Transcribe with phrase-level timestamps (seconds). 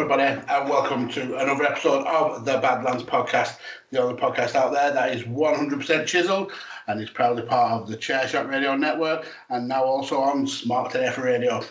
[0.00, 3.58] Everybody, and welcome to another episode of the Badlands Podcast,
[3.90, 6.52] the only podcast out there that is 100% chiseled
[6.86, 11.18] and is proudly part of the Chairshot Radio Network and now also on Smart AF
[11.18, 11.64] Radio.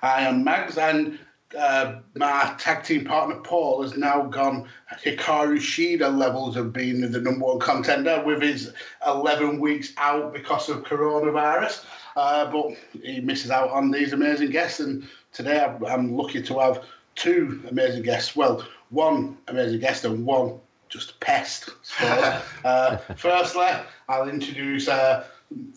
[0.00, 1.18] I am Mags, and
[1.58, 4.68] uh, my tag team partner Paul has now gone
[5.04, 8.72] Hikaru Shida levels of being the number one contender with his
[9.04, 11.84] 11 weeks out because of coronavirus.
[12.14, 16.84] Uh, but he misses out on these amazing guests, and today I'm lucky to have
[17.16, 18.36] two amazing guests.
[18.36, 21.70] Well, one amazing guest and one just a pest.
[21.82, 22.06] So,
[22.64, 23.68] uh, firstly,
[24.08, 25.26] I'll introduce uh,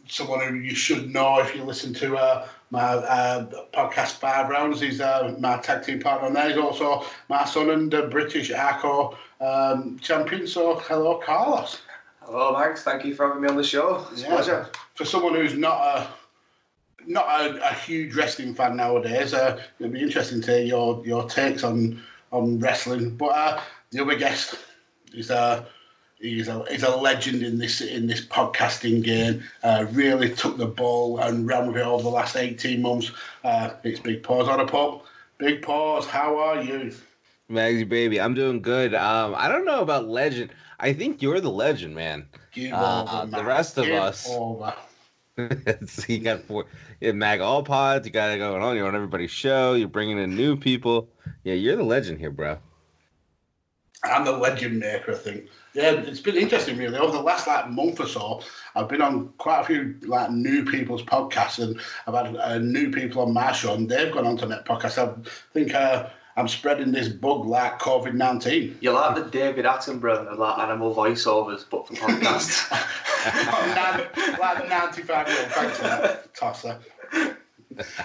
[0.07, 4.81] someone who you should know if you listen to uh, my uh, podcast Five Rounds.
[4.81, 6.49] He's uh, my tag team partner on there.
[6.49, 10.47] He's also my son and the British Arco um, champion.
[10.47, 11.81] So, hello, Carlos.
[12.21, 12.83] Hello, Max.
[12.83, 14.05] Thank you for having me on the show.
[14.11, 14.69] It's a pleasure.
[14.93, 16.07] For someone who's not a
[17.05, 21.27] not a, a huge wrestling fan nowadays, uh, it'll be interesting to hear your, your
[21.29, 23.15] takes on on wrestling.
[23.15, 23.61] But uh,
[23.91, 24.55] the other guest
[25.13, 25.65] is a
[26.19, 29.43] he's a he's a legend in this in this podcasting game.
[29.63, 33.11] Uh, really took the ball and ran with it over the last eighteen months.
[33.43, 35.05] Uh, it's Big Paws on a Pup.
[35.37, 36.93] Big Paws, how are you?
[37.49, 38.93] Magsy baby, I'm doing good.
[38.93, 40.51] Um, I don't know about legend.
[40.79, 42.27] I think you're the legend, man.
[42.71, 43.45] Uh, the man.
[43.45, 44.73] rest of Give us- Over.
[45.87, 46.65] so you got four,
[46.99, 48.05] you Mag All Pods.
[48.05, 48.75] You got it going on.
[48.75, 49.73] You're on everybody's show.
[49.73, 51.09] You're bringing in new people.
[51.43, 52.57] Yeah, you're the legend here, bro.
[54.03, 55.49] I'm the legend maker, I think.
[55.73, 56.97] Yeah, it's been interesting, really.
[56.97, 58.41] Over the last like month or so,
[58.75, 62.91] I've been on quite a few like new people's podcasts, and I've had uh, new
[62.91, 64.97] people on my show, and they've gone on to net podcasts.
[64.97, 68.77] I think uh, I'm spreading this bug like COVID nineteen.
[68.79, 72.71] You're like the David Attenborough of like animal voiceovers, but for podcasts.
[74.39, 76.79] like the 95 year old thanks for that tosser.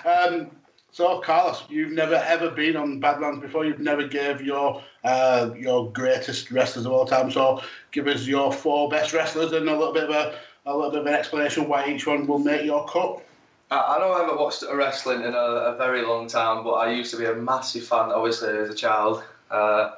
[0.05, 0.51] Um,
[0.91, 3.67] so, Carlos, you've never ever been on Badlands before.
[3.67, 7.31] You've never gave your uh, your greatest wrestlers of all time.
[7.31, 7.63] So,
[7.93, 11.03] give us your four best wrestlers and a little bit of a a little bit
[11.03, 13.25] of an explanation why each one will make your cut.
[13.71, 17.11] I, know I haven't watched wrestling in a, a very long time, but I used
[17.13, 19.23] to be a massive fan, obviously, as a child.
[19.51, 19.93] Uh,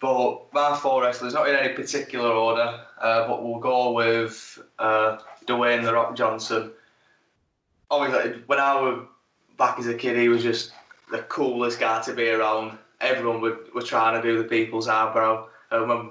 [0.00, 5.18] but my four wrestlers, not in any particular order, uh, but we'll go with uh,
[5.46, 6.72] Dwayne The Rock Johnson.
[7.90, 9.06] Obviously, when I was
[9.56, 10.72] back as a kid, he was just
[11.10, 12.78] the coolest guy to be around.
[13.00, 15.48] Everyone would, were trying to do the people's eyebrow.
[15.70, 16.10] And when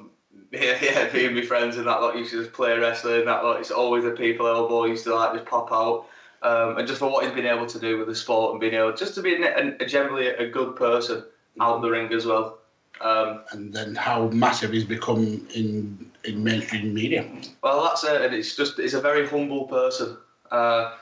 [0.54, 3.28] yeah, yeah, me and my friends and that lot used to just play wrestling and
[3.28, 6.06] that lot, it's always the people elbow used to like just pop out.
[6.44, 8.74] Um, and just for what he's been able to do with the sport and being
[8.74, 11.24] able just to be a, a, generally a good person
[11.60, 12.60] out in the ring as well.
[13.02, 17.26] Um, And then how massive he's become in in mainstream media.
[17.64, 20.18] Well, that's it, and it's just it's a very humble person.
[20.52, 20.96] Uh,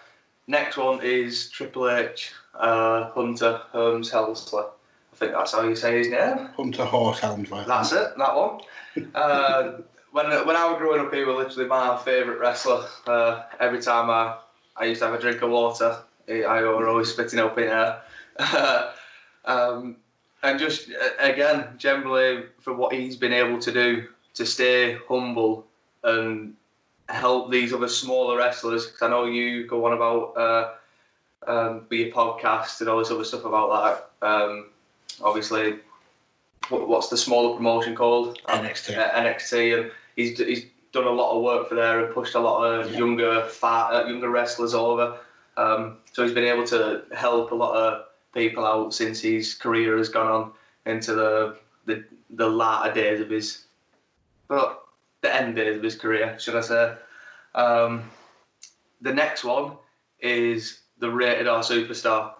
[0.47, 4.65] next one is Triple H, uh, Hunter Holmes Helsley.
[5.21, 6.49] I think that's how you say his name.
[6.57, 7.63] Hunter Horse Helmsley.
[7.67, 8.61] That's it, that one.
[9.13, 9.73] Uh,
[10.11, 12.87] when when I was growing up, he was literally my favourite wrestler.
[13.05, 14.39] Uh, every time I,
[14.75, 15.95] I used to have a drink of water,
[16.25, 18.01] he, I was always spitting up in air.
[19.45, 19.97] um,
[20.41, 20.89] and just
[21.19, 25.67] again, generally for what he's been able to do to stay humble
[26.03, 26.55] and
[27.09, 28.87] help these other smaller wrestlers.
[28.87, 30.71] Because I know you go on about uh,
[31.45, 34.27] um, with your podcast and all this other stuff about that.
[34.27, 34.70] Um,
[35.23, 35.79] obviously,
[36.69, 38.41] what, what's the smaller promotion called?
[38.47, 38.97] NXT.
[38.97, 42.39] Uh, NXT, and he's he's done a lot of work for there and pushed a
[42.39, 42.97] lot of Yeah.
[42.97, 45.17] younger fat, uh, younger wrestlers over.
[45.57, 49.97] Um, so he's been able to help a lot of people out since his career
[49.97, 50.51] has gone on
[50.85, 53.65] into the the, the latter days of his,
[54.49, 54.83] well,
[55.21, 56.93] the end days of his career, should I say?
[57.55, 58.03] Um,
[59.01, 59.73] the next one
[60.19, 62.33] is the rated R superstar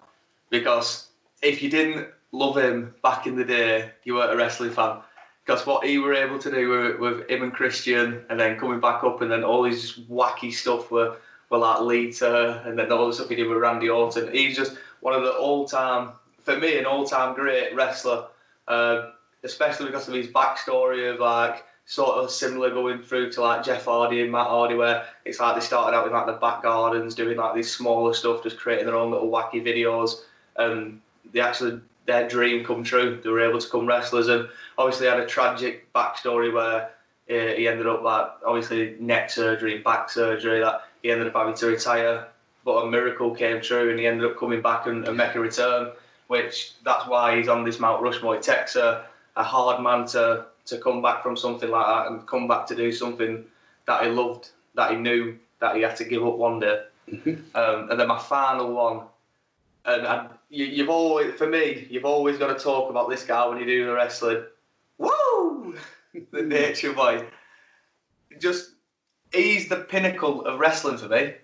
[0.48, 1.08] because
[1.42, 4.98] if you didn't love him back in the day, you weren't a wrestling fan.
[5.44, 8.80] Because what he were able to do with, with him and Christian, and then coming
[8.80, 11.16] back up, and then all these wacky stuff were,
[11.50, 14.32] were like Lita, and then all the stuff he did with Randy Orton.
[14.32, 16.10] He's just one of the all-time,
[16.42, 18.26] for me, an all-time great wrestler.
[18.68, 19.10] Uh,
[19.44, 23.84] especially because of his backstory of like sort of similar going through to like Jeff
[23.84, 27.14] Hardy and Matt Hardy, where it's like they started out in like the back gardens
[27.14, 30.20] doing like these smaller stuff, just creating their own little wacky videos,
[30.56, 31.00] and
[31.32, 33.20] they actually their dream come true.
[33.22, 36.90] They were able to come wrestlers, and obviously had a tragic backstory where
[37.30, 40.60] uh, he ended up like obviously neck surgery, back surgery.
[40.60, 42.26] That he ended up having to retire,
[42.64, 45.40] but a miracle came true, and he ended up coming back and, and making a
[45.40, 45.92] return.
[46.28, 48.36] Which that's why he's on this Mount Rushmore.
[48.36, 49.04] It takes a,
[49.36, 52.74] a hard man to to come back from something like that and come back to
[52.74, 53.44] do something
[53.86, 56.82] that he loved, that he knew that he had to give up one day.
[57.54, 59.02] um, and then my final one,
[59.84, 63.46] and I, you, you've always, for me, you've always got to talk about this guy
[63.46, 64.44] when you do the wrestling.
[64.98, 65.74] Woo!
[66.30, 67.26] the nature boy.
[68.38, 68.72] Just,
[69.32, 71.34] he's the pinnacle of wrestling for me.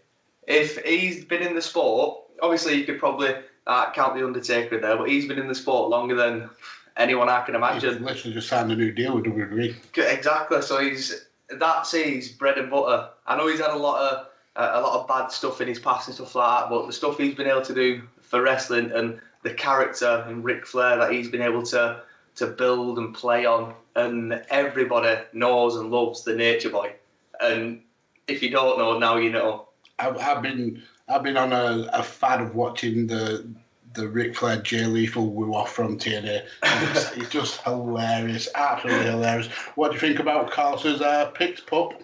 [0.47, 3.35] If he's been in the sport, obviously you could probably
[3.67, 6.51] uh, count the Undertaker there, but he's been in the sport longer than
[6.99, 7.95] anyone I can imagine.
[7.95, 9.75] He's literally just signed a new deal with WWE.
[9.97, 10.61] Exactly.
[10.61, 13.09] So he's that's his bread and butter.
[13.27, 14.27] I know he's had a lot of
[14.57, 16.93] uh, a lot of bad stuff in his past and stuff like that, but the
[16.93, 21.13] stuff he's been able to do for wrestling and the character and Ric Flair that
[21.13, 22.03] he's been able to
[22.37, 26.93] to build and play on, and everybody knows and loves the Nature Boy.
[27.41, 27.83] And
[28.29, 29.69] if you don't know now, you know.
[29.99, 33.49] I've, I've been I've been on a, a fan of watching the
[33.95, 36.45] the Ric Flair Jay Lethal woo off from TNA.
[36.63, 39.49] It's, it's, just hilarious, absolutely hilarious.
[39.75, 42.01] What do you think about Carlos's uh, picks, pup?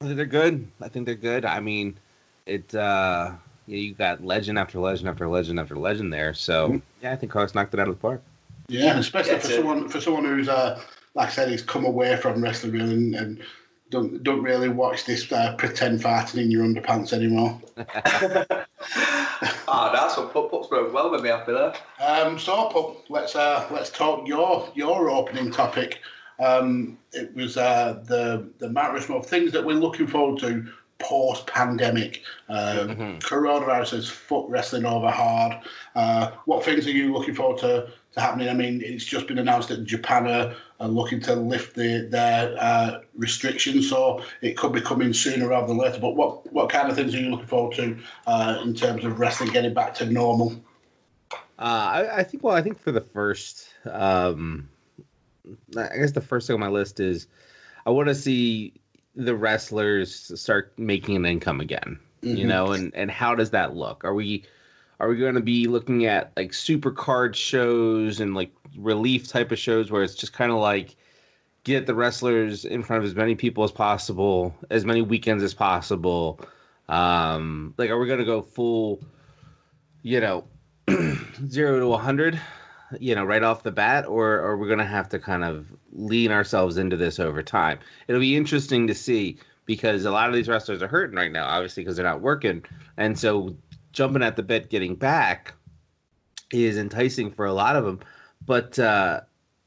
[0.00, 0.68] I think they're good.
[0.80, 1.44] I think they're good.
[1.44, 1.98] I mean,
[2.46, 2.72] it.
[2.74, 3.32] uh
[3.66, 6.34] yeah, you got legend after legend after legend after legend there.
[6.34, 6.78] So mm-hmm.
[7.02, 8.22] yeah, I think Carlos knocked it out of the park.
[8.68, 10.80] Yeah, especially for someone for someone who's uh,
[11.14, 13.42] like I said, he's come away from wrestling and, and
[13.90, 17.60] don't don't really watch this uh, pretend farting in your underpants anymore.
[19.66, 21.72] Ah, oh, that's what Pup Pup's broke well with me happy there.
[22.00, 26.00] Um, so Pup, let's uh, let's talk your your opening topic.
[26.38, 30.66] Um, it was uh, the the Mount Rushmore things that we're looking forward to
[31.02, 32.22] post pandemic.
[32.48, 33.18] Uh, mm-hmm.
[33.18, 35.58] Coronavirus has fucked wrestling over hard.
[35.94, 38.48] Uh, what things are you looking forward to, to happening?
[38.48, 42.56] I mean, it's just been announced that Japan are, are looking to lift the, their
[42.58, 45.98] uh, restrictions, so it could be coming sooner rather than later.
[46.00, 49.18] But what, what kind of things are you looking forward to uh, in terms of
[49.18, 50.54] wrestling getting back to normal?
[51.32, 52.42] Uh, I, I, think.
[52.42, 54.68] Well, I think for the first, um,
[55.76, 57.28] I guess the first thing on my list is
[57.86, 58.74] I want to see
[59.14, 61.98] the wrestlers start making an income again.
[62.22, 62.36] Mm-hmm.
[62.36, 64.04] You know, and and how does that look?
[64.04, 64.44] Are we
[65.00, 69.50] are we going to be looking at like super card shows and like relief type
[69.50, 70.94] of shows where it's just kind of like
[71.64, 75.54] get the wrestlers in front of as many people as possible, as many weekends as
[75.54, 76.40] possible.
[76.88, 79.02] Um, like, are we going to go full,
[80.02, 80.44] you know,
[81.48, 82.40] zero to a hundred?
[83.00, 85.66] You know, right off the bat, or, or we're going to have to kind of
[85.92, 87.78] lean ourselves into this over time.
[88.08, 91.46] It'll be interesting to see because a lot of these wrestlers are hurting right now,
[91.46, 92.64] obviously, because they're not working.
[92.96, 93.56] And so
[93.92, 95.54] jumping at the bit, getting back
[96.52, 98.00] is enticing for a lot of them.
[98.44, 99.20] But uh,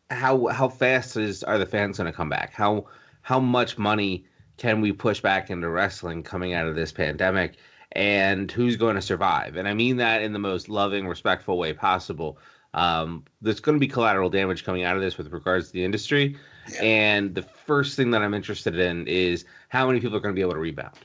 [0.09, 2.53] how how fast is are the fans going to come back?
[2.53, 2.85] How
[3.21, 4.25] how much money
[4.57, 7.55] can we push back into wrestling coming out of this pandemic?
[7.93, 9.55] And who's going to survive?
[9.55, 12.37] And I mean that in the most loving, respectful way possible.
[12.75, 15.83] Um, there's going to be collateral damage coming out of this with regards to the
[15.83, 16.37] industry.
[16.71, 16.83] Yeah.
[16.83, 20.37] And the first thing that I'm interested in is how many people are going to
[20.37, 20.97] be able to rebound.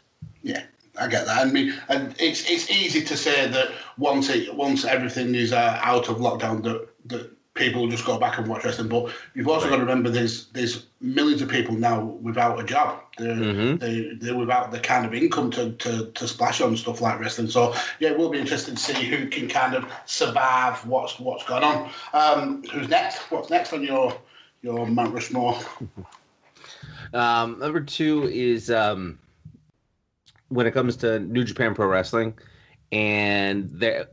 [0.42, 0.64] Yeah,
[1.00, 1.46] I get that.
[1.46, 3.68] I mean, and it's it's easy to say that
[3.98, 7.30] once it once everything is uh, out of lockdown, that that
[7.60, 8.88] people just go back and watch wrestling.
[8.88, 9.72] But you've also right.
[9.72, 13.00] got to remember there's there's millions of people now without a job.
[13.18, 13.76] They're, mm-hmm.
[13.76, 17.48] they, they're without the kind of income to, to, to splash on stuff like wrestling.
[17.48, 21.44] So yeah, it will be interesting to see who can kind of survive what's what's
[21.44, 21.90] going on.
[22.14, 23.30] Um, who's next?
[23.30, 24.16] What's next on your
[24.62, 25.58] your Mount Rushmore?
[27.14, 29.18] um, number two is um,
[30.48, 32.34] when it comes to New Japan Pro Wrestling
[32.90, 34.06] and their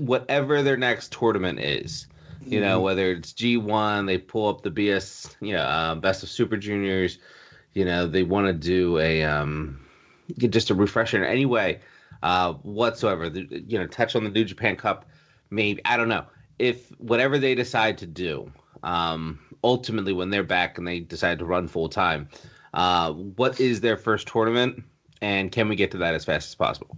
[0.00, 2.08] whatever their next tournament is
[2.46, 2.84] you know, mm-hmm.
[2.84, 7.18] whether it's G1, they pull up the BS, you know, uh, Best of Super Juniors.
[7.74, 9.84] You know, they want to do a um,
[10.38, 11.80] just a refresher anyway,
[12.22, 13.28] uh, whatsoever.
[13.28, 15.06] The, you know, touch on the New Japan Cup.
[15.50, 16.24] Maybe I don't know
[16.58, 18.50] if whatever they decide to do.
[18.82, 22.28] Um, ultimately, when they're back and they decide to run full time,
[22.74, 24.82] uh, what is their first tournament,
[25.22, 26.96] and can we get to that as fast as possible?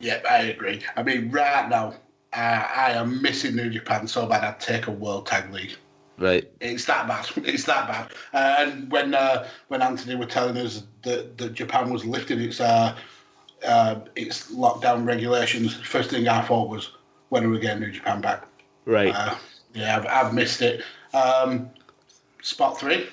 [0.00, 0.82] Yeah, I agree.
[0.96, 1.94] I mean, right now,
[2.34, 5.76] uh, I am missing New Japan so bad I'd take a World Tag League.
[6.18, 6.50] Right.
[6.60, 7.26] It's that bad.
[7.44, 8.12] It's that bad.
[8.32, 12.60] Uh, and when uh, when Anthony were telling us that, that Japan was lifting its
[12.60, 12.96] uh,
[13.66, 16.92] uh, its lockdown regulations, first thing I thought was
[17.30, 18.46] when are we getting New Japan back?
[18.84, 19.14] Right.
[19.14, 19.34] Uh,
[19.74, 20.82] yeah, I've, I've missed it.
[21.12, 21.70] Um,
[22.42, 23.08] spot three.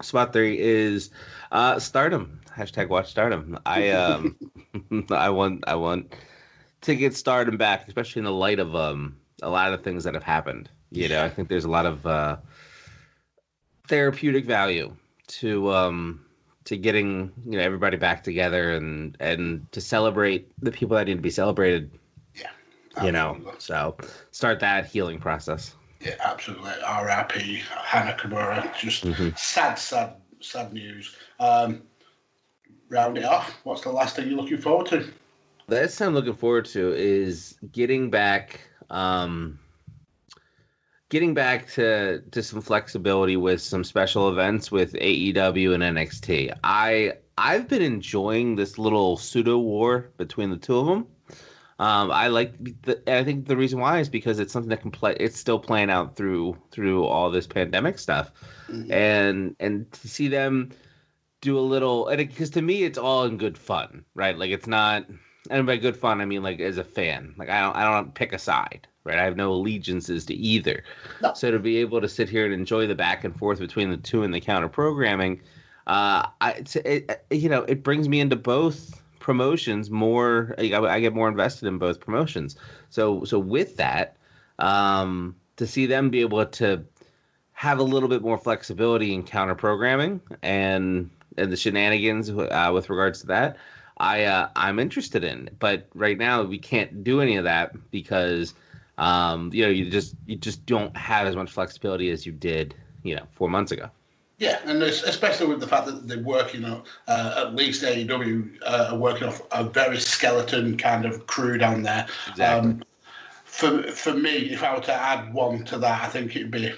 [0.00, 1.10] Spot three is
[1.52, 2.40] uh, Stardom.
[2.56, 3.58] Hashtag watch Stardom.
[3.66, 4.36] I um
[5.10, 6.14] I want I want
[6.82, 10.14] to get Stardom back, especially in the light of um a lot of things that
[10.14, 10.68] have happened.
[10.90, 12.36] You know, I think there's a lot of uh,
[13.88, 14.94] therapeutic value
[15.28, 16.24] to um,
[16.64, 21.16] to getting you know everybody back together and and to celebrate the people that need
[21.16, 21.90] to be celebrated.
[22.34, 23.96] Yeah, You know, so
[24.30, 25.74] start that healing process.
[26.00, 26.72] Yeah, absolutely.
[26.84, 27.62] R.I.P.
[27.84, 28.74] Hana Kimura.
[28.78, 29.36] Just Mhm.
[29.38, 31.14] sad, sad, sad news.
[31.38, 31.82] Um,
[32.88, 33.54] round it off.
[33.64, 35.12] What's the last thing you're looking forward to?
[35.70, 38.60] Next thing I'm looking forward to is getting back,
[38.90, 39.58] um,
[41.08, 46.52] getting back to to some flexibility with some special events with AEW and NXT.
[46.64, 51.06] I I've been enjoying this little pseudo war between the two of them.
[51.78, 54.90] Um, I like the, I think the reason why is because it's something that can
[54.90, 55.16] play.
[55.18, 58.32] It's still playing out through through all this pandemic stuff,
[58.68, 58.90] Mhm.
[58.90, 60.70] and and to see them
[61.40, 64.36] do a little and because to me it's all in good fun, right?
[64.36, 65.06] Like it's not,
[65.50, 68.14] and by good fun I mean like as a fan, like I don't I don't
[68.14, 69.18] pick a side, right?
[69.18, 70.82] I have no allegiances to either.
[71.20, 71.34] No.
[71.34, 73.96] So to be able to sit here and enjoy the back and forth between the
[73.96, 75.40] two and the counter programming,
[75.86, 80.54] uh, I it, you know it brings me into both promotions more.
[80.58, 82.56] I, I get more invested in both promotions.
[82.88, 84.16] So so with that,
[84.58, 86.84] um, to see them be able to
[87.52, 92.90] have a little bit more flexibility in counter programming and and the shenanigans uh, with
[92.90, 93.56] regards to that,
[94.00, 95.50] I uh, I'm interested in.
[95.60, 98.54] But right now we can't do any of that because
[98.98, 102.74] um, you know you just you just don't have as much flexibility as you did
[103.04, 103.88] you know four months ago.
[104.38, 108.88] Yeah, and especially with the fact that they're working on, uh, at least AEW uh,
[108.92, 112.06] are working off a very skeleton kind of crew down there.
[112.30, 112.70] Exactly.
[112.70, 112.82] Um,
[113.44, 116.72] for for me, if I were to add one to that, I think it'd be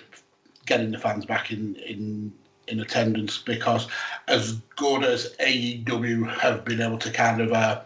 [0.66, 2.32] getting the fans back in in
[2.68, 3.88] in attendance because
[4.28, 7.80] as good as AEW have been able to kind of uh,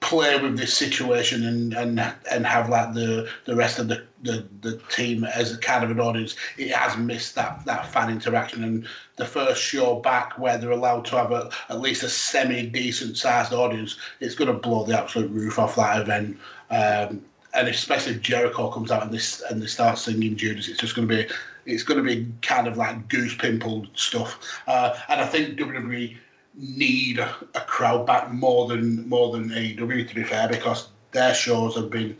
[0.00, 4.46] play with this situation and and and have like the the rest of the, the
[4.62, 8.64] the team as a kind of an audience, it has missed that that fan interaction
[8.64, 12.66] and the first show back where they're allowed to have a, at least a semi
[12.66, 16.38] decent sized audience, it's going to blow the absolute roof off that event.
[16.70, 20.80] Um, and especially if Jericho comes out and this and they start singing Judas, it's
[20.80, 21.34] just going to be
[21.70, 24.38] it's going to be kind of like goose pimple stuff.
[24.66, 26.16] Uh, and I think WWE
[26.54, 31.34] need a, a crowd back more than more than AEW to be fair because their
[31.34, 32.16] shows have been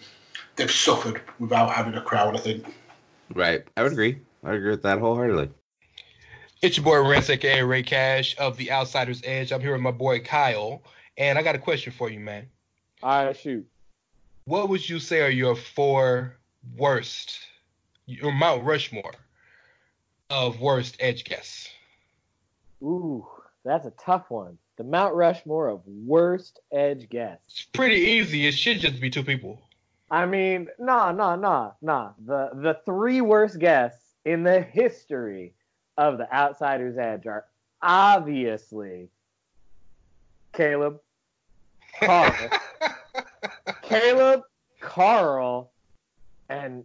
[0.57, 2.35] they've suffered without having a crowd.
[2.35, 2.65] I think.
[3.35, 3.65] Right.
[3.77, 4.19] I would agree.
[4.45, 5.51] I agree with that wholeheartedly.
[6.63, 9.53] It's your boy Rance, aka Ray Cash of the Outsiders Edge.
[9.53, 10.83] I'm here with my boy Kyle,
[11.17, 12.47] and I got a question for you, man.
[13.03, 13.67] All right, shoot.
[14.45, 16.37] What would you say are your four
[16.77, 17.39] worst,
[18.07, 19.13] your Mount Rushmore
[20.31, 21.69] of worst edge guests?
[22.83, 23.27] Ooh,
[23.65, 24.57] that's a tough one.
[24.77, 27.45] The Mount Rushmore of worst edge guests.
[27.49, 28.47] It's pretty easy.
[28.47, 29.61] It should just be two people.
[30.11, 32.13] I mean, nah, nah, nah, nah.
[32.25, 35.53] The the three worst guests in the history
[35.99, 37.45] of the Outsiders Edge are
[37.83, 39.09] obviously
[40.53, 41.01] Caleb,
[42.01, 42.35] Carl,
[43.83, 44.43] Caleb,
[44.81, 45.71] Carl,
[46.49, 46.85] and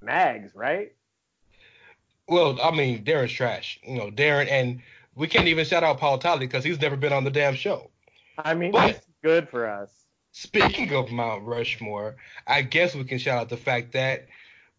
[0.00, 0.95] Mags, right?
[2.28, 3.78] Well, I mean, Darren's trash.
[3.82, 4.80] You know, Darren, and
[5.14, 7.90] we can't even shout out Paul Tolly because he's never been on the damn show.
[8.38, 9.90] I mean, But- that's good for us.
[10.32, 12.16] Speaking of Mount Rushmore,
[12.46, 14.26] I guess we can shout out the fact that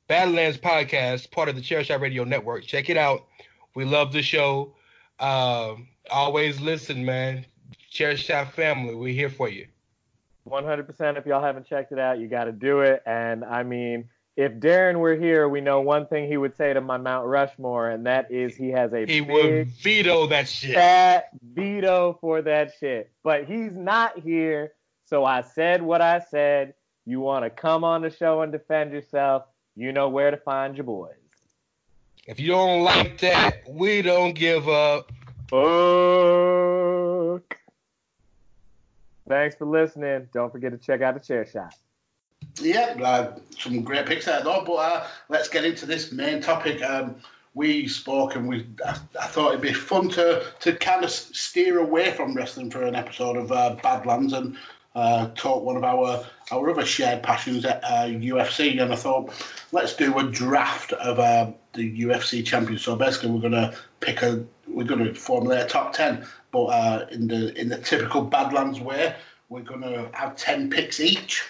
[0.07, 3.25] Badlands Podcast, part of the Chair Shot Radio Network, check it out.
[3.73, 4.75] We love the show.
[5.19, 7.45] Um, always listen, man.
[7.89, 9.67] Chair Shot family, we're here for you.
[10.47, 14.07] 100% if y'all haven't checked it out you got to do it and i mean
[14.37, 17.89] if darren were here we know one thing he would say to my mount rushmore
[17.89, 20.75] and that is he has a He big would veto that shit.
[20.75, 24.73] fat veto for that shit but he's not here
[25.05, 26.73] so i said what i said
[27.05, 29.43] you want to come on the show and defend yourself
[29.75, 31.13] you know where to find your boys
[32.27, 35.11] If you don't like that, we don't give up.
[35.49, 37.57] Fuck.
[39.29, 40.27] Thanks for listening.
[40.33, 41.73] Don't forget to check out the chair shot.
[42.59, 44.63] Yeah, uh, some great picks there, though.
[44.65, 46.81] But uh, let's get into this main topic.
[46.81, 47.15] Um,
[47.53, 51.79] we spoke and we I, I thought it'd be fun to to kind of steer
[51.79, 54.55] away from wrestling for an episode of uh, Badlands and
[54.95, 58.81] uh, talk one of our our other shared passions at uh, UFC.
[58.81, 59.33] And I thought
[59.71, 62.83] let's do a draft of uh, the UFC champions.
[62.83, 67.27] So basically, we're gonna pick a we're gonna formulate a top ten, but uh, in
[67.27, 69.15] the in the typical Badlands way,
[69.49, 71.43] we're gonna have ten picks each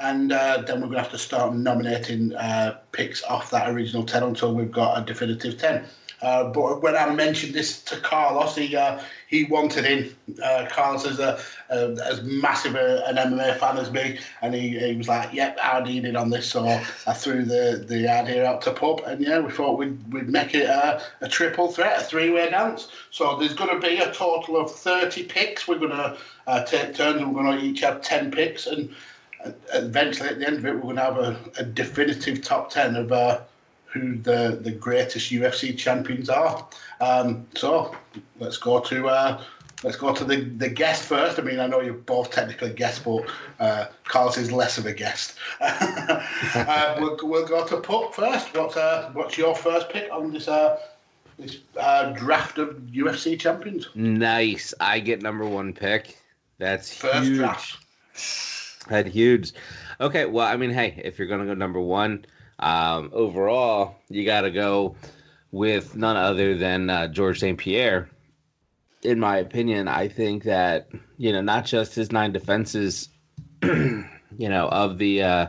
[0.00, 4.04] and uh, then we're going to have to start nominating uh, picks off that original
[4.04, 5.84] 10 until we've got a definitive 10.
[6.20, 10.16] Uh, but when I mentioned this to Carlos, he uh, he wanted in.
[10.42, 11.38] Uh, Carlos is a,
[11.70, 15.58] a, as massive a, an MMA fan as me, and he, he was like, "Yep,
[15.62, 19.20] I need in on this." So I threw the, the idea out to Pup, and
[19.20, 22.88] yeah, we thought we'd, we'd make it a, a triple threat, a three way dance.
[23.12, 25.68] So there's going to be a total of 30 picks.
[25.68, 28.92] We're going to uh, take turns, and we're going to each have 10 picks, and
[29.74, 32.96] eventually at the end of it, we're going to have a, a definitive top 10
[32.96, 33.12] of.
[33.12, 33.40] Uh,
[33.90, 36.66] who the, the greatest UFC champions are.
[37.00, 37.96] Um, so
[38.38, 39.42] let's go to uh,
[39.82, 41.38] let's go to the, the guest first.
[41.38, 43.24] I mean, I know you're both technically guests, but
[43.60, 45.36] uh, Carlos is less of a guest.
[45.60, 48.54] uh, we'll, we'll go to Pup first.
[48.56, 50.78] What's uh, what's your first pick on this uh,
[51.38, 53.88] this uh, draft of UFC champions?
[53.94, 54.74] Nice.
[54.80, 56.18] I get number one pick.
[56.58, 57.38] That's First huge.
[57.38, 57.78] draft.
[58.88, 59.52] That huge.
[60.00, 62.24] Okay, well, I mean, hey, if you're gonna go number one,
[62.58, 64.96] um, overall, you got to go
[65.52, 67.58] with none other than uh, George St.
[67.58, 68.08] Pierre.
[69.02, 73.08] In my opinion, I think that you know not just his nine defenses,
[73.62, 75.46] you know, of the uh,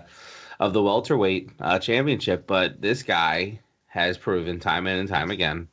[0.59, 5.67] of the welterweight uh, championship, but this guy has proven time and time again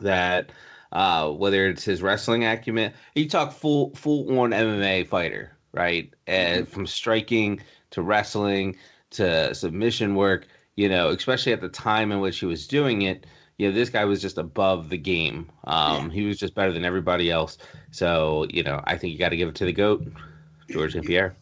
[0.00, 0.52] that
[0.92, 6.12] uh, whether it's his wrestling acumen, you talk full full on MMA fighter, right?
[6.26, 7.60] And from striking
[7.90, 8.76] to wrestling
[9.10, 10.46] to submission work,
[10.76, 13.26] you know, especially at the time in which he was doing it,
[13.58, 15.50] you know, this guy was just above the game.
[15.64, 16.12] Um, Yeah.
[16.14, 17.58] He was just better than everybody else.
[17.90, 20.06] So, you know, I think you got to give it to the GOAT,
[20.70, 21.04] George St.
[21.04, 21.36] Pierre.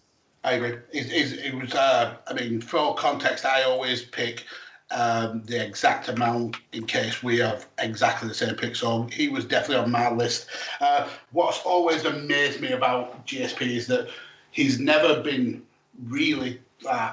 [0.44, 0.78] I agree.
[0.92, 1.74] It, it, it was.
[1.74, 4.44] Uh, I mean, for context, I always pick
[4.90, 8.74] um, the exact amount in case we have exactly the same pick.
[8.74, 10.48] So he was definitely on my list.
[10.80, 14.08] Uh, what's always amazed me about GSP is that
[14.50, 15.62] he's never been
[16.06, 17.12] really uh,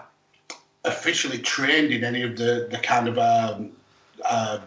[0.85, 3.71] officially trained in any of the the kind of um,
[4.29, 4.61] um,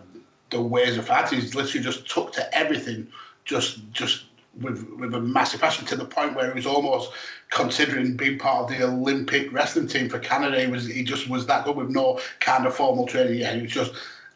[0.50, 1.40] the ways of fighting.
[1.40, 3.06] He's literally just took to everything,
[3.44, 4.24] just just
[4.60, 7.12] with with a massive passion to the point where he was almost
[7.50, 10.60] considering being part of the Olympic wrestling team for Canada.
[10.60, 13.38] He was he just was that good with no kind of formal training.
[13.38, 13.92] Yeah, he was just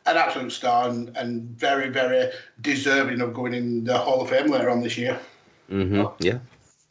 [0.06, 4.50] an absolute star and, and very very deserving of going in the Hall of Fame
[4.50, 5.18] later on this year.
[5.68, 6.38] hmm Yeah.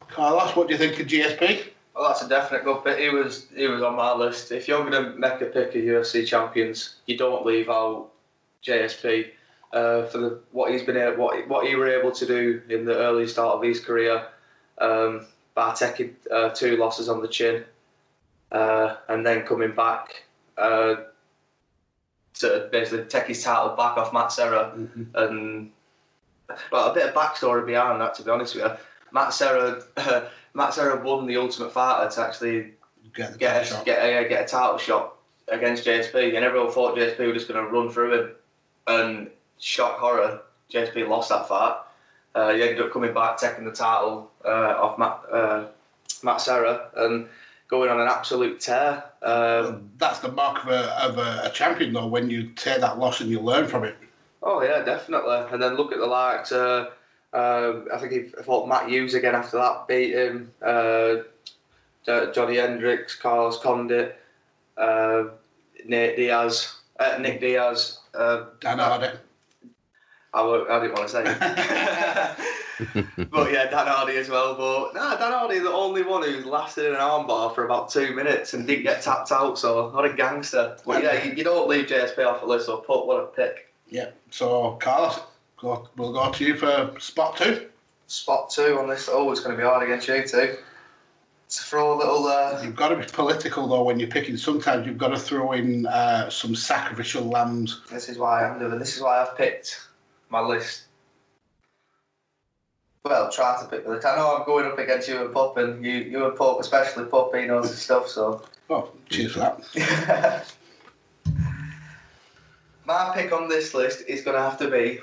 [0.09, 1.67] Carlos, what do you think of GSP?
[1.95, 2.99] Well, that's a definite good pick.
[2.99, 4.51] He was he was on my list.
[4.51, 8.09] If you're going to make a pick of UFC champions, you don't leave out
[8.65, 9.31] JSP
[9.73, 12.85] uh, for the what he's been able, what what he were able to do in
[12.85, 14.25] the early start of his career
[14.79, 17.63] um, by taking uh, two losses on the chin
[18.51, 20.23] uh, and then coming back
[20.57, 20.95] uh,
[22.35, 24.73] to basically take his title back off Matt Serra
[25.15, 25.71] and
[26.71, 28.71] well a bit of backstory behind that to be honest with you.
[29.13, 29.83] Matt Serra
[30.53, 32.73] Matt Serra won the Ultimate Fighter to actually
[33.13, 35.15] Get get a, get a get a title shot
[35.47, 38.31] against JSP, and everyone thought JSP was just going to run through him.
[38.87, 39.29] And
[39.61, 41.77] shock horror, JSP lost that fight.
[42.35, 45.67] Uh, he ended up coming back, taking the title uh, off Matt uh,
[46.23, 47.27] Matt Serra, and
[47.67, 49.03] going on an absolute tear.
[49.21, 52.99] Um, That's the mark of a, of a, a champion, though, when you take that
[52.99, 53.95] loss and you learn from it.
[54.43, 55.37] Oh yeah, definitely.
[55.51, 56.51] And then look at the likes.
[56.51, 56.89] Uh,
[57.33, 60.51] I think he fought Matt Hughes again after that, beat him.
[60.61, 61.17] Uh,
[62.05, 64.17] Johnny Hendricks, Carlos Condit,
[64.77, 65.25] uh,
[65.85, 67.99] Nate Diaz, uh, Nick Diaz.
[68.13, 69.17] Uh, Dan Hardy.
[70.33, 71.23] I, wo- I didn't want to say.
[73.31, 74.55] but yeah, Dan Hardy as well.
[74.55, 78.15] But no, Dan Hardy the only one who's lasted in an armbar for about two
[78.15, 79.59] minutes and didn't get tapped out.
[79.59, 80.77] So not a gangster.
[80.85, 82.67] But yeah, you, you don't leave JSP off the list.
[82.67, 83.73] So put what a pick.
[83.89, 84.11] Yeah.
[84.29, 85.19] So, Carlos,
[85.57, 87.67] go, we'll go to you for spot two.
[88.07, 89.09] spot two on this.
[89.11, 90.55] Oh, it's going to be hard against you too.
[91.49, 92.25] To throw a little.
[92.25, 94.37] Uh, You've got to be political, though, when you're picking.
[94.37, 97.81] Sometimes you've got to throw in uh, some sacrificial lambs.
[97.91, 98.79] this is why I'm doing.
[98.79, 99.87] This is why I've picked
[100.31, 100.83] my list.
[103.03, 104.05] Well, try to pick the list.
[104.05, 107.05] I know I'm going up against you and Pup, and you, you and Pup, especially
[107.05, 108.07] Pup, he knows his stuff.
[108.07, 110.45] So, Oh, cheers for that.
[112.85, 114.99] my pick on this list is going to have to be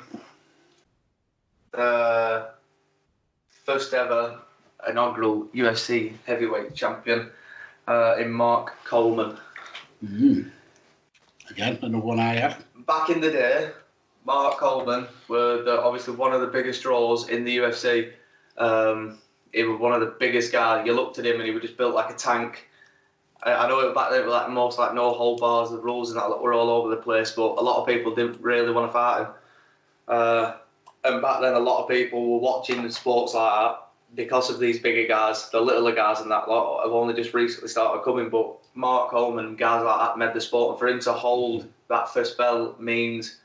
[1.72, 2.48] the
[3.64, 4.40] first ever
[4.88, 7.30] inaugural UFC heavyweight champion
[7.88, 9.36] uh, in Mark Coleman.
[10.04, 10.50] Mm.
[11.50, 12.64] Again, another one I have.
[12.86, 13.70] back in the day,
[14.28, 18.12] Mark Coleman were the, obviously one of the biggest draws in the UFC.
[18.58, 19.16] Um,
[19.54, 20.86] he was one of the biggest guys.
[20.86, 22.68] You looked at him and he was just built like a tank.
[23.42, 26.10] I, I know back then it was like most like no hold bars, the rules
[26.10, 28.86] and that were all over the place, but a lot of people didn't really want
[28.88, 29.28] to fight him.
[30.08, 30.56] Uh,
[31.04, 33.78] and back then, a lot of people were watching the sports like that
[34.14, 37.70] because of these bigger guys, the littler guys and that lot have only just recently
[37.70, 38.28] started coming.
[38.28, 42.12] But Mark Coleman, guys like that made the sport, and for him to hold that
[42.12, 43.38] first belt means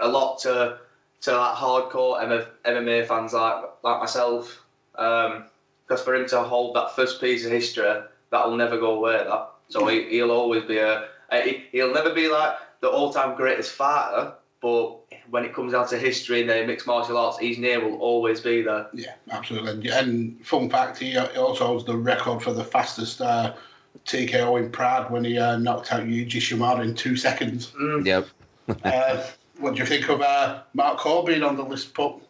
[0.00, 0.78] a lot to
[1.20, 4.64] to that hardcore MMA fans like like myself.
[4.96, 5.44] Um,
[5.86, 9.16] because for him to hold that first piece of history, that'll never go away.
[9.16, 13.72] That so he, he'll always be a he, he'll never be like the all-time greatest
[13.72, 14.98] fighter, but
[15.30, 18.40] when it comes down to history and the mixed martial arts, his name will always
[18.40, 18.86] be there.
[18.92, 19.90] Yeah, absolutely.
[19.90, 23.54] And fun fact, he also holds the record for the fastest uh,
[24.06, 27.72] TKO in Pride when he uh, knocked out Yuji Shimada in two seconds.
[27.80, 28.06] Mm.
[28.06, 28.26] Yep.
[28.84, 29.26] uh,
[29.58, 32.22] what do you think of uh, Mark Cole being on the list, Pup?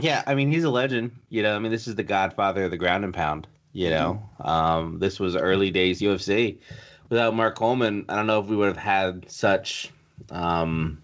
[0.00, 1.12] Yeah, I mean he's a legend.
[1.28, 3.46] You know, I mean this is the Godfather of the ground and pound.
[3.72, 6.58] You know, um, this was early days UFC.
[7.10, 9.90] Without Mark Coleman, I don't know if we would have had such
[10.30, 11.00] um,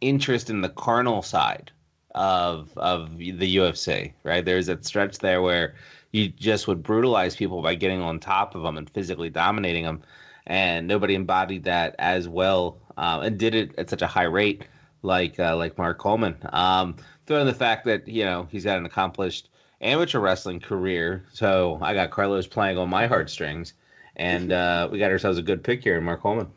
[0.00, 1.70] interest in the carnal side
[2.14, 4.12] of of the UFC.
[4.24, 5.74] Right, there's that stretch there where
[6.12, 10.02] you just would brutalize people by getting on top of them and physically dominating them,
[10.46, 14.64] and nobody embodied that as well um, and did it at such a high rate
[15.02, 16.36] like uh, like Mark Coleman.
[16.52, 19.48] Um, throw in the fact that you know he's got an accomplished
[19.80, 23.74] amateur wrestling career, so I got Carlos playing on my heartstrings,
[24.16, 26.48] and uh, we got ourselves a good pick here in Mark Coleman.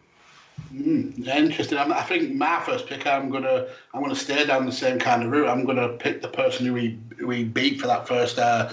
[0.74, 1.78] Mm, interesting.
[1.78, 5.24] I'm, I think my first pick, I'm gonna, I'm gonna stay down the same kind
[5.24, 5.48] of route.
[5.48, 8.70] I'm gonna pick the person who we, we beat for that first uh,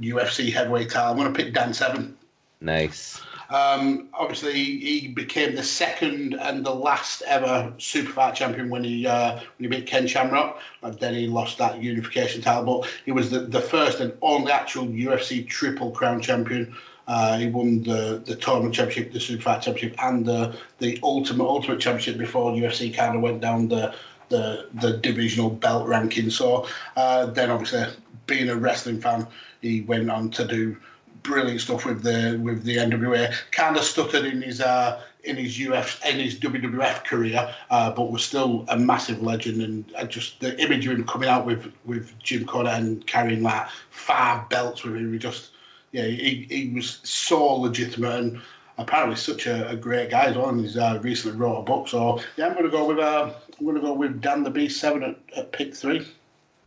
[0.00, 1.12] UFC heavyweight title.
[1.12, 2.16] I'm gonna pick Dan Severn.
[2.60, 3.22] Nice.
[3.54, 9.06] Um, obviously, he became the second and the last ever super fight champion when he
[9.06, 10.58] uh, when he beat Ken Shamrock.
[10.82, 14.50] And then he lost that unification title, but he was the, the first and only
[14.50, 16.74] actual UFC triple crown champion.
[17.06, 21.46] Uh, he won the, the tournament championship, the super fight championship, and the the ultimate
[21.46, 23.94] ultimate championship before UFC kind of went down the
[24.30, 26.28] the the divisional belt ranking.
[26.28, 27.86] So uh, then, obviously,
[28.26, 29.28] being a wrestling fan,
[29.60, 30.76] he went on to do
[31.24, 33.34] brilliant stuff with the with the NWA.
[33.50, 38.12] Kind of stuttered in his uh, in his UF in his WWF career, uh, but
[38.12, 39.60] was still a massive legend.
[39.60, 43.66] And just the image of him coming out with with Jim Cornette and carrying like
[43.90, 45.50] five belts with him, he just
[45.90, 48.40] yeah, he, he was so legitimate and
[48.78, 50.48] apparently such a, a great guy as well.
[50.48, 51.88] And he's uh, recently wrote a book.
[51.88, 54.80] So yeah, I'm going to go with uh, I'm to go with Dan the Beast
[54.80, 56.06] Severn at, at pick three.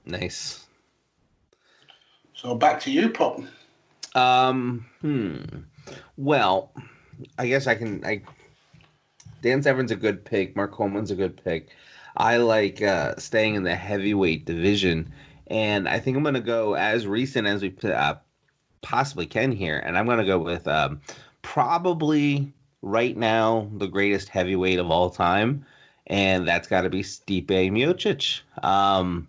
[0.05, 0.65] Nice.
[2.33, 3.41] So back to you, Pup.
[4.17, 4.85] Um.
[5.01, 5.37] Hmm.
[6.17, 6.73] Well,
[7.37, 8.03] I guess I can.
[8.03, 8.21] I.
[9.41, 10.55] Dan Severn's a good pick.
[10.55, 11.69] Mark Coleman's a good pick.
[12.17, 15.13] I like uh, staying in the heavyweight division,
[15.47, 18.15] and I think I'm going to go as recent as we uh,
[18.81, 21.01] possibly can here, and I'm going to go with um,
[21.43, 22.51] probably
[22.81, 25.63] right now the greatest heavyweight of all time,
[26.07, 28.41] and that's got to be Stipe Miocic.
[28.63, 29.27] Um,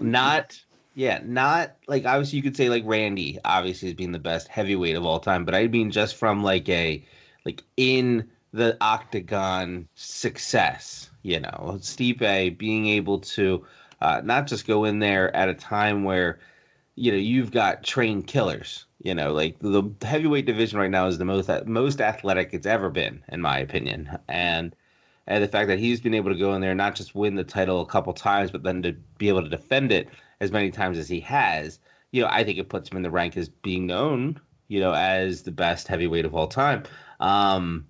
[0.00, 0.60] not
[0.94, 4.96] yeah, not like obviously you could say like Randy obviously as being the best heavyweight
[4.96, 7.04] of all time, but I mean just from like a
[7.44, 13.66] like in the octagon success, you know, Stipe being able to
[14.00, 16.38] uh, not just go in there at a time where
[16.94, 21.18] you know you've got trained killers, you know, like the heavyweight division right now is
[21.18, 24.76] the most most athletic it's ever been, in my opinion, and
[25.26, 27.34] and the fact that he's been able to go in there and not just win
[27.34, 30.08] the title a couple times, but then to be able to defend it
[30.40, 31.78] as many times as he has,
[32.12, 34.92] you know, I think it puts him in the rank as being known, you know,
[34.92, 36.84] as the best heavyweight of all time.
[37.20, 37.86] Um,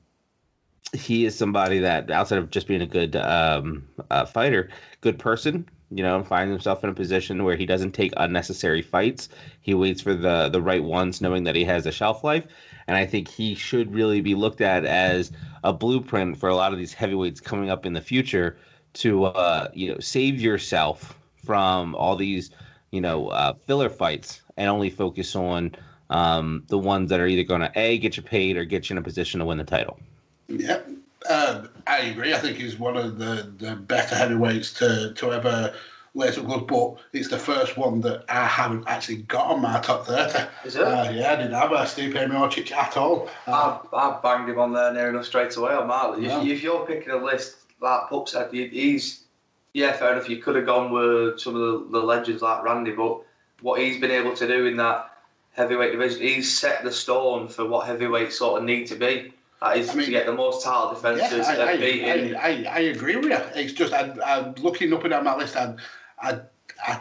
[0.93, 5.69] he is somebody that, outside of just being a good um, uh, fighter, good person,
[5.91, 9.29] you know, finds himself in a position where he doesn't take unnecessary fights.
[9.61, 12.47] He waits for the the right ones, knowing that he has a shelf life.
[12.87, 16.73] And I think he should really be looked at as a blueprint for a lot
[16.73, 18.57] of these heavyweights coming up in the future
[18.95, 22.51] to, uh, you know, save yourself from all these,
[22.91, 25.75] you know, uh, filler fights and only focus on
[26.11, 28.95] um, the ones that are either going to a get you paid or get you
[28.95, 29.99] in a position to win the title.
[30.49, 30.81] Yeah,
[31.29, 32.35] uh, I agree.
[32.35, 35.75] I think he's one of the, the better heavyweights to, to ever
[36.17, 39.81] lay some gloves, but it's the first one that I haven't actually got on my
[39.81, 40.47] top 30.
[40.65, 40.83] Is it?
[40.83, 43.29] Uh, yeah, I didn't have a Stipe Miocic at all.
[43.49, 46.23] Uh, I, I banged him on there near enough straight away on my list.
[46.23, 46.41] Yeah.
[46.43, 49.24] If, if you're picking a list like Pup said, he- he's
[49.75, 50.29] yeah, fair enough.
[50.29, 51.61] You could have gone with some of
[51.91, 53.21] the, the legends like Randy, but
[53.61, 55.11] what he's been able to do in that
[55.53, 59.35] heavyweight division, he's set the stone for what heavyweights sort of need to be.
[59.61, 62.37] That is I mean- to get the most title defences yeah, I, and.
[62.37, 63.39] I, I, I, agree with you.
[63.55, 65.75] It's just, I, I, looking up and down my list, I,
[66.21, 66.41] I,
[66.87, 67.01] I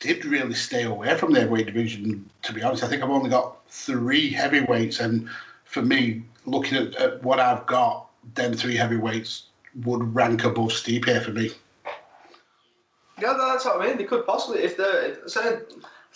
[0.00, 2.82] did really stay away from the heavyweight division, to be honest.
[2.82, 5.28] I think I've only got three heavyweights, and
[5.64, 9.44] for me, looking at, at what I've got, them three heavyweights
[9.84, 11.50] would rank above Stipe for me.
[13.22, 13.96] Yeah, that's what I mean.
[13.98, 15.58] They could possibly, if they say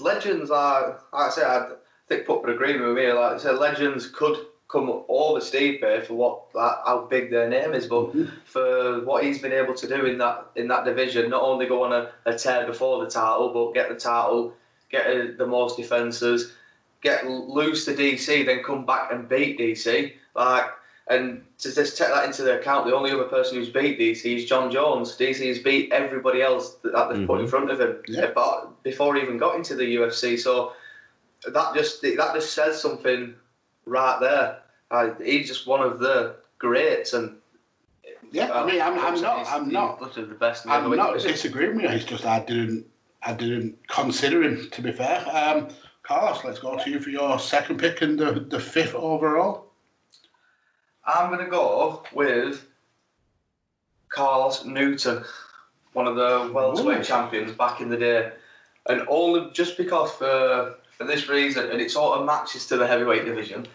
[0.01, 1.69] legends are, like I say, I
[2.09, 3.13] think Pup would agree with me.
[3.13, 4.39] Like I said, legends could
[4.69, 8.11] come over Stipe for what like, how big their name is, but
[8.45, 11.85] for what he's been able to do in that in that division, not only go
[11.85, 14.53] on a, a tear before the title, but get the title,
[14.91, 16.55] get uh the most defenses,
[17.03, 20.13] get lose to DC, then come back and beat DC.
[20.35, 20.65] Like
[21.09, 24.45] and to just take that into account, the only other person who's beat DC is
[24.45, 25.17] Jon Jones.
[25.17, 28.33] DC has beat everybody else that they've put in front of him Yeah.
[28.35, 30.39] but before he even got into the UFC.
[30.39, 30.73] So
[31.53, 33.35] that just that just says something
[33.85, 34.59] right there.
[34.91, 37.37] Uh, he's just one of the greats, and
[38.33, 40.67] Yeah, I mean, I'm, I'm not, I'm not, literally the best.
[40.69, 41.91] I'm not disagreeing with you.
[41.91, 42.87] It's just I didn't,
[43.23, 44.69] I didn't consider him.
[44.71, 45.69] To be fair, um,
[46.03, 49.66] Carlos, let's go to you for your second pick and the, the fifth overall.
[51.07, 52.67] I'm going to go with
[54.09, 55.25] Carlos Newton,
[55.93, 58.33] one of the welterweight champions back in the day,
[58.89, 62.87] and only just because for for this reason, and it sort of matches to the
[62.87, 63.67] heavyweight division.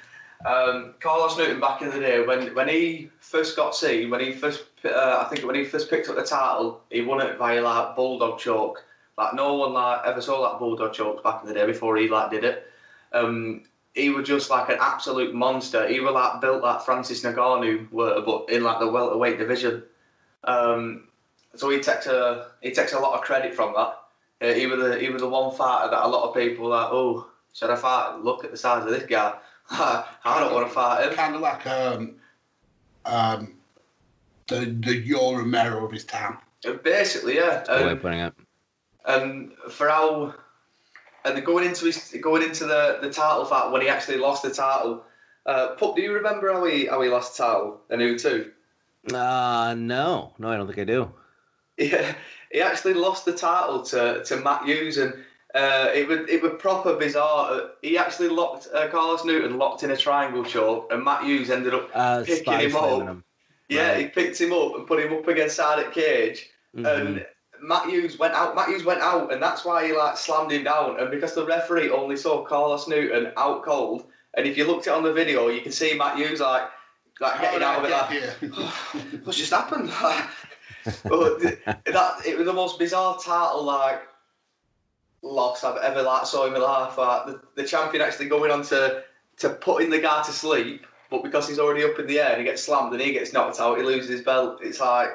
[0.45, 4.31] Um, Carlos Newton back in the day when when he first got seen, when he
[4.33, 7.61] first uh, I think when he first picked up the title, he won it via
[7.61, 8.83] like bulldog choke.
[9.17, 12.07] Like no one like ever saw that bulldog choke back in the day before he
[12.07, 12.67] like did it.
[13.13, 13.63] Um,
[13.93, 15.87] he was just like an absolute monster.
[15.87, 19.83] He was like built like Francis Ngannou were, but in like the welterweight division.
[20.45, 21.07] Um,
[21.55, 23.97] so he takes a he takes a lot of credit from that.
[24.41, 26.71] Uh, he was the he was the one fighter that a lot of people were
[26.71, 28.19] like, oh, should I fight?
[28.23, 29.33] Look at the size of this guy.
[29.71, 31.13] I don't want to fight him.
[31.13, 32.15] Kind of like um,
[33.05, 33.53] um,
[34.47, 36.37] the the Yoel Romero of his time.
[36.83, 37.63] Basically, yeah.
[37.67, 38.33] Good way Um, of putting it.
[39.05, 40.33] and for how
[41.25, 44.43] and then going into his going into the, the title fight when he actually lost
[44.43, 45.03] the title.
[45.45, 48.51] Uh, Pup, do you remember how he how he lost the title and who too?
[49.13, 51.11] Uh, no, no, I don't think I do.
[51.77, 52.13] Yeah,
[52.51, 55.13] he actually lost the title to, to Matt Hughes, and
[55.55, 57.51] uh, it was it was proper bizarre.
[57.53, 61.49] Uh, He actually locked uh, Carlos Newton locked in a triangle choke, and Matt Hughes
[61.49, 63.01] ended up Uh, picking him up.
[63.07, 63.23] him.
[63.69, 63.97] Yeah, Right.
[64.01, 66.85] he picked him up and put him up against Sardic Cage, Mhm.
[66.85, 67.25] and
[67.61, 68.55] Matt Hughes went out.
[68.55, 70.99] Matt Hughes went out, and that's why he like slammed him down.
[70.99, 74.93] And because the referee only saw Carlos Newton out cold, and if you looked at
[74.93, 76.63] it on the video, you can see Matt Hughes like
[77.19, 77.91] like getting out of it.
[77.91, 79.19] Like, Yeah.
[79.23, 79.91] what's just happened?
[81.03, 81.39] but
[81.85, 84.01] that it was the most bizarre title like
[85.21, 86.97] loss I've ever like saw in my life.
[86.97, 89.03] Like, the, the champion actually going on to
[89.37, 92.39] to putting the guy to sleep, but because he's already up in the air and
[92.39, 94.59] he gets slammed and he gets knocked out, he loses his belt.
[94.61, 95.09] It's like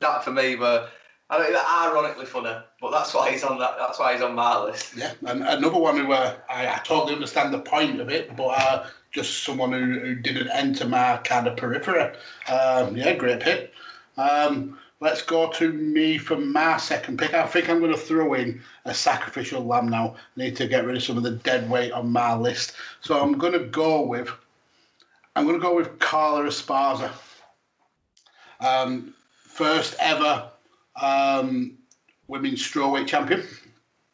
[0.00, 0.90] that for me, but.
[1.30, 3.76] I mean, ironically funny, but that's why he's on that.
[3.78, 4.96] That's why he's on my list.
[4.96, 8.48] Yeah, and another one who uh, I, I totally understand the point of it, but
[8.48, 12.12] uh, just someone who, who didn't enter my kind of periphery.
[12.48, 13.72] Um, yeah, great pick.
[14.16, 17.32] Um, let's go to me for my second pick.
[17.32, 20.16] I think I'm going to throw in a sacrificial lamb now.
[20.34, 23.38] need to get rid of some of the dead weight on my list, so I'm
[23.38, 24.30] going to go with.
[25.36, 27.12] I'm going to go with Carla Esparza.
[28.58, 29.14] Um,
[29.44, 30.49] first ever
[31.00, 31.76] um,
[32.28, 33.42] women's strawweight champion.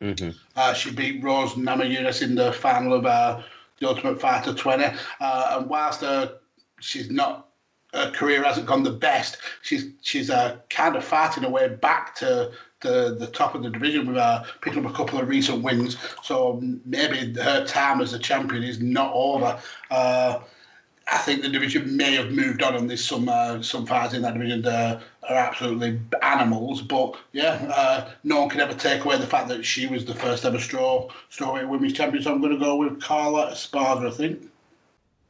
[0.01, 0.35] Mhm.
[0.55, 3.43] Uh, she beat Rose Namajunas in the final of uh,
[3.79, 4.85] the Ultimate Fighter 20.
[5.21, 6.33] Uh, and whilst uh,
[6.81, 7.49] she's not,
[7.95, 12.15] her career hasn't gone the best, she's she's uh, kind of fighting her way back
[12.17, 15.63] to the, the top of the division with uh, picking up a couple of recent
[15.63, 15.97] wins.
[16.23, 19.59] So maybe her time as a champion is not over.
[21.09, 24.23] I think the division may have moved on, and there's some uh, some fighters in
[24.23, 26.83] that division that are absolutely animals.
[26.83, 30.15] But yeah, uh, no one can ever take away the fact that she was the
[30.15, 32.23] first ever straw strawweight women's champion.
[32.25, 34.09] So I'm going to go with Carla Esparza.
[34.09, 34.51] I think.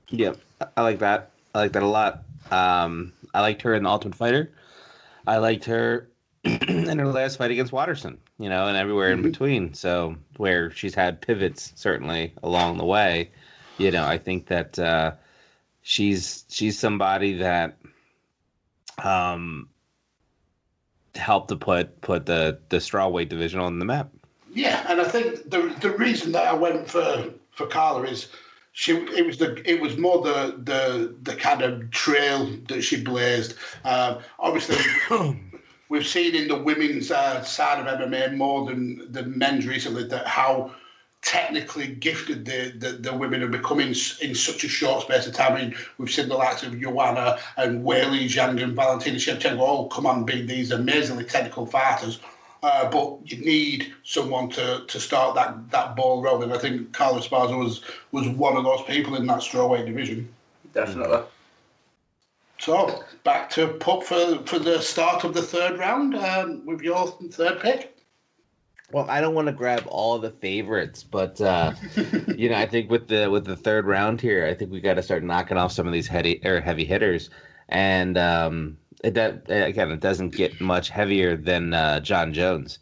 [0.09, 0.33] Yeah,
[0.77, 1.31] I- like that.
[1.55, 2.23] I like that a lot.
[2.51, 4.53] Um, I liked her in the Ultimate Fighter.
[5.27, 6.09] I liked her
[6.45, 8.17] in her last fight against Waterson.
[8.39, 9.25] You know, and everywhere in Mhm.
[9.25, 9.75] between.
[9.75, 13.31] So where she's had pivots certainly along the way.
[13.79, 15.13] You know, I think that uh,
[15.87, 17.79] she's she's somebody that
[19.05, 19.69] um
[21.15, 24.11] helped to put put the the strawweight division on the map.
[24.53, 28.29] Yeah, and I think the the reason that I went for for Carla is
[28.73, 33.01] she it was the it was more the the the kind of trail that she
[33.01, 33.55] blazed.
[33.85, 34.79] Um, obviously,
[35.89, 40.27] we've seen in the women's uh, side of MMA more than the men's recently that
[40.27, 40.75] how
[41.27, 45.35] technically gifted the, the, the women are becoming s- in such a short space of
[45.35, 45.55] time.
[45.55, 49.89] I mean, we've seen the likes of Joanna and Weili Zhang and Valentina Shevchenko all
[49.89, 52.21] come on being these amazingly technical fighters.
[52.63, 56.53] Uh, but you need someone to, to start that, that ball rolling.
[56.53, 60.33] I think Carlos Esparza was was one of those people in that strawweight division.
[60.73, 61.23] Definitely.
[62.59, 67.09] So back to Pup for, for the start of the third round um, with your
[67.31, 67.96] third pick.
[68.93, 71.73] Well, I don't want to grab all the favorites, but uh,
[72.37, 74.95] you know, I think with the with the third round here, I think we got
[74.95, 77.29] to start knocking off some of these heavy or heavy hitters,
[77.69, 82.79] and um, it that again, it doesn't get much heavier than uh, Jon Jones.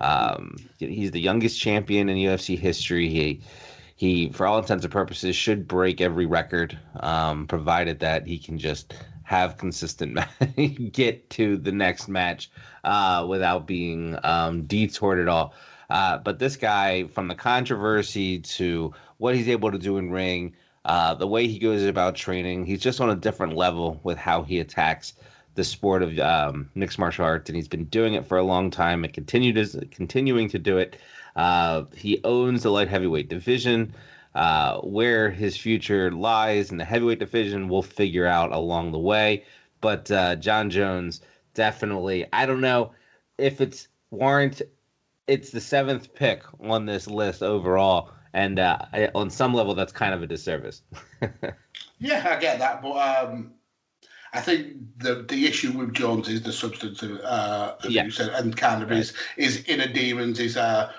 [0.00, 3.08] Um, he's the youngest champion in UFC history.
[3.08, 3.40] He
[3.96, 8.56] he, for all intents and purposes, should break every record, um, provided that he can
[8.56, 8.94] just
[9.24, 10.18] have consistent
[10.92, 12.48] get to the next match
[12.88, 15.52] uh, without being um, detoured at all.
[15.90, 20.54] Uh, but this guy, from the controversy to what he's able to do in ring,
[20.86, 24.42] uh, the way he goes about training, he's just on a different level with how
[24.42, 25.12] he attacks
[25.54, 28.70] the sport of um, mixed martial arts, and he's been doing it for a long
[28.70, 29.56] time and continued
[29.90, 30.96] continuing to do it.
[31.36, 33.92] Uh, he owns the light heavyweight division.
[34.34, 39.42] Uh, where his future lies in the heavyweight division, we'll figure out along the way.
[39.80, 41.22] But uh, Jon Jones,
[41.58, 42.24] definitely.
[42.32, 42.92] I don't know
[43.36, 44.62] if it's warrant.
[45.26, 48.78] It's the seventh pick on this list overall, and uh,
[49.14, 50.82] on some level, that's kind of a disservice.
[51.98, 53.54] yeah, I get that, but um,
[54.32, 58.04] I think the the issue with Jones is the substance of, uh, as yeah.
[58.04, 58.98] you said, and kind of right.
[58.98, 60.92] his his inner demons, Is uh,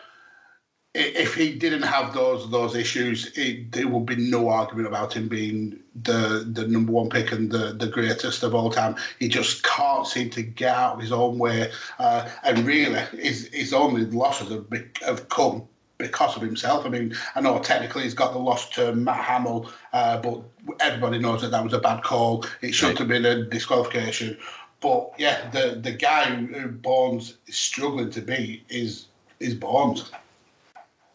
[0.95, 5.27] if he didn't have those those issues, it, there would be no argument about him
[5.27, 8.95] being the the number one pick and the, the greatest of all time.
[9.19, 13.49] He just can't seem to get out of his own way, uh, and really, his
[13.53, 14.65] his only losses have,
[15.05, 15.67] have come
[15.99, 16.85] because of himself.
[16.85, 20.41] I mean, I know technically he's got the loss to Matt Hamill, uh, but
[20.79, 22.45] everybody knows that that was a bad call.
[22.61, 22.97] It should right.
[22.97, 24.37] have been a disqualification.
[24.81, 29.05] But yeah, the the guy who, who Bones is struggling to beat is
[29.39, 30.11] is Bones.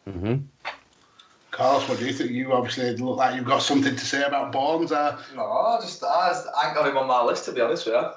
[0.08, 0.36] Mm-hmm.
[1.50, 2.32] Carlos, what do you think?
[2.32, 4.90] You obviously look like you've got something to say about Bones.
[4.90, 7.86] Uh, no, I just I, I ain't got him on my list to be honest
[7.86, 8.10] with you.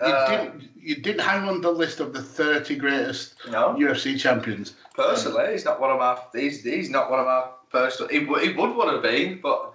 [0.00, 3.74] You, uh, didn't, you didn't hang on the list of the 30 greatest no.
[3.74, 4.74] UFC champions.
[4.94, 6.18] Personally, he's not one of my.
[6.32, 8.08] He's, he's not one of my personal.
[8.08, 9.74] He, he would want to be, but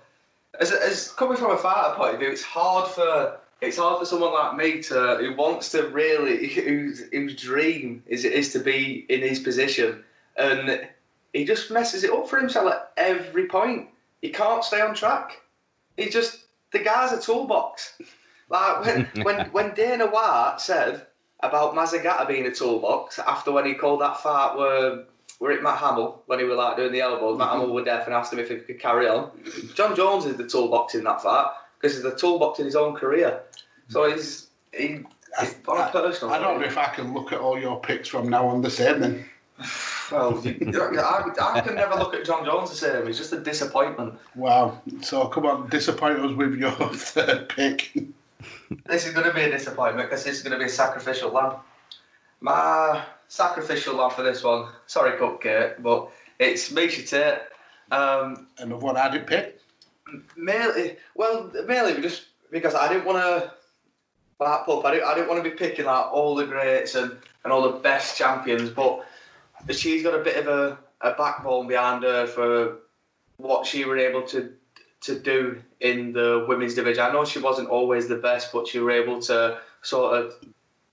[0.60, 4.06] as, as coming from a fighter point of view, it's hard for it's hard for
[4.06, 9.06] someone like me to who wants to really whose whose dream is is to be
[9.10, 10.04] in his position
[10.38, 10.88] and
[11.34, 13.90] he just messes it up for himself at every point.
[14.22, 15.42] He can't stay on track.
[15.98, 18.02] He just the guy's a toolbox.
[18.50, 21.06] Like when when when Dana White said
[21.42, 25.06] about Mazzagatti being a toolbox after when he called that fart were
[25.40, 27.38] were it Matt Hamill when he was like doing the elbows.
[27.38, 27.60] Matt mm-hmm.
[27.60, 29.32] Hamill were deaf and asked him if he could carry on.
[29.74, 32.96] Jon Jones is the toolbox in that fart because he's the toolbox in his own
[32.96, 33.42] career.
[33.88, 35.00] So he's he.
[35.38, 38.30] I, I, personal, I don't know if I can look at all your picks from
[38.30, 39.26] now on the same then.
[40.12, 43.08] Well, I, I can never look at Jon Jones the same.
[43.08, 44.18] He's just a disappointment.
[44.36, 44.82] Wow.
[45.02, 47.92] So come on, disappoint us with your third pick.
[48.86, 51.32] This is going to be a disappointment because this is going to be a sacrificial
[51.32, 51.56] lamb.
[52.42, 54.70] My sacrificial lamb for this one.
[54.88, 57.40] Sorry, Cupcake, but it's Miesha Tate.
[57.92, 59.60] Um, and of what I did pick?
[60.38, 63.54] Mainly, well, mainly just because I didn't want to
[64.40, 64.86] back up.
[64.86, 67.62] I didn't, I didn't want to be picking like all the greats and, and all
[67.62, 69.06] the best champions, but
[69.70, 72.78] she's got a bit of a, a backbone behind her for
[73.38, 74.54] what she were able to
[75.02, 77.04] to do in the women's division.
[77.04, 80.34] I know she wasn't always the best, but she were able to sort of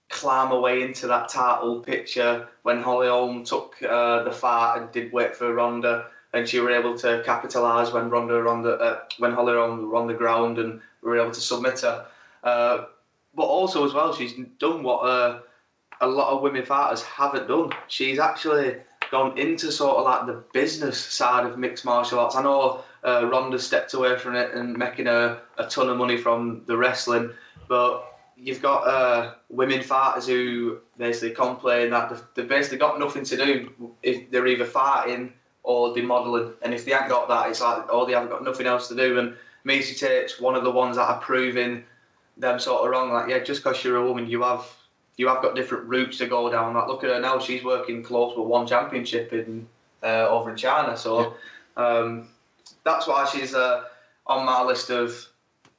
[0.09, 5.13] climb away into that title picture when Holly Holm took uh, the fight and did
[5.13, 9.55] wait for Ronda, and she were able to capitalise when Ronda, Ronda uh, when Holly
[9.55, 12.07] Holm were on the ground and were able to submit her.
[12.45, 12.85] Uh,
[13.35, 15.41] but also as well, she's done what uh,
[16.01, 17.71] a lot of women fighters haven't done.
[17.89, 18.77] She's actually
[19.11, 22.37] gone into sort of like the business side of mixed martial arts.
[22.37, 26.17] I know uh, Ronda stepped away from it and making a, a ton of money
[26.17, 27.31] from the wrestling,
[27.69, 28.05] but
[28.37, 33.37] you've got uh, women fighters who basically complain that they've, they've basically got nothing to
[33.37, 35.33] do if they're either fighting
[35.63, 36.53] or they're modelling.
[36.63, 38.95] And if they haven't got that, it's like, oh, they haven't got nothing else to
[38.95, 39.19] do.
[39.19, 41.85] And Miesha Tate's one of the ones that are proving
[42.37, 43.11] them sort of wrong.
[43.11, 44.65] Like, yeah, just because you're a woman, you have
[45.17, 46.75] you have got different routes to go down.
[46.75, 49.67] Like look at her now; she's working close with one championship in
[50.03, 50.97] uh, over in China.
[50.97, 51.35] So
[51.77, 52.29] um,
[52.85, 53.85] that's why she's uh,
[54.27, 55.27] on my list of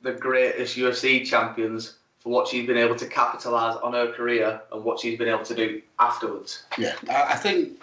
[0.02, 4.84] the greatest UFC champions for what she's been able to capitalise on her career and
[4.84, 6.64] what she's been able to do afterwards.
[6.78, 7.82] Yeah, I, think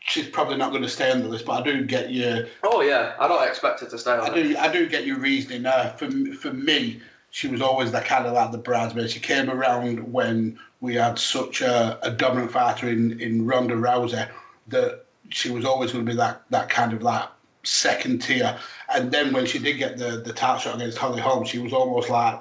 [0.00, 2.46] she's probably not going to stay on the list, but I do get your.
[2.62, 4.30] Oh yeah, I don't expect her to stay on.
[4.30, 4.56] I do.
[4.56, 5.66] I do get your reasoning.
[5.66, 7.00] Uh, for for me,
[7.36, 9.10] she was always that kind of like the bridesmaid.
[9.10, 14.26] She came around when we had such a, a dominant fighter in, in Ronda Rousey
[14.68, 17.28] that she was always going to be that, that kind of like
[17.62, 18.58] second tier.
[18.88, 21.74] And then when she did get the, the title shot against Holly Holm, she was
[21.74, 22.40] almost like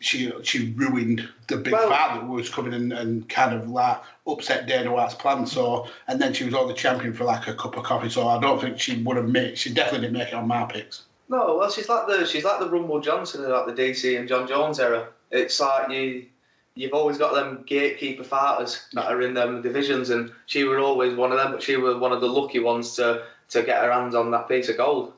[0.00, 4.02] she she ruined the big Well- fight that was coming in and kind of like
[4.26, 5.50] upset Dana White's plans.
[5.50, 8.10] So and then she was only champion for like a cup of coffee.
[8.10, 9.56] So I don't think she would have made.
[9.56, 11.04] She definitely didn't make it on my picks.
[11.30, 14.28] No, well, she's like the she's like the Rumble Johnson of like the DC and
[14.28, 15.08] Jon Jones era.
[15.30, 16.26] It's like you
[16.74, 21.14] you've always got them gatekeeper fighters that are in them divisions, and she were always
[21.14, 21.52] one of them.
[21.52, 24.48] But she was one of the lucky ones to to get her hands on that
[24.48, 25.12] piece of gold.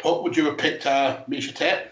[0.00, 1.88] But would you have picked uh, Miesha Tate?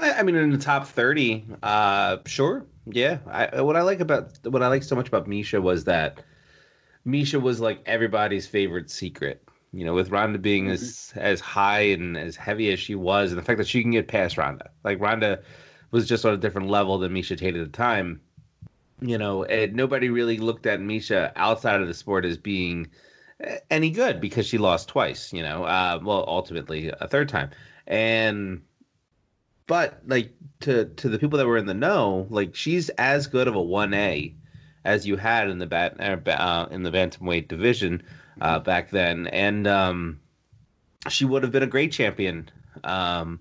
[0.00, 3.18] I, I mean, in the top thirty, uh, sure, yeah.
[3.30, 6.24] I, what I like about what I like so much about Miesha was that
[7.06, 9.40] Miesha was like everybody's favorite secret.
[9.74, 13.38] You know, with Ronda being as as high and as heavy as she was, and
[13.38, 15.42] the fact that she can get past Ronda, like Ronda
[15.90, 18.20] was just on a different level than Miesha Tate at the time.
[19.00, 22.88] You know, and nobody really looked at Miesha outside of the sport as being
[23.70, 25.32] any good because she lost twice.
[25.32, 27.50] You know, uh, well, ultimately a third time,
[27.88, 28.62] and
[29.66, 33.48] but like to to the people that were in the know, like she's as good
[33.48, 34.34] of a one A
[34.84, 38.02] as you had in the bat uh, uh, in the bantamweight division
[38.40, 40.20] uh, back then, and um,
[41.08, 42.50] she would have been a great champion
[42.84, 43.40] um,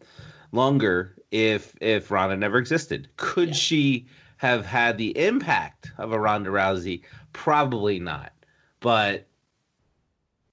[0.52, 3.10] longer if if Ronda never existed.
[3.18, 4.06] Could she
[4.38, 7.02] have had the impact of a Ronda Rousey?
[7.34, 8.34] Probably not,
[8.80, 9.28] but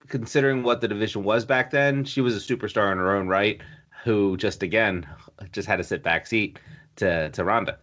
[0.09, 3.61] considering what the division was back then, she was a superstar in her own right.
[4.05, 5.07] Who just again
[5.53, 6.59] just had a sit back seat
[6.97, 7.79] to to Ronda.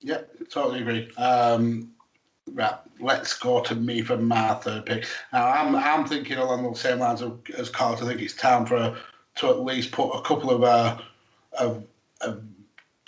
[0.00, 1.10] Yeah, totally agree.
[1.16, 1.92] Um,
[2.54, 5.06] right, let's go to me for my third pick.
[5.32, 7.94] Now, I'm I'm thinking along the same lines of, as Carl.
[7.94, 8.96] I think it's time for
[9.36, 10.98] to at least put a couple of uh,
[11.58, 11.84] of,
[12.20, 12.42] of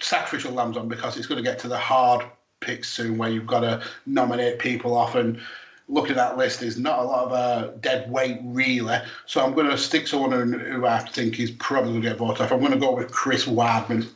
[0.01, 2.24] sacrificial lambs on because it's going to get to the hard
[2.61, 5.40] picks soon, where you've got to nominate people off and.
[5.88, 8.97] Looking at that list, there's not a lot of uh, dead weight really.
[9.26, 12.18] So I'm going to stick to one who, I think is probably going to get
[12.18, 12.53] voted off.
[12.53, 14.07] I'm going to go with Chris Weidman.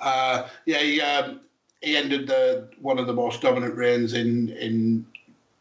[0.00, 1.40] Uh, yeah, he, um,
[1.86, 5.06] he ended the one of the most dominant reigns in in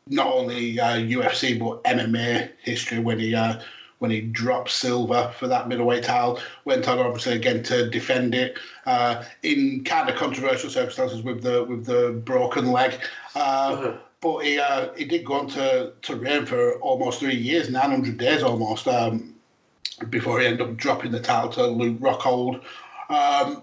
[0.07, 3.61] not only uh, UFC but MMA history when he uh,
[3.99, 6.39] when he dropped Silva for that middleweight title.
[6.65, 8.57] Went on obviously again to defend it
[8.87, 12.99] uh, in kind of controversial circumstances with the with the broken leg.
[13.35, 17.69] Uh, but he uh, he did go on to, to reign for almost three years,
[17.69, 19.35] 900 days almost, um,
[20.09, 22.63] before he ended up dropping the title to Luke Rockhold.
[23.09, 23.61] Um,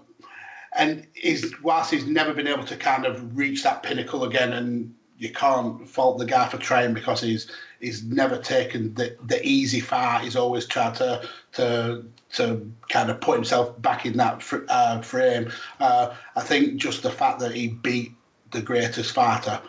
[0.75, 4.93] and he's whilst he's never been able to kind of reach that pinnacle again, and
[5.17, 7.49] you can't fault the guy for trying because he's
[7.79, 10.23] he's never taken the, the easy fight.
[10.23, 12.03] He's always tried to to
[12.33, 15.51] to kind of put himself back in that fr- uh, frame.
[15.79, 18.11] Uh, I think just the fact that he beat
[18.51, 19.61] the greatest fighter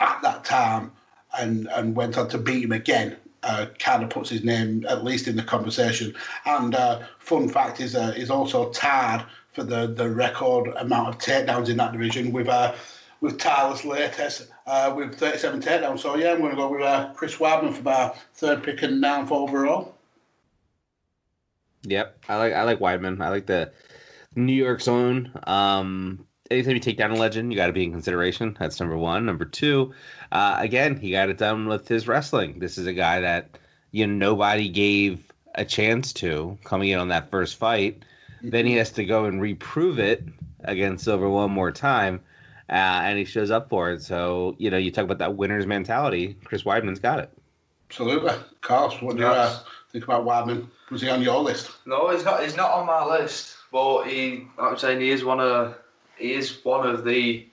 [0.00, 0.92] at that time
[1.38, 5.04] and and went on to beat him again uh, kind of puts his name at
[5.04, 6.14] least in the conversation.
[6.44, 9.24] And uh, fun fact is uh, is also tied
[9.56, 12.74] for the, the record amount of takedowns in that division with uh,
[13.22, 16.00] with Tyler's latest uh, with 37 takedowns.
[16.00, 19.00] So yeah, I'm going to go with uh, Chris Weidman for my third pick and
[19.00, 19.94] ninth overall.
[21.84, 23.20] Yep, I like I like Weidman.
[23.22, 23.72] I like the
[24.34, 25.32] New York's own.
[25.46, 28.54] Um, anytime you take down a legend, you got to be in consideration.
[28.60, 29.24] That's number one.
[29.24, 29.94] Number two,
[30.32, 32.58] uh, again, he got it done with his wrestling.
[32.58, 33.56] This is a guy that
[33.92, 38.02] you know nobody gave a chance to coming in on that first fight.
[38.42, 40.24] Then he has to go and reprove it
[40.60, 42.20] against Silva one more time,
[42.68, 42.72] uh,
[43.04, 44.02] and he shows up for it.
[44.02, 46.36] So you know, you talk about that winner's mentality.
[46.44, 47.30] Chris Weidman's got it.
[47.90, 48.32] Absolutely.
[48.60, 49.58] Carl, what do you uh,
[49.90, 50.66] think about Weidman?
[50.90, 51.70] Was he on your list?
[51.86, 52.42] No, he's not.
[52.42, 53.56] He's not on my list.
[53.72, 55.76] But he, I'm saying, he is one of
[56.16, 57.46] he is one of the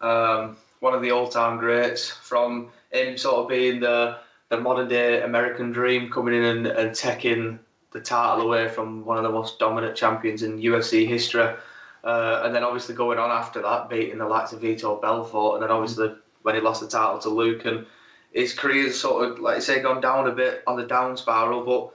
[0.00, 2.10] um, one of the all-time greats.
[2.10, 4.18] From him sort of being the
[4.50, 7.58] the modern day American dream, coming in and, and taking
[7.94, 11.54] the title away from one of the most dominant champions in UFC history.
[12.02, 15.62] Uh, and then obviously going on after that, beating the likes of Vitor Belfort, and
[15.62, 17.86] then obviously when he lost the title to Luke, and
[18.32, 21.64] his career's sort of, like I say, gone down a bit on the down spiral.
[21.64, 21.94] But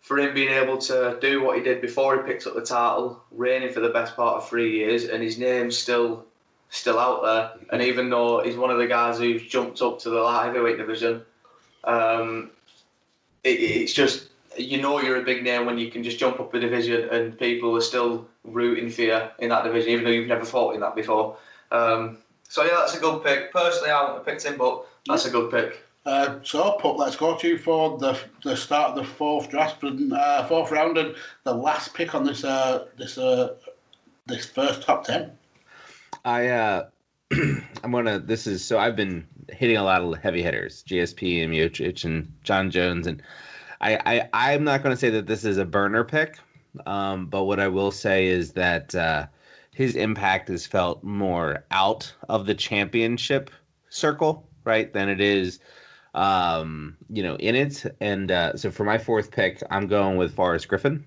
[0.00, 3.22] for him being able to do what he did before he picked up the title,
[3.32, 6.24] reigning for the best part of three years, and his name's still
[6.70, 7.66] still out there.
[7.70, 10.78] And even though he's one of the guys who's jumped up to the light heavyweight
[10.78, 11.22] division,
[11.84, 12.52] um,
[13.44, 16.52] it, it's just you know you're a big name when you can just jump up
[16.54, 20.28] a division and people are still rooting for you in that division, even though you've
[20.28, 21.36] never fought in that before.
[21.70, 23.52] Um, so yeah, that's a good pick.
[23.52, 25.82] Personally, I wouldn't have picked him, but that's a good pick.
[26.04, 29.82] Uh, so, Pup, let's go to you for the the start of the fourth draft
[29.84, 33.54] and uh, fourth round and the last pick on this uh, this uh,
[34.26, 35.30] this first top ten.
[36.24, 36.88] I uh
[37.84, 41.52] I'm gonna this is so I've been hitting a lot of heavy hitters, GSP and
[41.52, 43.22] Miocic and Jon Jones and
[43.82, 46.38] I, I I'm not gonna say that this is a burner pick.
[46.86, 49.26] Um, but what I will say is that uh
[49.72, 53.50] his impact is felt more out of the championship
[53.88, 55.60] circle, right, than it is,
[56.14, 57.84] um, you know, in it.
[58.00, 61.04] And uh, so for my fourth pick, I'm going with Forrest Griffin.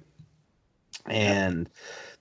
[1.06, 1.70] And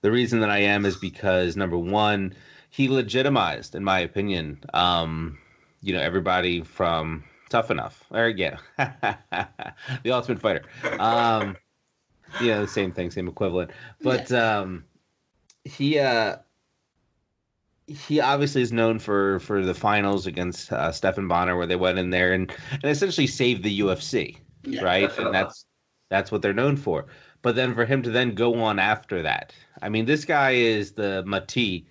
[0.03, 2.35] the reason that I am is because number one,
[2.69, 5.39] he legitimized, in my opinion, um,
[5.81, 7.25] you know, everybody from
[7.55, 8.57] Tough Enough, or yeah,
[10.03, 10.65] the Ultimate Fighter.
[10.99, 11.57] Um,
[12.41, 13.71] you know, the same thing, same equivalent.
[14.03, 14.87] But um,
[15.63, 16.39] he uh,
[17.87, 21.97] he obviously is known for for the finals against uh, Stephan Bonnar, where they went
[21.97, 25.17] in there and and essentially saved the UFC, Yeah, right?
[25.17, 25.65] And that's
[26.11, 27.07] that's what they're known for.
[27.43, 30.91] But then for him to then go on after that, I mean, this guy is
[30.91, 31.87] the Mati,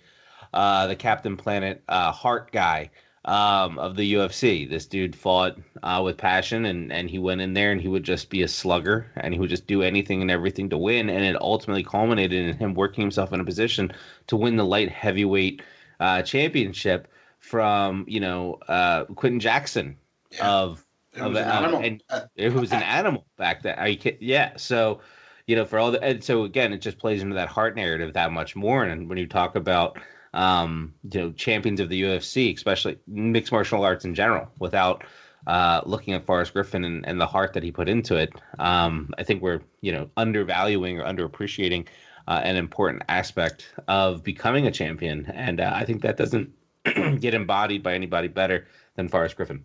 [0.51, 2.89] uh, the Captain Planet uh, heart guy
[3.25, 4.69] um, of the UFC.
[4.69, 8.03] This dude fought uh, with passion, and and he went in there and he would
[8.03, 11.09] just be a slugger, and he would just do anything and everything to win.
[11.09, 13.91] And it ultimately culminated in him working himself in a position
[14.27, 15.61] to win the light heavyweight
[15.99, 17.07] uh, championship
[17.39, 19.97] from you know uh, Quinton Jackson
[20.31, 20.49] Yeah.
[20.51, 21.79] of It was of- an animal.
[21.83, 23.77] and- Uh, it was an animal back then.
[23.97, 24.53] Kid- Yeah.
[24.57, 24.99] So,
[25.47, 28.13] you know, for all the and so again, it just plays into that heart narrative
[28.13, 28.83] that much more.
[28.85, 29.97] And when you talk about
[30.33, 35.03] um, you know, champions of the UFC, especially mixed martial arts in general, without
[35.47, 39.13] uh, looking at Forrest Griffin and, and the heart that he put into it, um,
[39.17, 41.87] I think we're you know undervaluing or underappreciating
[42.27, 45.25] uh, an important aspect of becoming a champion.
[45.33, 46.51] And uh, I think that doesn't
[47.19, 49.63] get embodied by anybody better than Forrest Griffin.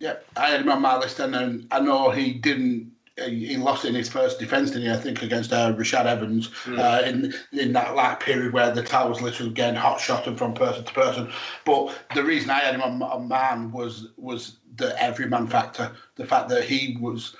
[0.00, 2.92] Yeah, I had my list, and I know he didn't.
[3.26, 4.90] He lost in his first defence, didn't he?
[4.90, 9.08] I think against uh, Rashad Evans uh, in in that like period where the tower
[9.08, 11.30] was literally getting hot shotted from person to person.
[11.64, 16.26] But the reason I had him on, on man was was the everyman factor, the
[16.26, 17.36] fact that he was.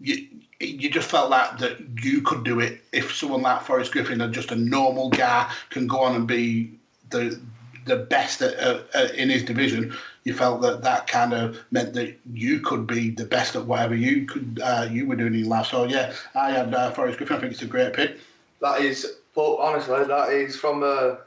[0.00, 0.26] You,
[0.58, 4.28] you just felt like that you could do it if someone like Forrest Griffin, or
[4.28, 6.72] just a normal guy, can go on and be
[7.10, 7.40] the
[7.84, 9.94] the best at, uh, uh, in his division.
[10.24, 13.94] You felt that that kind of meant that you could be the best at whatever
[13.94, 15.66] you could uh, you were doing in life.
[15.66, 17.36] So yeah, I had uh, Forrest Griffin.
[17.36, 18.18] I think it's a great pick.
[18.60, 21.18] That is, but honestly, that is from a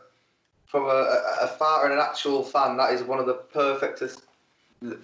[0.67, 2.77] from a, a, a fighter and an actual fan.
[2.77, 4.23] That is one of the perfectest,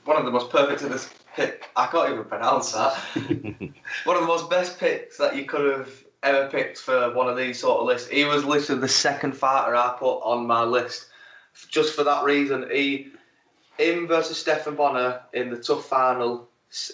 [0.05, 1.69] one of the most perfectest pick.
[1.75, 2.93] I can't even pronounce that.
[4.05, 7.37] one of the most best picks that you could have ever picked for one of
[7.37, 8.09] these sort of lists.
[8.09, 11.07] He was literally the second fighter I put on my list,
[11.69, 12.67] just for that reason.
[12.71, 13.07] He,
[13.77, 16.47] him versus Stephan Bonnar in the tough final.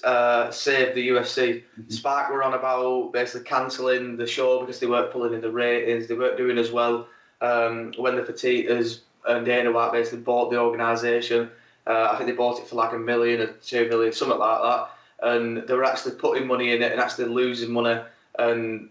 [0.03, 1.61] Uh, saved the UFC.
[1.89, 6.07] Spark were on about basically cancelling the show because they weren't pulling in the ratings.
[6.07, 7.07] They weren't doing as well
[7.41, 11.51] um, when the Fertittas and Dana White basically bought the organisation.
[11.85, 14.61] Uh, I think they bought it for like a million or two million, something like
[14.61, 14.89] that.
[15.21, 18.01] And they were actually putting money in it and actually losing money.
[18.39, 18.89] And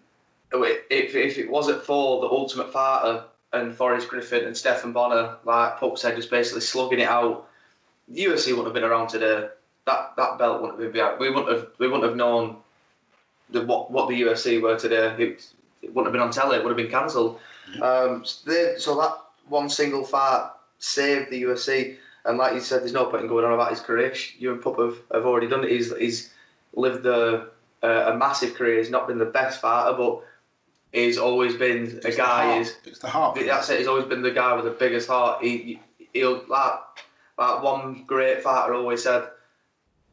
[0.52, 5.78] if, if it wasn't for the Ultimate Fighter and Forrest Griffin and Stephan Bonnar, like
[5.78, 7.48] Pup said, just basically slugging it out,
[8.08, 9.48] the UFC wouldn't have been around today.
[9.86, 11.18] That that belt wouldn't have been.
[11.18, 11.68] We wouldn't have.
[11.78, 12.56] We wouldn't have known
[13.50, 15.14] the, what what the UFC were today.
[15.18, 15.46] It,
[15.82, 16.56] it wouldn't have been on telly.
[16.56, 17.38] It would have been cancelled.
[17.82, 19.16] Um, so, they, so that
[19.48, 21.96] one single fight saved the UFC.
[22.24, 24.12] And like you said, there's no point in going on about his career.
[24.38, 25.70] You and Pup have, have already done it.
[25.70, 26.32] He's he's
[26.74, 27.48] lived a,
[27.82, 28.78] a a massive career.
[28.78, 30.22] He's not been the best fighter, but
[30.92, 32.58] he's always been a It's the guy.
[32.58, 33.38] Is It's the heart.
[33.46, 33.78] that's it.
[33.78, 35.42] He's always been the guy with the biggest heart.
[35.42, 35.80] He
[36.12, 36.80] he'll like
[37.38, 39.28] like one great fighter always said,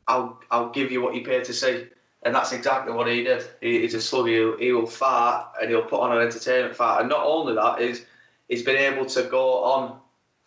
[0.08, 1.88] "I'll I'll give you what you pay to see,"
[2.24, 3.44] and that's exactly what he did.
[3.62, 4.32] He, he's a slugger.
[4.32, 7.02] He'll, he will fight and he'll put on an entertainment fight.
[7.02, 8.06] And not only that is
[8.48, 9.98] he's been able to go on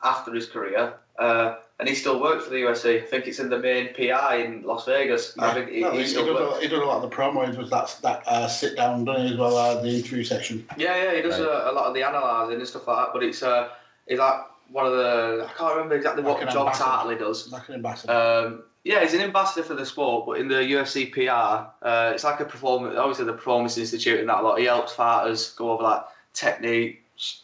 [0.03, 0.95] after his career.
[1.18, 3.03] Uh, and he still works for the UFC.
[3.03, 5.37] I think it's in the main PI in Las Vegas.
[5.39, 7.14] I think he, No, he he, still does a, he does a lot of the
[7.14, 10.66] promos does that that uh, sit down, doesn't he, as well, uh, the interview section.
[10.79, 11.49] Yeah, yeah, he does Right.
[11.49, 13.12] a, a lot of the analysing and stuff like that.
[13.12, 13.68] But it's uh,
[14.07, 14.41] he's like
[14.71, 16.85] one of the I can't remember exactly what Like an job ambassador.
[16.85, 17.53] title he does.
[17.53, 18.12] Like an ambassador.
[18.12, 22.23] Um, yeah, he's an ambassador for the sport, but in the UFC PR, uh, it's
[22.25, 22.97] like a performance.
[22.97, 24.59] Obviously, the Performance Institute and that lot.
[24.61, 26.03] He helps fighters go over like
[26.35, 27.03] technique,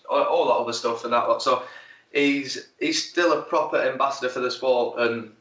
[0.09, 1.43] all, all that other stuff and that lot.
[1.43, 1.65] So
[2.13, 5.33] he's he's still a proper ambassador for the sport, and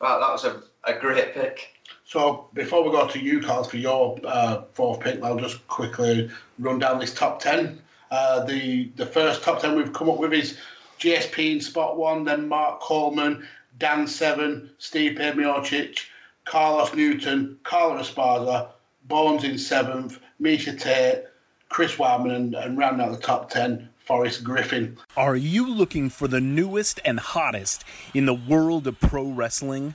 [0.00, 1.74] wow, that was a, a great pick.
[2.04, 6.30] So before we go to you, Carl, for your uh, fourth pick, I'll just quickly
[6.58, 7.80] run down this top ten.
[8.10, 10.58] Uh, the the first top ten we've come up with is
[11.00, 13.46] GSP in spot one, then Mark Coleman,
[13.78, 16.00] Dan Severn, Steve Miocic,
[16.44, 18.68] Carlos Newton, Carla Esparza,
[19.04, 21.24] Bones in seventh, Miesha Tate,
[21.70, 24.98] Chris Weidman, and, and rounding out the top ten, Forrest Griffin.
[25.16, 29.94] Are you looking for the newest and hottest in the world of pro wrestling?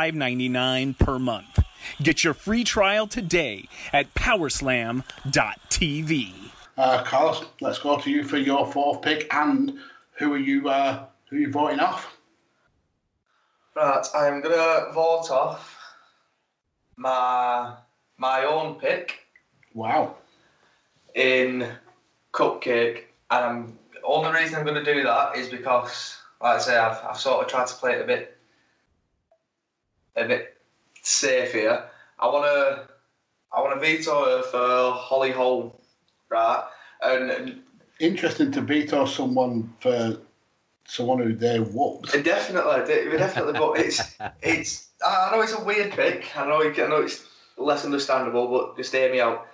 [0.00, 1.58] $5.99 per month.
[2.02, 5.02] Get your free trial today at powerslam.tv.
[6.78, 9.26] Uh, Carlos, let's go to you for your fourth pick.
[9.34, 9.78] And
[10.12, 10.68] who are you?
[10.68, 12.16] Uh, who are you voting off?
[13.76, 15.78] Right, I'm gonna vote off
[16.96, 17.74] my
[18.16, 19.26] my own pick
[19.74, 20.16] Wow.
[21.14, 21.68] in
[22.32, 27.04] Cupcake, and I'm only reason I'm gonna do that is because, like I say, I've,
[27.04, 28.38] I've sort of tried to play it a bit
[30.20, 30.56] a bit
[31.02, 31.84] safe here.
[32.18, 32.88] I wanna
[33.52, 35.72] I wanna veto her for Holly Holm,
[36.28, 36.64] right?
[37.02, 37.62] And, and
[37.98, 40.18] Interesting to veto someone for
[40.86, 42.12] someone who they whooped.
[42.24, 43.52] Definitely, definitely.
[43.52, 44.88] But it's it's.
[45.06, 46.36] I know it's a weird pick.
[46.36, 46.62] I know.
[46.62, 49.46] I know it's less understandable, but just hear me out.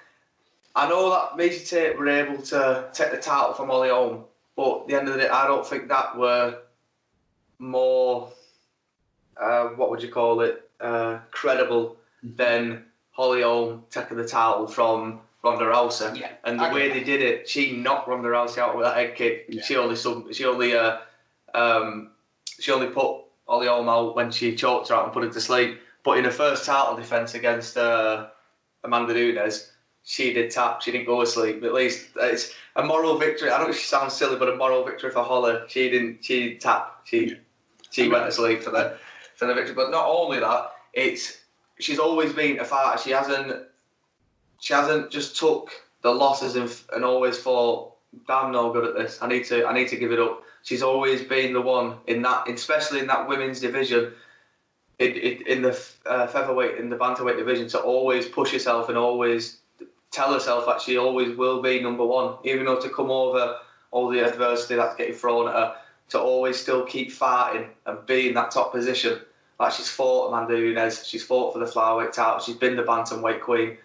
[0.75, 4.25] I know that Macy Tate were able to take the title from Holly Holm,
[4.57, 6.59] but at the end of the day, I don't think that were
[7.59, 8.31] more.
[9.41, 10.69] Uh, what would you call it?
[10.81, 16.19] Uh, credible than Holly Holm taking the title from Ronda Rousey.
[16.19, 19.15] Yeah, And the way they did it, she knocked Ronda Rousey out with that head
[19.15, 19.47] kick.
[19.49, 19.63] Yeah.
[19.63, 20.99] She only sub, she only uh,
[21.55, 22.11] um,
[22.59, 25.41] she only put Holly Holm out when she choked her out and put her to
[25.41, 25.81] sleep.
[26.05, 28.29] But in her first title defense against uh,
[28.85, 29.73] Amanda Nunes,
[30.05, 30.83] she did tap.
[30.83, 31.63] She didn't go to sleep.
[31.65, 33.51] At least it's a moral victory.
[33.51, 35.59] I don't know she sounds silly, but a moral victory for Holly.
[35.69, 36.25] She didn't.
[36.25, 37.01] She didn't tap.
[37.05, 37.37] She
[37.91, 38.99] she went to sleep for the
[39.37, 39.75] for the victory.
[39.75, 41.39] But not only that, it's
[41.79, 43.01] she's always been a fighter.
[43.01, 43.67] She hasn't
[44.61, 45.71] she hasn't just took
[46.03, 47.95] the losses and, and always thought,
[48.29, 49.23] "I'm no good at this.
[49.23, 52.23] I need to I need to give it up." She's always been the one in
[52.23, 54.13] that, especially in that women's division,
[54.99, 58.99] in, in, in the uh, featherweight in the bantamweight division, to always push herself and
[58.99, 59.59] always
[60.11, 63.59] tell herself that she always will be number one, even though to come over
[63.91, 65.77] all the adversity that's getting thrown at her,
[66.09, 69.21] to always still keep fighting and be in that top position.
[69.59, 73.41] Like she's fought Amanda Nunes, she's fought for the flyweight title, she's been the bantamweight
[73.41, 73.79] queen.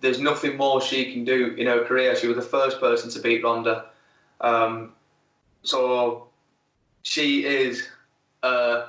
[0.00, 2.16] There's nothing more she can do in her career.
[2.16, 3.86] She was the first person to beat Ronda.
[4.40, 4.94] Um,
[5.62, 6.26] so
[7.02, 7.86] she is
[8.42, 8.86] a,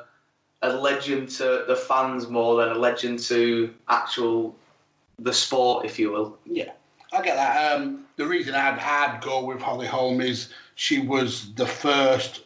[0.63, 4.55] a legend to the fans more than a legend to actual
[5.19, 6.37] the sport, if you will.
[6.45, 6.71] Yeah,
[7.11, 7.73] I get that.
[7.73, 12.43] Um, the reason I'd, I'd go with Holly Holm is she was the first.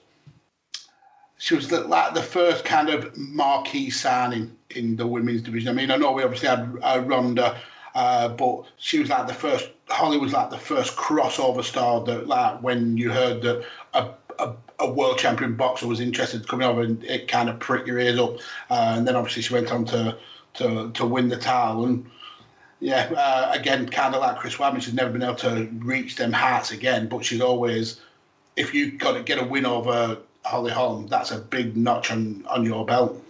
[1.37, 5.69] She was the, like the first kind of marquee signing in the women's division.
[5.69, 7.59] I mean, I know we obviously had uh, Ronda,
[7.95, 9.69] uh, but she was like the first.
[9.89, 14.09] Holly was like the first crossover star that, like, when you heard that a,
[14.39, 17.87] a, a world champion boxer was interested in coming over, and it kind of pricked
[17.87, 18.37] your ears up.
[18.69, 20.17] Uh, and then obviously she went on to
[20.55, 22.05] to to win the title and
[22.79, 26.31] yeah, uh, again, kind of like Chris Weidman, she's never been able to reach them
[26.31, 28.01] hearts again, but she's always,
[28.55, 30.17] if you got to get a win over
[30.47, 33.21] Holly Holm, that's a big notch on, on your belt.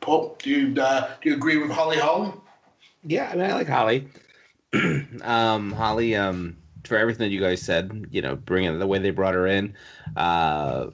[0.00, 2.40] Pup, do you uh, do you agree with Holly Holm?
[3.04, 4.08] Yeah, I mean, I like Holly.
[5.22, 9.10] um, Holly, um, for everything that you guys said, you know, bringing the way they
[9.10, 9.74] brought her in,
[10.16, 10.86] uh,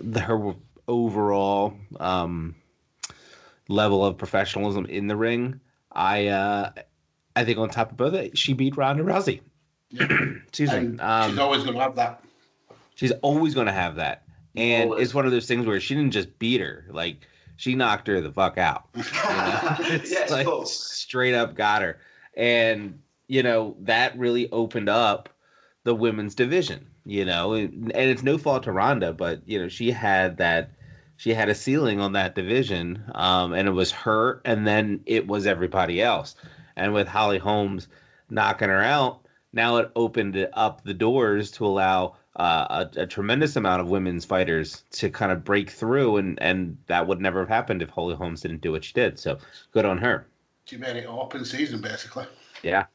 [0.00, 0.54] the, her
[0.86, 2.54] overall um,
[3.68, 5.60] level of professionalism in the ring.
[5.90, 6.70] I, uh,
[7.34, 9.40] I think on top of both, she beat Ronda Rousey.
[9.92, 10.98] Excuse me.
[11.00, 12.22] Um, she's always going to have that.
[12.94, 14.23] She's always going to have that.
[14.56, 15.06] And Always.
[15.08, 17.18] it's one of those things where she didn't just beat her, like
[17.56, 18.84] she knocked her the fuck out.
[18.94, 19.76] You know?
[19.94, 20.70] It's yes, like folks.
[20.70, 21.98] straight up got her.
[22.36, 25.28] And you know, that really opened up
[25.84, 29.68] the women's division, you know, and and it's no fault to Ronda, but you know,
[29.68, 30.70] she had that
[31.16, 33.02] she had a ceiling on that division.
[33.14, 36.34] Um, and it was her and then it was everybody else.
[36.76, 37.88] And with Holly Holmes
[38.30, 39.20] knocking her out,
[39.52, 44.24] now it opened up the doors to allow uh, a, a tremendous amount of women's
[44.24, 48.14] fighters to kind of break through, and and that would never have happened if Holly
[48.14, 49.18] Holmes didn't do what she did.
[49.18, 49.38] So
[49.72, 50.26] good on her.
[50.64, 52.26] She made it open season, basically.
[52.62, 52.86] Yeah.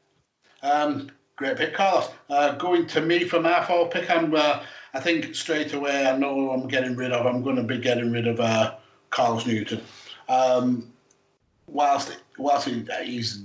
[0.62, 2.10] Um, great pick, Carlos.
[2.28, 6.16] Uh, going to me for my fourth pick, I'm, uh, I think straight away I
[6.16, 7.26] know who I'm getting rid of.
[7.26, 8.74] I'm going to be getting rid of uh,
[9.10, 9.80] Carlos Newton.
[10.28, 10.92] Um,
[11.66, 13.44] whilst whilst he, he's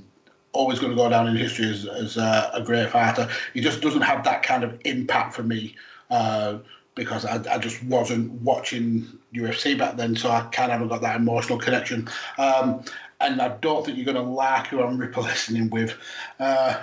[0.56, 3.82] always going to go down in history as, as uh, a great fighter, he just
[3.82, 5.76] doesn't have that kind of impact for me
[6.10, 6.58] uh,
[6.96, 11.02] because I, I just wasn't watching UFC back then, so I kind of haven't got
[11.02, 12.08] that emotional connection.
[12.38, 12.84] Um,
[13.20, 15.96] and I don't think you're going to like who I'm replacing him with.
[16.40, 16.82] Uh,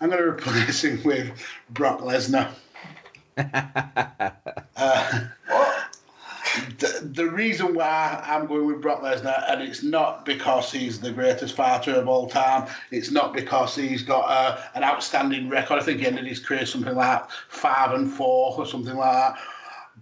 [0.00, 1.30] I'm going to replace him with
[1.70, 2.50] Brock Lesnar.
[4.76, 5.20] uh,
[6.78, 11.54] the, reason why I'm going with Brock Lesnar, and it's not because he's the greatest
[11.54, 12.68] fighter of all time.
[12.90, 15.78] It's not because he's got uh, an outstanding record.
[15.78, 19.38] I think he ended his career something like five and four or something like that.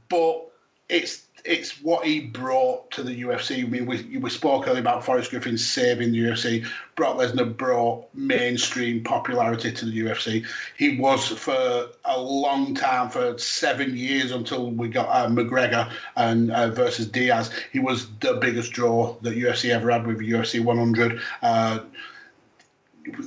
[0.09, 0.49] But
[0.89, 3.69] it's it's what he brought to the UFC.
[3.69, 6.67] Mean, we, we spoke earlier about Forrest Griffin saving the UFC.
[6.95, 10.47] Brock Lesnar brought mainstream popularity to the UFC.
[10.77, 16.53] He was for a long time, for seven years until we got uh, McGregor and
[16.53, 17.51] uh, versus Diaz.
[17.73, 21.21] He was the biggest draw that UFC ever had with UFC 100.
[21.43, 21.81] Uh,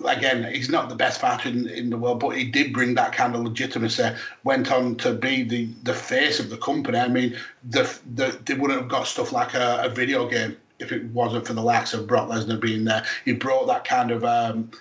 [0.05, 3.13] again, he's not the best fighter in, in the world, but he did bring that
[3.13, 4.09] kind of legitimacy.
[4.43, 6.97] Went on to be the, the face of the company.
[6.97, 7.84] I mean, the,
[8.15, 11.53] the they wouldn't have got stuff like a, a video game if it wasn't for
[11.53, 13.05] the likes of Brock Lesnar being there.
[13.23, 14.71] He brought that kind of um,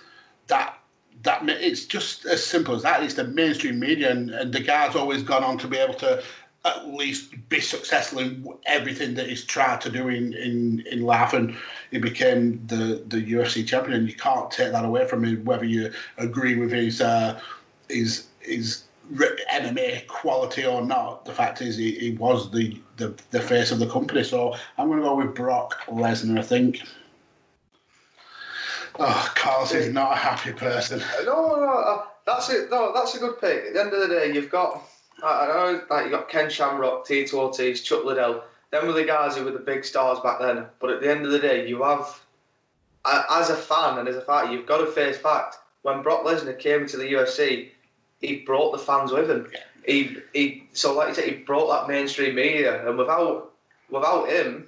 [0.47, 0.77] that
[1.23, 3.03] that it's just as simple as that.
[3.03, 6.23] It's the mainstream media, and, and the guy's always gone on to be able to
[6.65, 11.33] at least be successful in everything that he's tried to do in, in, in life.
[11.33, 11.55] And
[11.91, 13.99] he became the, the UFC champion.
[13.99, 17.39] And you can't take that away from him, whether you agree with his uh,
[17.87, 21.25] his his MMA quality or not.
[21.25, 24.23] The fact is, he, he was the, the, the face of the company.
[24.23, 26.81] So I'm going to go with Brock Lesnar, I think.
[28.97, 31.01] Oh, Carlos is not a happy person.
[31.25, 32.71] No, no, no, that's it.
[32.71, 33.65] No, that's a good pick.
[33.65, 34.81] At the end of the day, you've got
[35.23, 38.43] I, know, like you got Ken Shamrock, Tito Ortiz, Chuck Liddell.
[38.71, 40.65] Them were the guys who were the big stars back then.
[40.79, 42.19] But at the end of the day, you have,
[43.05, 45.57] as a fan and as a fighter, you've got to face fact.
[45.83, 47.69] When Brock Lesnar came to the UFC,
[48.19, 49.47] he brought the fans with him.
[49.85, 53.53] He, he, so like you said, he brought that mainstream media, and without,
[53.89, 54.67] without him,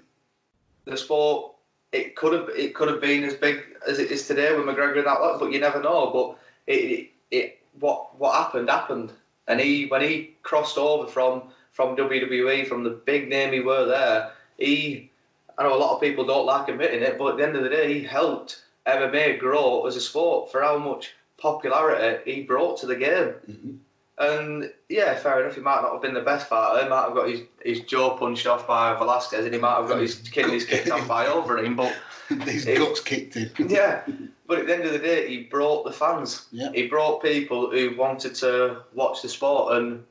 [0.85, 1.53] the sport
[1.91, 4.97] it could have it could have been as big as it is today with McGregor
[4.97, 6.11] and that lot, but you never know.
[6.11, 9.11] But it, it, it what what happened happened.
[9.47, 13.85] And he, when he crossed over from from WWE, from the big name he were
[13.85, 15.11] there, he,
[15.59, 17.61] I know a lot of people don't like admitting it, but at the end of
[17.61, 22.79] the day, he helped MMA grow as a sport for how much popularity he brought
[22.79, 23.33] to the game.
[23.49, 23.75] Mm-hmm.
[24.19, 25.53] And yeah, fair enough.
[25.53, 26.83] He might not have been the best fighter.
[26.83, 29.87] He might have got his, his jaw punched off by Velasquez, and he might have
[29.87, 31.75] got his kidneys kicked off by Overeem.
[31.75, 31.95] But
[32.45, 33.51] his guts kicked in.
[33.69, 34.01] yeah,
[34.47, 36.47] but at the end of the day, he brought the fans.
[36.51, 36.71] Yeah.
[36.73, 40.03] He brought people who wanted to watch the sport, and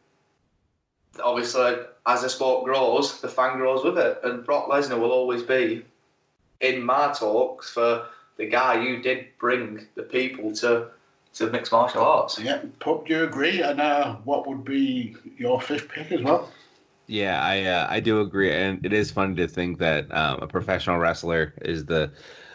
[1.22, 4.18] obviously, as the sport grows, the fan grows with it.
[4.22, 5.84] And Brock Lesnar will always be
[6.60, 8.06] in my talks for
[8.36, 10.88] the guy who did bring the people to
[11.34, 12.38] to mixed martial arts.
[12.38, 13.60] Yeah, Pup, do you agree?
[13.60, 16.50] And uh, what would be your fifth pick as well?
[17.06, 20.46] Yeah, I uh, I do agree, and it is funny to think that um, a
[20.46, 22.10] professional wrestler is the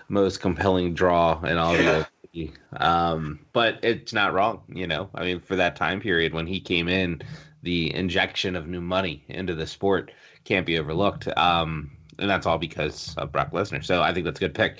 [0.09, 1.91] most compelling draw in all yeah.
[1.91, 5.09] of the um, but it's not wrong, you know.
[5.15, 7.21] I mean, for that time period when he came in,
[7.63, 10.11] the injection of new money into the sport
[10.45, 11.27] can't be overlooked.
[11.37, 13.83] Um, and that's all because of Brock Lesnar.
[13.83, 14.79] So I think that's a good pick.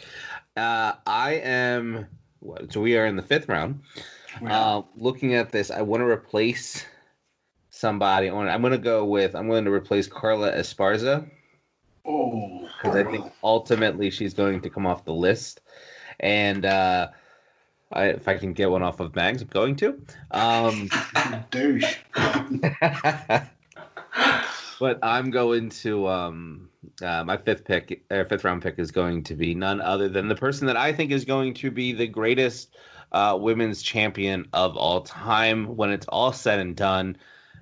[0.56, 2.08] Uh, I am
[2.70, 3.82] so we are in the fifth round.
[4.46, 6.86] Uh, looking at this, I want to replace
[7.82, 8.30] somebody.
[8.30, 8.48] On.
[8.48, 8.52] it.
[8.52, 9.36] I'm going to go with.
[9.36, 11.30] I'm going to replace Carla Esparza.
[12.06, 15.62] Oh, because I think ultimately she's going to come off the list,
[16.20, 17.10] and uh,
[17.92, 20.02] I, if I can get one off of Mags, I'm going to.
[20.32, 20.90] Um,
[21.52, 21.98] Douche.
[24.80, 26.70] but I'm going to um,
[27.04, 30.28] uh, my fifth pick, or fifth round pick, is going to be none other than
[30.28, 32.76] the person that I think is going to be the greatest
[33.12, 37.18] uh, women's champion of all time when it's all said and done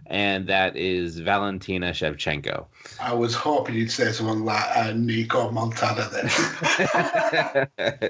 [0.09, 2.65] and that is Valentina Shevchenko.
[2.99, 6.27] I was hoping you'd say someone like uh, Nicco Montaño then.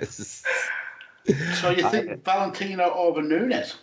[1.56, 3.76] so you think uh, Valentina over Nunes?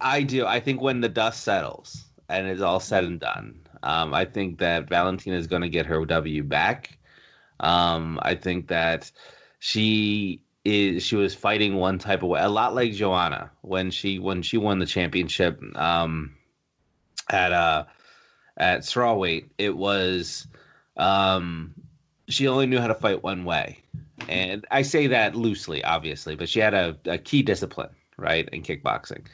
[0.00, 0.46] I do.
[0.46, 4.58] I think when the dust settles and it's all said and done, um, I think
[4.58, 6.98] that Valentina is going to get her W back.
[7.60, 9.10] Um, I think that
[9.60, 14.18] she is she was fighting one type of way, a lot like Joanna when she
[14.18, 15.60] when she won the championship.
[15.76, 16.36] Um,
[17.32, 17.84] at uh
[18.56, 20.46] at strawweight, it was
[20.96, 21.74] um
[22.28, 23.78] she only knew how to fight one way.
[24.28, 28.62] And I say that loosely, obviously, but she had a, a key discipline, right, in
[28.62, 29.26] kickboxing.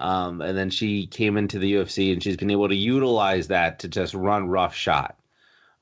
[0.00, 3.78] Um, and then she came into the UFC and she's been able to utilize that
[3.80, 5.16] to just run rough shot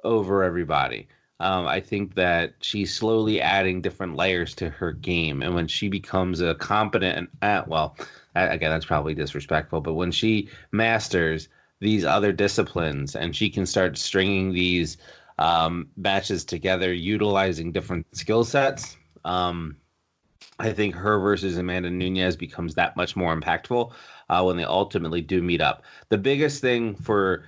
[0.05, 1.09] over everybody.
[1.41, 5.43] Um, I think that she's slowly adding different layers to her game.
[5.43, 7.97] And when she becomes a competent, uh, well,
[8.35, 11.49] again, that's probably disrespectful, but when she masters
[11.81, 14.99] these other disciplines and she can start stringing these
[15.39, 18.97] um, matches together utilizing different skill sets.
[19.24, 19.76] Um,
[20.59, 23.93] i think her versus amanda nunes becomes that much more impactful
[24.31, 25.83] uh, when they ultimately do meet up.
[26.09, 27.45] The biggest thing for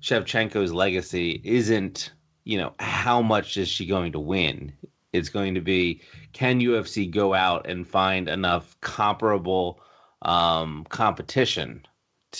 [0.00, 2.12] shevchenko's legacy isn't
[2.44, 4.72] you know how much is she going to win.
[5.12, 9.80] It's going to be can ufc go out and find enough comparable
[10.22, 11.84] um, competition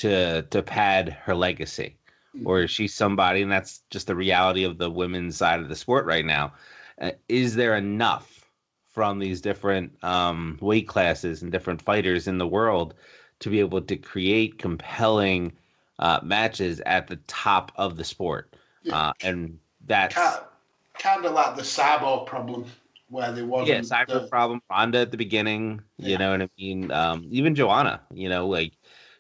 [0.01, 1.97] to to pad her legacy
[2.45, 5.77] or is she somebody and that's just the reality of the women's side of the
[5.77, 6.53] sport right now
[7.01, 8.51] uh, is there enough
[8.85, 12.95] from these different um, weight classes and different fighters in the world
[13.41, 15.51] to be able to create compelling
[15.99, 18.55] uh, matches at the top of the sport
[18.93, 20.37] uh, and that's Kind,
[20.99, 22.65] kind of like the Sabo problem,
[23.09, 23.69] where there wasn't.
[23.69, 24.61] yeah, cyber the- problem.
[24.71, 26.91] Ronda at the beginning, you know what I mean.
[26.91, 28.73] Um, even Joanna, you know, like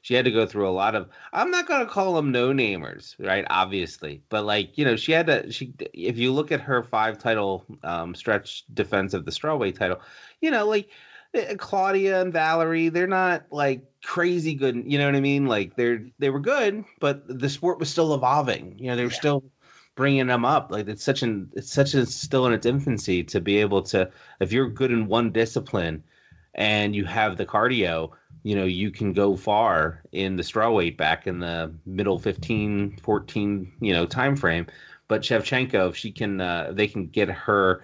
[0.07, 1.09] she had to go through a lot of.
[1.33, 3.45] I'm not gonna call them no namers, right?
[3.51, 5.51] Obviously, but like you know, she had to.
[5.51, 10.01] She, if you look at her five title um, stretch defense of the strawweight title,
[10.41, 10.91] you know, like
[11.35, 14.81] eh, Claudia and Valerie, they're not like crazy good.
[14.87, 15.47] You know what I mean?
[15.47, 18.79] Like they're they were good, but the sport was still evolving.
[18.79, 19.11] You know, they were Yeah.
[19.11, 19.43] still
[19.97, 20.71] bringing them up.
[20.71, 24.09] Like it's such an it's such a still in its infancy to be able to
[24.41, 26.05] if you're good in one discipline
[26.55, 28.11] and you have the cardio,
[28.47, 33.72] you know, you can go far in the strawweight back in the middle 15, 14,
[33.80, 34.68] you know, time frame.
[35.09, 37.82] But Shevchenko, if she can, uh, they can get her,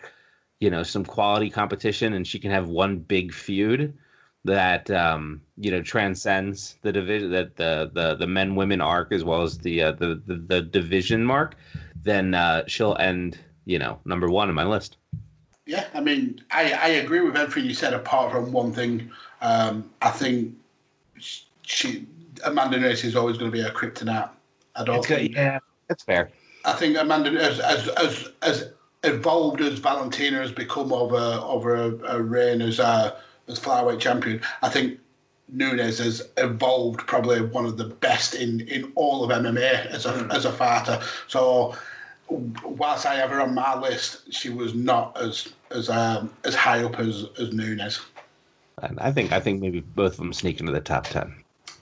[0.60, 3.92] you know, some quality competition, and she can have one big feud
[4.44, 9.24] that um, you know transcends the division, that the the the men women arc as
[9.24, 11.56] well as the uh, the, the the division mark.
[12.04, 14.96] Then uh, she'll end, you know, number one on my list.
[15.66, 19.10] Yeah, I mean, I, I agree with everything you said, apart from one thing.
[19.42, 20.54] Um, I think
[21.62, 22.06] she
[22.44, 24.30] Amanda Nunes is always going to be a kryptonite.
[24.74, 25.32] I don't It's good.
[25.32, 26.30] Yeah, that's fair.
[26.64, 28.70] I think Amanda, as as as, as
[29.04, 33.16] evolved as Valentina has become over over a, a reign as a
[33.48, 34.98] as flyweight champion, I think
[35.48, 40.28] Nunes has evolved probably one of the best in, in all of MMA as a
[40.30, 41.00] as a fighter.
[41.26, 41.74] So
[42.28, 46.84] whilst I have her on my list, she was not as as um, as high
[46.84, 48.00] up as as Nunes.
[48.82, 51.34] And I think I think maybe both of them sneak into the top ten.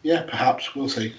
[0.03, 1.15] Yeah, perhaps we'll see.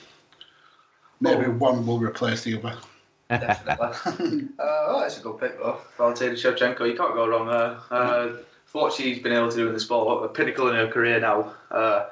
[1.19, 2.77] Maybe one will replace the other.
[3.29, 4.49] Definitely.
[4.59, 5.79] uh, well, that's a good pick, though.
[5.97, 7.77] Valentina Shevchenko, you can't go wrong there.
[7.89, 10.87] Uh, for what she's been able to do in the sport, a pinnacle in her
[10.87, 11.53] career now.
[11.69, 12.07] Uh,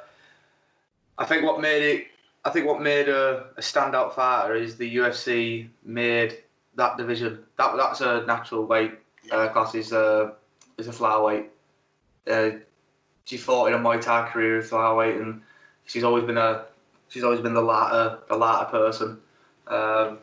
[1.17, 2.07] I think what made it,
[2.45, 6.37] I think what made her a standout fighter is the UFC made
[6.75, 7.39] that division.
[7.57, 8.93] That that's a natural weight
[9.31, 9.75] uh, class.
[9.75, 10.33] Is a
[10.77, 11.47] is a flyweight.
[12.29, 12.51] Uh,
[13.29, 15.43] she fought in a Muay Thai career as flyweight, and
[15.85, 16.65] she's always been a
[17.09, 19.19] she's always been the latter the latter person.
[19.67, 20.17] Um,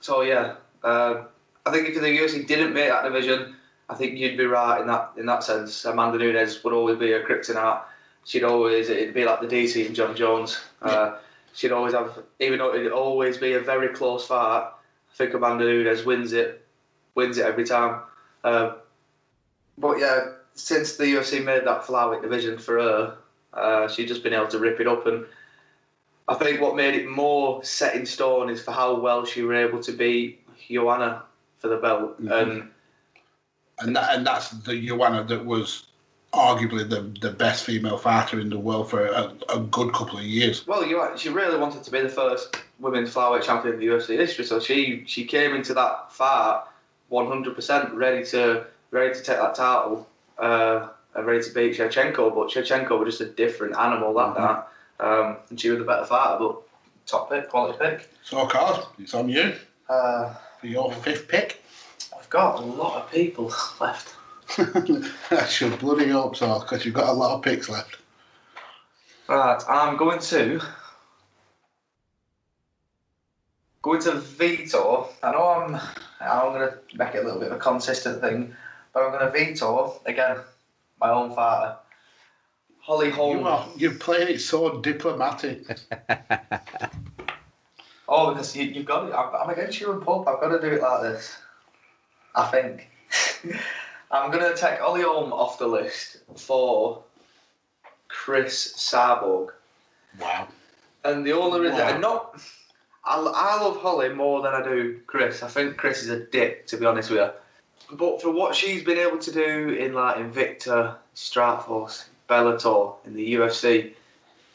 [0.00, 1.24] so yeah, uh,
[1.66, 3.54] I think if the UFC didn't make that division,
[3.90, 5.84] I think you'd be right in that in that sense.
[5.84, 7.82] Amanda Nunes would always be a kryptonite.
[8.24, 10.58] She'd always it'd be like the DC and Jon Jones.
[10.80, 11.18] Uh,
[11.52, 14.70] she'd always have, even though it'd always be a very close fight.
[14.70, 16.66] I think Amanda Nunes wins it,
[17.14, 18.00] wins it every time.
[18.42, 18.76] Uh,
[19.76, 23.18] but yeah, since the UFC made that flyweight division for her,
[23.52, 25.24] uh, she's just been able to rip it up and.
[26.28, 29.54] I think what made it more set in stone is for how well she were
[29.54, 31.22] able to beat Joanna
[31.58, 32.20] for the belt.
[32.20, 32.42] Mhm.
[32.42, 32.70] And
[33.78, 35.84] and that and that's the Joanna that was
[36.32, 40.24] arguably the the best female fighter in the world for a, a good couple of
[40.24, 40.66] years.
[40.66, 44.16] well, you she really wanted to be the first women's flyweight champion in the UFC
[44.16, 44.44] history.
[44.44, 46.64] So she she came into that fight
[47.10, 52.34] 100% ready to ready to take that title uh, and ready to beat Shevchenko.
[52.34, 54.62] But Shevchenko was just a different animal that night,
[55.00, 56.38] um, and she was the better fighter.
[56.38, 56.62] But
[57.06, 58.10] top pick, quality pick.
[58.24, 59.54] So, Card, it's on you
[59.88, 61.62] Uh, for your fifth pick.
[62.18, 64.14] I've got a lot of people left.
[65.30, 67.96] That's your bloody hope so, because you've got a lot of picks left.
[69.28, 70.60] Right, I'm going to
[73.86, 75.08] going to veto.
[75.22, 75.80] I know I'm
[76.20, 78.54] I'm going to make it a little bit of a consistent thing,
[78.96, 80.38] but I'm going to veto again
[80.98, 81.76] my own father.
[82.80, 83.40] Holly Holm.
[83.40, 85.66] You are, you're playing it so diplomatic.
[88.08, 89.12] Oh, because you, you've got it.
[89.12, 90.28] I'm I'm against you and Pope.
[90.28, 91.36] I've got to do it like this.
[92.36, 92.88] I think.
[94.12, 97.02] I'm going to take Ollie Holm off the list for
[98.06, 99.48] Chris Cyborg.
[100.20, 100.46] Wow.
[101.04, 101.98] And the only reason, Wow.
[101.98, 102.40] not,
[103.04, 105.42] I, I love Holly more than I do Chris.
[105.42, 107.30] I think Chris is a dick, to be honest with you.
[107.92, 113.34] But for what she's been able to do in like Invicta, Strikeforce, Bellator, in the
[113.34, 113.92] UFC,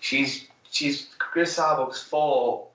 [0.01, 2.67] she's she's Chris Cyborg's fought.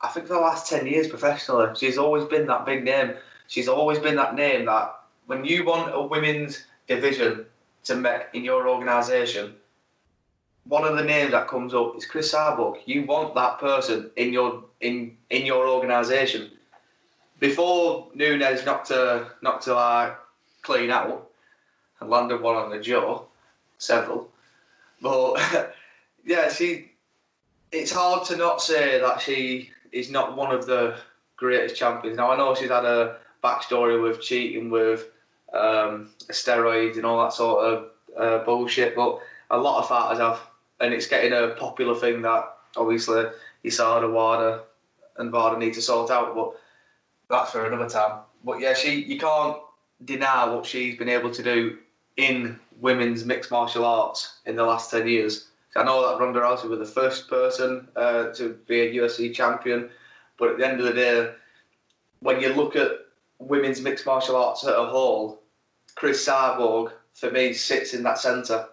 [0.00, 3.14] I think for the last ten years professionally, she's always been that big name.
[3.48, 4.94] She's always been that name that
[5.26, 7.46] when you want a women's division
[7.84, 9.54] to make in your organisation,
[10.64, 12.78] one of the names that comes up is Chris Cyborg.
[12.86, 16.50] You want that person in your in in your organisation.
[17.38, 20.16] Before Nunes knocked to knocked to like
[20.62, 21.30] clean out
[22.00, 23.24] and landed one on the jaw,
[23.78, 24.30] several.
[25.00, 25.74] But
[26.24, 26.92] yeah, she.
[27.72, 30.96] It's hard to not say that she is not one of the
[31.36, 32.16] greatest champions.
[32.16, 35.08] Now I know she's had a backstory with cheating with
[35.52, 39.20] um, steroids and all that sort of uh, bullshit, but
[39.50, 40.40] a lot of fighters have,
[40.80, 43.24] and it's getting a popular thing that obviously
[43.64, 44.62] USADA, Wada,
[45.16, 46.34] and Vada need to sort out.
[46.34, 46.54] But
[47.28, 48.20] that's for another time.
[48.44, 49.56] But yeah, she you can't
[50.04, 51.78] deny what she's been able to do
[52.16, 55.48] in women's mixed martial arts in the last ten years.
[55.76, 59.90] I know that Ronda Rousey was the first person uh, to be a UFC champion,
[60.38, 61.32] but at the end of the day,
[62.20, 62.92] when you look at
[63.38, 65.42] women's mixed martial arts at a whole,
[65.94, 68.66] Chris Cyborg for me sits in that centre.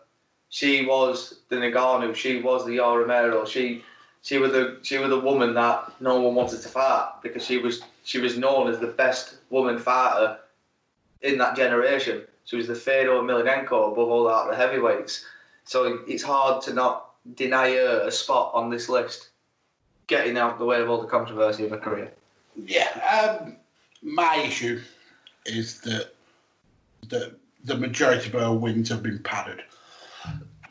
[0.49, 3.84] She was the Nagano, she was the Yoel Romero, she
[4.22, 7.58] she was the she was the woman that no one wanted to fight because she
[7.58, 10.38] was she was known as the best woman fighter
[11.22, 12.24] in that generation.
[12.45, 15.26] She was the Fedor Emelianenko above all the heavyweights.
[15.64, 19.30] So it's hard to not deny her a spot on this list,
[20.08, 22.12] getting out the way of all the controversy of her career.
[22.56, 23.56] Yeah, um,
[24.01, 24.82] my issue
[25.45, 26.14] is that
[27.08, 29.64] the the majority of her wins have been padded.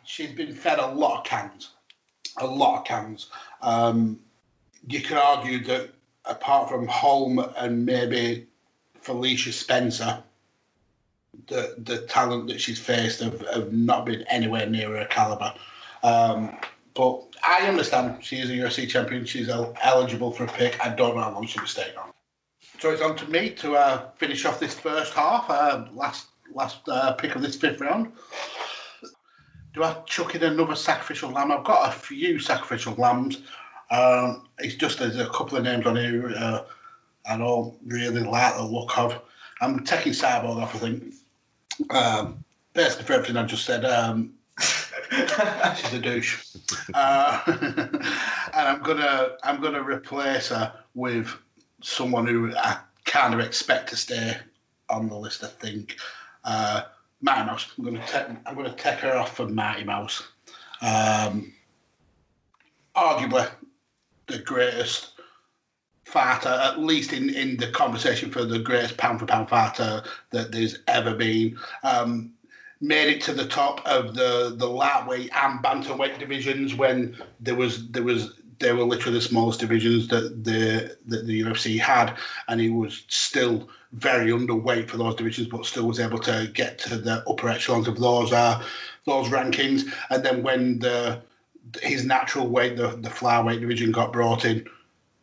[0.05, 1.70] She's been fed a lot of cans,
[2.37, 3.30] a lot of cans.
[3.62, 4.20] Um,
[4.87, 5.91] you could argue that
[6.25, 8.47] apart from Holm and maybe
[9.01, 10.23] Felicia Spencer,
[11.49, 15.55] the the talent that she's faced have, have not been anywhere near her caliber.
[16.03, 16.57] Um,
[16.95, 19.25] but I understand she is a UFC champion.
[19.25, 20.85] She's el- eligible for a pick.
[20.85, 22.11] I don't know how long she'll be staying on.
[22.81, 25.49] So it's on to me to uh, finish off this first half.
[25.49, 28.12] Uh, last last uh, pick of this fifth round.
[29.75, 31.51] Do I chuck in another sacrificial lamb?
[31.51, 33.43] I've got a few sacrificial lambs.
[33.93, 36.64] Um, it's just there's a couple of names on here uh,
[37.26, 39.20] I don't really like the look of.
[39.61, 41.14] I'm taking Cyborg off, I think.
[41.90, 46.57] Um, basically, for everything I just said, um, she's a douche,
[46.95, 51.28] uh, and I'm gonna I'm gonna replace her with
[51.82, 54.36] someone who I kind of expect to stay
[54.88, 55.45] on the list.
[55.45, 55.97] I think
[56.45, 56.82] uh,
[57.20, 57.72] Mighty Mouse.
[57.78, 60.22] I'm gonna take I'm gonna take her off for Mighty Mouse.
[60.80, 61.53] Um,
[62.97, 63.49] arguably
[64.27, 65.12] the greatest
[66.05, 70.53] fighter, at least in, in the conversation for the greatest pound for pound fighter that
[70.53, 71.59] there's ever been.
[71.83, 72.33] Um,
[72.81, 77.89] made it to the top of the the lightweight and bantamweight divisions when there was
[77.91, 82.16] there was they were literally the smallest divisions that the that the UFC had,
[82.49, 86.79] and he was still very underweight for those divisions, but still was able to get
[86.79, 88.62] to the upper echelons of those uh,
[89.05, 89.93] those rankings.
[90.11, 91.23] And then when the
[91.82, 94.66] his natural weight, the the flyweight division, got brought in,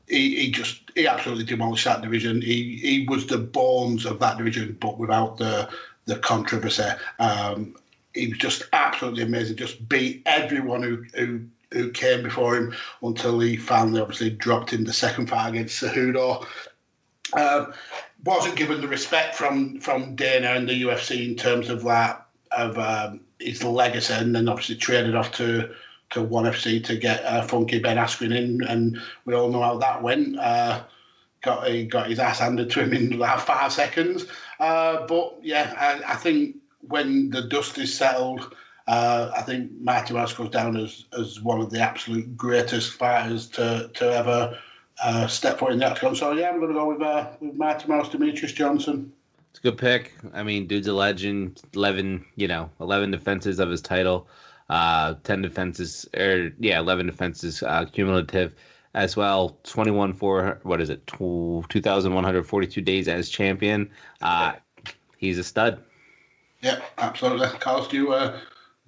[0.09, 2.41] he, he just he absolutely demolished that division.
[2.41, 5.69] He he was the bones of that division, but without the
[6.05, 6.89] the controversy.
[7.19, 7.75] Um,
[8.13, 9.57] he was just absolutely amazing.
[9.57, 12.73] Just beat everyone who who who came before him
[13.03, 16.45] until he finally obviously dropped in the second fight against Cejudo.
[17.33, 17.73] Um,
[18.23, 22.77] wasn't given the respect from from Dana and the UFC in terms of that of
[22.79, 25.69] um, his legacy, and then obviously traded off to
[26.11, 29.77] to ONE FC to get uh, Funky Ben Askren in, and we all know how
[29.77, 30.37] that went.
[30.39, 30.83] Uh,
[31.41, 34.25] got he got his ass handed to him in like five seconds.
[34.59, 38.55] Uh, but yeah, I, I, think when the dust is settled,
[38.87, 43.47] uh, I think Mighty Mouse goes down as, as one of the absolute greatest fighters
[43.49, 44.57] to to ever
[45.01, 46.15] uh, step foot in the octagon.
[46.15, 49.11] So yeah, I'm going to go with uh, with Mighty Mouse, Demetrious Johnson.
[49.51, 50.13] It's a good pick.
[50.33, 51.61] I mean, dude's a legend.
[51.73, 54.27] Eleven, you know, eleven defenses of his title.
[54.69, 58.53] Uh, ten defenses, or yeah, eleven defenses uh, cumulative
[58.93, 59.57] as well.
[59.63, 61.05] Twenty-one for what is it?
[61.07, 63.89] Two thousand one hundred forty-two days as champion.
[64.21, 64.53] Uh,
[65.17, 65.83] he's a stud.
[66.61, 67.47] Yeah, absolutely.
[67.59, 68.39] Carlos, do you uh,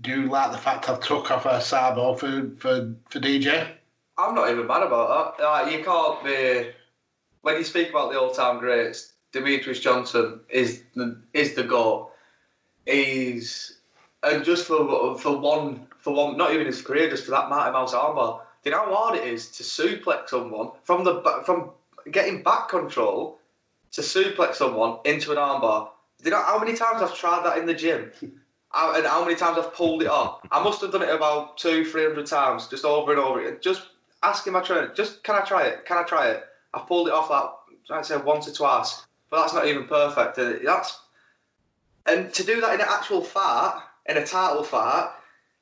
[0.02, 3.68] do you like the fact I've took off a Cyborg for for for DJ?
[4.18, 5.44] I'm not even mad about that.
[5.44, 6.72] Uh, you can't be
[7.42, 9.14] when you speak about the all-time greats.
[9.34, 12.12] Demetrious Johnson is the, is the goat.
[12.86, 13.80] He's
[14.24, 17.72] and just for for one for one, not even his career, just for that Mighty
[17.72, 18.42] Mouse armbar.
[18.64, 21.72] Do you know how hard it is to suplex someone from the from
[22.12, 23.40] getting back control
[23.92, 25.90] to suplex someone into an armbar?
[26.20, 28.12] Do you know how many times I've tried that in the gym?
[28.74, 30.40] And how many times I've pulled it off?
[30.50, 33.42] I must have done it about two, three hundred times, just over and over.
[33.42, 33.88] It just
[34.24, 35.86] asking my trainer, just can I try it?
[35.86, 36.44] Can I try it?
[36.74, 37.50] I've pulled it off like
[37.90, 40.38] I'd say once or twice, but that's not even perfect.
[40.64, 41.00] That's
[42.06, 45.12] and to do that in an actual fart, in a title fight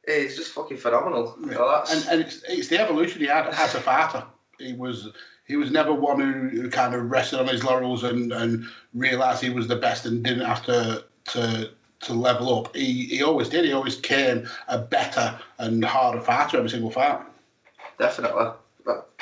[0.05, 1.37] is just fucking phenomenal.
[1.51, 4.23] So that's, and and it's, it's the evolution he had as a fighter.
[4.59, 5.09] He was
[5.45, 9.41] he was never one who, who kind of rested on his laurels and, and realised
[9.41, 11.71] he was the best and didn't have to to
[12.01, 12.75] to level up.
[12.75, 13.65] He he always did.
[13.65, 17.21] He always came a better and harder fighter every single fight.
[17.97, 18.51] definitely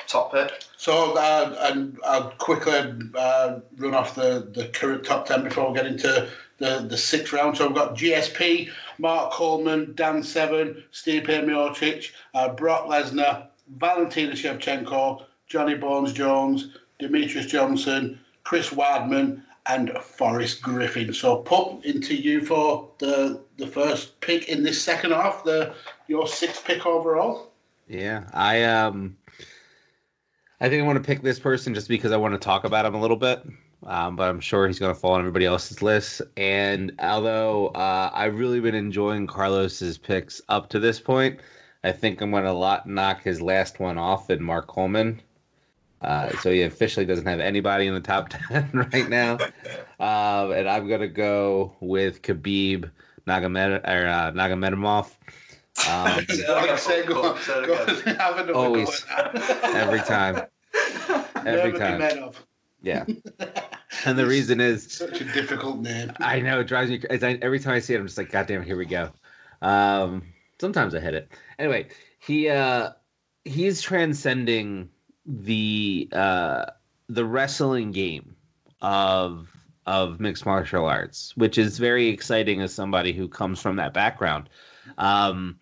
[0.07, 0.63] top pick.
[0.77, 5.75] So, uh, and I'll quickly uh, run off the, the current top 10 before we
[5.75, 7.57] get into the, the sixth round.
[7.57, 15.23] So, we've got GSP, Mark Coleman, Dan Severn, Stipe Miocic, uh, Brock Lesnar, Valentina Shevchenko,
[15.47, 21.13] Johnny Bones Jones, Demetrious Johnson, Chris Weidman, and Forrest Griffin.
[21.13, 25.73] So, put into you for the the first pick in this second half, the
[26.07, 27.51] your sixth pick overall.
[27.87, 29.17] Yeah, I um,
[30.59, 32.85] I think I want to pick this person just because I want to talk about
[32.85, 33.43] him a little bit.
[33.85, 36.21] Um, but I'm sure he's going to fall on everybody else's list.
[36.35, 41.39] And although uh, I've really been enjoying Carlos's picks up to this point,
[41.83, 45.21] I think I'm going to lot knock his last one off in Mark Coleman.
[46.01, 49.37] Uh, so he officially doesn't have anybody in the top ten right now.
[49.99, 52.91] Um, and I'm going to go with Khabib
[53.27, 55.05] Nagamed or uh, Nagamadimov.
[55.85, 58.15] Um, I say, go, Say it go, again.
[58.15, 59.05] have go Always.
[59.63, 60.41] every time,
[61.45, 62.31] every Never time.
[62.87, 63.09] Men of.
[63.39, 63.45] yeah.
[64.05, 66.11] And the reason is Such a difficult name.
[66.19, 66.99] I know it drives me.
[66.99, 68.85] cra- I, every time I see it, I'm just like, God damn it, here we
[68.85, 69.09] go.
[69.61, 70.23] Um,
[70.59, 71.31] sometimes I hit it.
[71.57, 71.87] Anyway,
[72.19, 72.91] he uh,
[73.45, 74.89] he's transcending
[75.25, 76.65] the uh,
[77.09, 78.35] the wrestling game
[78.81, 79.49] of
[79.85, 84.49] of mixed martial arts, which is very exciting as somebody who comes from that background.
[84.97, 85.59] Um,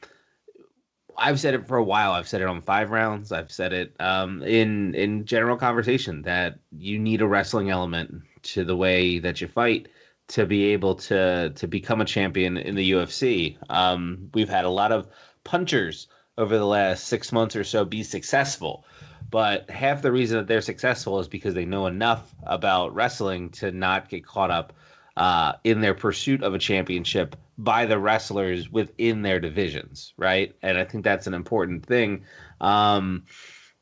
[1.18, 2.12] I've said it for a while.
[2.12, 3.32] I've said it on five rounds.
[3.32, 8.64] I've said it um, in in general conversation that you need a wrestling element to
[8.64, 9.88] the way that you fight
[10.28, 13.58] to be able to to become a champion in the UFC.
[13.70, 15.08] Um, we've had a lot of
[15.44, 16.08] punchers
[16.38, 18.86] over the last six months or so be successful,
[19.30, 23.72] but half the reason that they're successful is because they know enough about wrestling to
[23.72, 24.74] not get caught up
[25.16, 30.56] uh, in their pursuit of a championship by the wrestlers within their divisions, right?
[30.62, 32.24] And I think that's an important thing.
[32.62, 33.24] Um,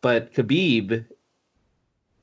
[0.02, 1.06] but Khabib,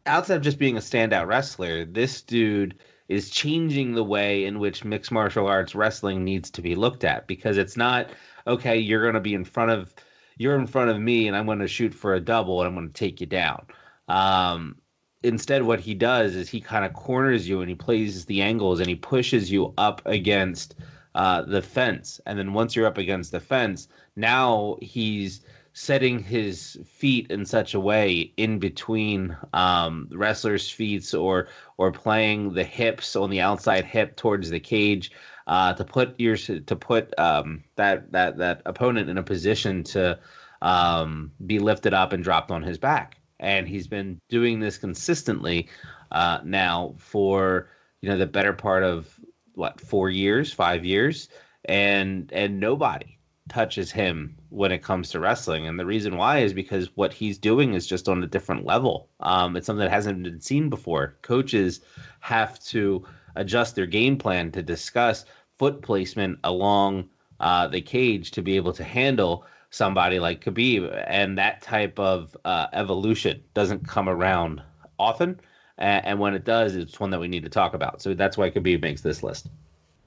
[0.06, 2.78] outside of just being a standout wrestler, this dude
[3.10, 7.26] is changing the way in which mixed martial arts wrestling needs to be looked at
[7.26, 8.08] because it's not
[8.46, 9.92] okay you're going to be in front of
[10.38, 12.74] you're in front of me and i'm going to shoot for a double and i'm
[12.74, 13.66] going to take you down
[14.08, 14.76] um,
[15.24, 18.78] instead what he does is he kind of corners you and he plays the angles
[18.78, 20.76] and he pushes you up against
[21.14, 25.40] uh, the fence and then once you're up against the fence now he's
[25.72, 31.48] setting his feet in such a way in between um, wrestlers' feet or
[31.78, 35.12] or playing the hips on the outside hip towards the cage
[35.46, 40.18] uh, to put your to put um, that that that opponent in a position to
[40.62, 43.16] um, be lifted up and dropped on his back.
[43.38, 45.68] And he's been doing this consistently
[46.12, 47.68] uh, now for
[48.02, 49.19] you know the better part of
[49.54, 51.28] what four years, five years,
[51.64, 55.66] and and nobody touches him when it comes to wrestling.
[55.66, 59.10] And the reason why is because what he's doing is just on a different level.
[59.20, 61.16] Um, it's something that hasn't been seen before.
[61.22, 61.80] Coaches
[62.20, 63.04] have to
[63.36, 65.24] adjust their game plan to discuss
[65.58, 67.08] foot placement along
[67.40, 71.04] uh, the cage to be able to handle somebody like Khabib.
[71.06, 74.62] And that type of uh, evolution doesn't come around
[74.98, 75.40] often.
[75.80, 78.02] A- And when it does, it's one that we need to talk about.
[78.02, 79.48] So that's why Khabib makes this list.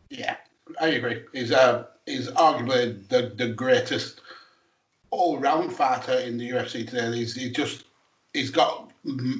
[0.09, 0.35] Yeah,
[0.79, 1.23] I agree.
[1.33, 4.21] He's uh, he's arguably the, the greatest
[5.09, 7.15] all round fighter in the UFC today.
[7.17, 7.85] He's he just
[8.33, 8.91] he's got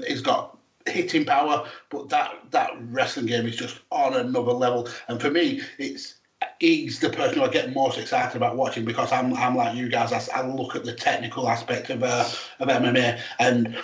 [0.07, 0.57] he's got
[0.88, 4.88] hitting power, but that that wrestling game is just on another level.
[5.07, 6.15] And for me, it's
[6.59, 10.11] he's the person I get most excited about watching because I'm I'm like you guys.
[10.11, 12.27] I, I look at the technical aspect of uh,
[12.60, 13.77] of MMA and.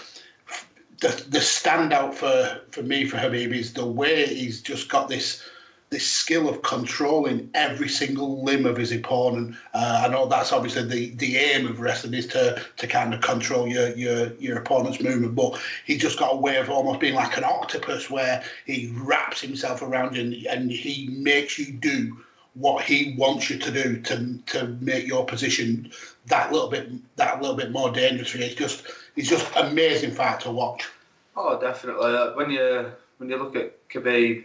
[1.01, 5.43] The, the standout for, for me for Khabib is the way he's just got this
[5.89, 9.55] this skill of controlling every single limb of his opponent.
[9.73, 13.21] Uh, I know that's obviously the, the aim of wrestling is to to kind of
[13.21, 17.15] control your your your opponent's movement, but he's just got a way of almost being
[17.15, 22.17] like an octopus where he wraps himself around you and, and he makes you do
[22.53, 25.91] what he wants you to do to to make your position
[26.27, 28.35] that little bit that little bit more dangerous.
[28.35, 28.83] It's just
[29.15, 30.87] it's just amazing fight to watch.
[31.35, 32.05] Oh, definitely.
[32.05, 34.43] Uh, When you when you look at Khabib,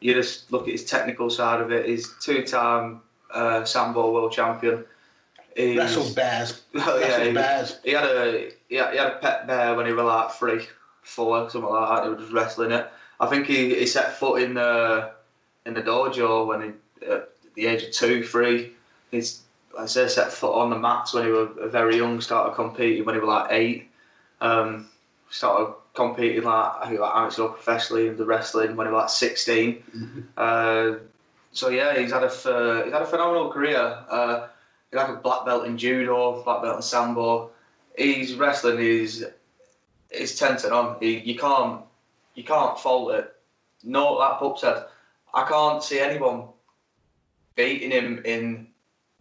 [0.00, 1.86] you just look at his technical side of it.
[1.86, 3.00] He's two-time
[3.32, 4.84] uh, Sambo world champion.
[5.56, 6.62] He's, Wrestled bears.
[6.74, 7.80] Oh, yeah, Wrestled he- bears.
[7.84, 10.66] He had a he had, he had a pet bear when he was like three,
[11.02, 12.04] four, something like that.
[12.04, 12.90] He was just wrestling it.
[13.20, 15.12] I think he, he set foot in the
[15.66, 18.72] in the dojo when he at the age of two, three.
[19.10, 19.42] He's
[19.78, 22.20] I say set foot on the mats when he was very young.
[22.20, 23.90] Started competing when he was like eight.
[24.44, 24.88] Um,
[25.30, 29.10] started competing like I think like amateur professionally in the wrestling when he was like
[29.10, 29.82] 16
[30.36, 30.94] Uh,
[31.52, 33.78] so yeah, he's had a ph- he's had a phenomenal career.
[34.10, 34.48] Uh,
[34.90, 37.50] he's like a black belt in judo, black belt in sambo.
[37.96, 39.24] He's wrestling is
[40.10, 40.96] is ten to none.
[41.00, 41.82] He, you can't
[42.34, 43.32] you can't fault it.
[43.84, 44.84] No, that pup said,
[45.32, 46.48] I can't see anyone
[47.54, 48.66] beating him in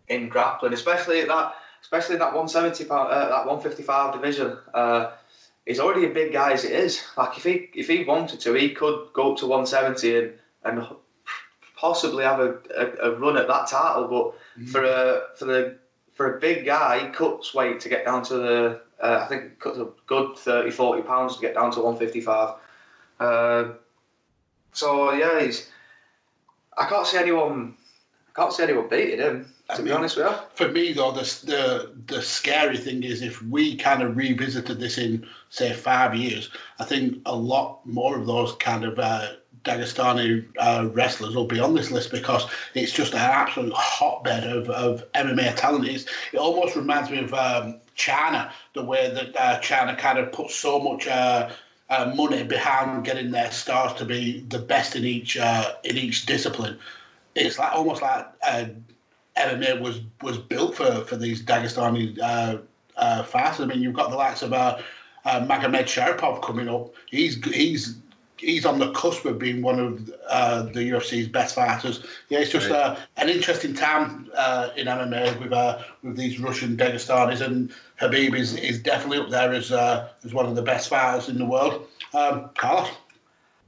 [0.08, 1.54] in grappling, especially at that
[1.84, 4.58] especially in that 170 pound, uh, that 155 division.
[4.74, 5.12] Uh,
[5.66, 7.04] he's already a big guy as it is.
[7.18, 10.34] Like if he if he wanted to, he could go up to 170 and
[10.64, 10.88] and
[11.76, 14.08] possibly have a, a, a run at that title.
[14.08, 15.78] But for a for the
[16.14, 18.82] for a big guy, he cuts weight to get down to the.
[19.02, 22.56] Uh, I think cuts a good 30, 40 pounds to get down to 155.
[23.20, 23.74] Uh,
[24.72, 25.70] so yeah, he's.
[26.78, 27.76] I can't see anyone.
[28.30, 29.54] I can't see anyone beating him.
[29.76, 30.36] To I be mean- honest with you.
[30.56, 34.98] For me, though, the, the the scary thing is if we kind of revisited this
[34.98, 39.34] in, say, five years, I think a lot more of those kind of uh,
[39.64, 44.70] Dagestani uh, wrestlers will be on this list because it's just an absolute hotbed of,
[44.70, 45.88] of MMA talent.
[45.88, 50.32] It's, it almost reminds me of um, China, the way that uh, China kind of
[50.32, 51.08] puts so much.
[51.08, 51.50] Uh,
[51.90, 56.26] uh, money behind getting their stars to be the best in each uh, in each
[56.26, 56.80] discipline.
[57.36, 58.66] It's like almost like uh,
[59.38, 62.58] MMA was was built for for these Dagestani uh,
[62.98, 63.62] uh, fighters.
[63.62, 64.80] I mean, you've got the likes of uh,
[65.26, 66.94] uh, Magomedsharipov coming up.
[67.10, 67.98] He's he's
[68.38, 72.06] he's on the cusp of being one of uh, the UFC's best fighters.
[72.30, 72.76] Yeah, it's just Right.
[72.78, 78.38] uh, an interesting time uh, in MMA with uh, with these Russian Dagestanis, and Khabib
[78.38, 81.46] is, is definitely up there as uh, as one of the best fighters in the
[81.46, 81.88] world.
[82.14, 82.90] Um, Carlos,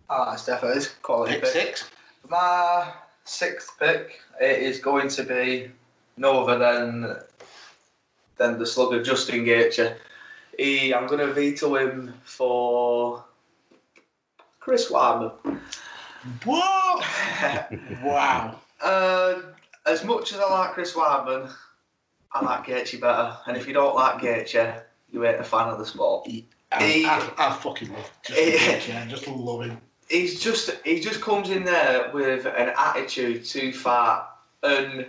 [0.09, 1.89] Ah, it's definitely quality pick six.
[2.29, 2.91] My
[3.23, 5.71] sixth pick it is going to be
[6.17, 7.17] no other than
[8.37, 9.95] than the slugger Justin Gaethje.
[10.57, 13.23] He, I'm going to veto him for
[14.59, 15.31] Chris Weidman.
[16.45, 17.01] Whoa!
[18.03, 18.59] wow.
[18.81, 19.41] Uh,
[19.85, 21.51] as much as I like Chris Weidman,
[22.33, 23.37] I like Gaethje better.
[23.47, 24.81] And if you don't like Gaethje,
[25.11, 26.27] you ain't a fan of the sport.
[26.71, 29.01] I, He- I, I fucking love Justin Gaethje.
[29.01, 29.77] I just love him.
[30.09, 34.25] He's just he just comes in there with an attitude to fight,
[34.63, 35.05] and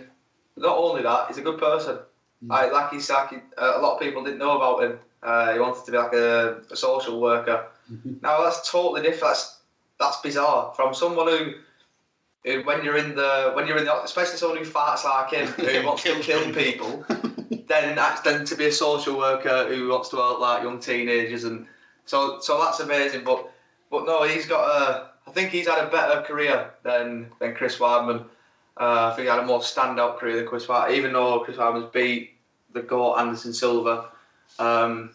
[0.55, 1.99] not only that, he's a good person.
[2.45, 4.99] Like, like he's like uh, a lot of people didn't know about him.
[5.23, 7.67] Uh, he wanted to be like a, a social worker.
[8.21, 9.33] Now that's totally different.
[9.33, 9.59] That's
[9.99, 11.53] that's bizarre from someone who.
[12.43, 15.47] who When you're in the, when you're in the, especially someone who fights like him,
[15.47, 17.05] who wants to kill people,
[17.67, 21.65] then then to be a social worker who wants to help like young teenagers, and
[22.05, 23.23] so so that's amazing.
[23.23, 23.49] But
[23.89, 25.07] but no, he's got a.
[25.27, 28.25] I think he's had a better career than than Chris Weidman.
[28.79, 31.57] Uh, I think he had a more standout career than Chris Weidman, even though Chris
[31.57, 32.35] Weidman's beat
[32.73, 34.09] the GOAT Anderson Silva.
[34.59, 35.11] Um,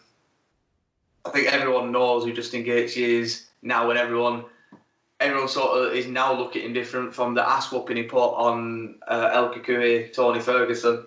[1.25, 4.45] I think everyone knows who Justin Gaethje is now, and everyone
[5.19, 9.29] everyone sort of is now looking different from the ass whooping he put on uh,
[9.33, 11.05] El Cucuy, Tony Ferguson.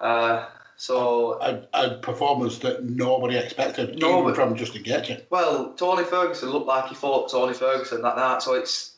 [0.00, 0.46] Uh,
[0.76, 5.22] so A, a performance that nobody expected, No, even from Justin Gaethje.
[5.30, 8.96] Well, Tony Ferguson looked like he fought Tony Ferguson like that night, so it's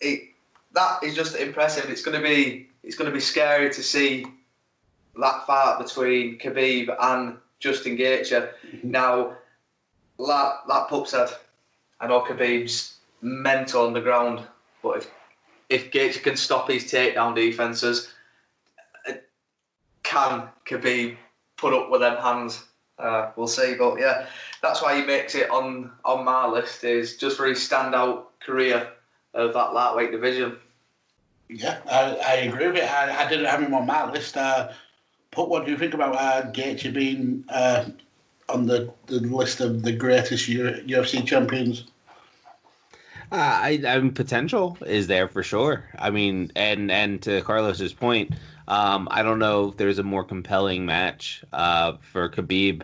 [0.00, 0.30] it
[0.72, 1.90] that is just impressive.
[1.90, 4.24] It's going to be it's going to be scary to see
[5.16, 8.48] that fight between Khabib and Justin Gaethje.
[8.66, 8.90] Mm-hmm.
[8.90, 9.36] Now,
[10.18, 11.28] that that pup said,
[12.00, 14.42] I know Khabib's mental on the ground,
[14.82, 15.10] but if
[15.68, 18.12] if Gaethje can stop his takedown defenses,
[20.02, 21.16] can Khabib
[21.56, 22.64] put up with them hands?
[22.98, 24.26] Uh, we'll see, but yeah,
[24.62, 26.84] that's why he makes it on on my list.
[26.84, 28.88] Is just for his standout career
[29.34, 30.56] of that lightweight division.
[31.48, 32.90] Yeah, I, I agree with it.
[32.90, 34.36] I, I didn't have him on my list.
[34.36, 34.70] Uh,
[35.32, 37.86] but what do you think about uh, Gaethje being uh,
[38.48, 41.84] on the, the list of the greatest U- UFC champions?
[43.32, 45.84] Uh, I, I mean, potential is there for sure.
[45.98, 48.32] I mean, and and to Carlos's point,
[48.70, 52.82] um, I don't know if there's a more compelling match uh, for Khabib.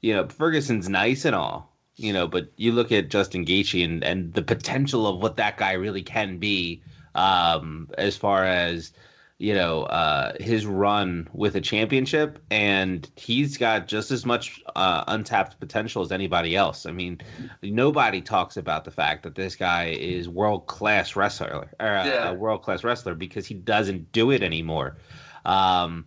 [0.00, 4.04] You know, Ferguson's nice and all, you know, but you look at Justin Gaethje and
[4.04, 6.80] and the potential of what that guy really can be,
[7.16, 8.92] um, as far as
[9.38, 15.04] you know, uh, his run with a championship, and he's got just as much uh,
[15.08, 16.86] untapped potential as anybody else.
[16.86, 17.20] I mean,
[17.62, 22.30] nobody talks about the fact that this guy is world class wrestler, or uh, Yeah.
[22.30, 24.96] a world class wrestler, because he doesn't do it anymore.
[25.44, 26.06] Um,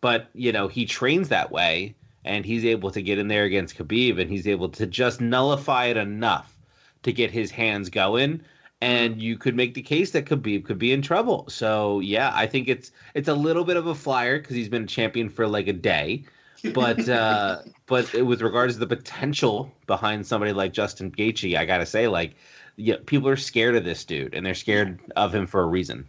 [0.00, 3.76] but you know he trains that way, and he's able to get in there against
[3.76, 6.58] Khabib, and he's able to just nullify it enough
[7.02, 8.42] to get his hands going.
[8.82, 11.44] And you could make the case that Khabib could be in trouble.
[11.48, 14.84] So yeah, I think it's it's a little bit of a flyer because he's been
[14.84, 16.24] a champion for like a day,
[16.72, 21.86] but uh, but with regards to the potential behind somebody like Justin Gaethje, I gotta
[21.86, 22.36] say like
[22.76, 26.06] yeah, people are scared of this dude, and they're scared of him for a reason.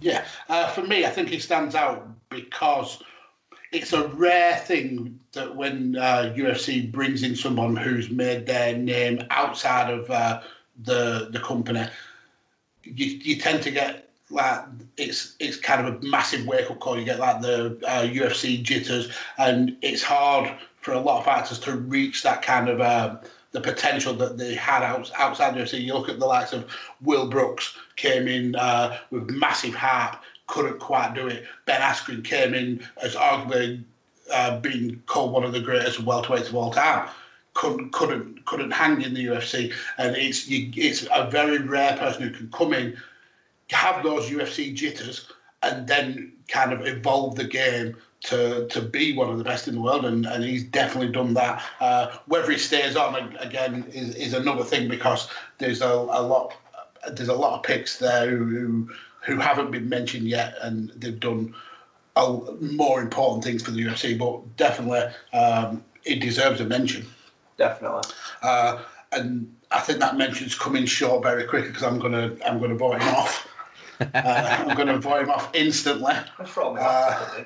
[0.00, 3.02] Yeah, uh, for me, I think he stands out because
[3.72, 9.22] it's a rare thing that when uh, UFC brings in someone who's made their name
[9.30, 10.40] outside of uh,
[10.82, 11.86] the the company,
[12.82, 14.64] you, you tend to get like
[14.96, 16.98] it's it's kind of a massive wake up call.
[16.98, 21.58] You get like the uh, UFC jitters, and it's hard for a lot of fighters
[21.60, 23.18] to reach that kind of um,
[23.52, 25.80] the potential that they had out, outside UFC.
[25.80, 26.70] You look at the likes of
[27.00, 31.44] Will Brooks came in uh, with massive hype, couldn't quite do it.
[31.64, 33.82] Ben Askren came in as arguably
[34.32, 37.08] uh, being called one of the greatest welterweights of all time.
[37.54, 42.22] Couldn't couldn't couldn't hang in the UFC, and it's you, it's a very rare person
[42.22, 42.96] who can come in,
[43.70, 45.30] have those UFC jitters,
[45.62, 49.74] and then kind of evolve the game to to be one of the best in
[49.76, 51.62] the world, and, and he's definitely done that.
[51.80, 55.28] Uh, whether he stays on again is, is another thing because
[55.58, 56.54] there's a, a lot
[57.12, 58.90] there's a lot of picks there who
[59.20, 61.54] who haven't been mentioned yet, and they've done
[62.16, 64.18] more important things for the UFC.
[64.18, 67.06] But definitely, um, it deserves a mention.
[67.56, 68.02] Definitely.
[68.42, 68.82] Uh,
[69.12, 73.00] and I think that mention's coming short very quickly because I'm gonna I'm gonna vote
[73.00, 73.48] him off.
[74.00, 76.14] uh, I'm gonna vote him off instantly.
[76.56, 77.44] Uh,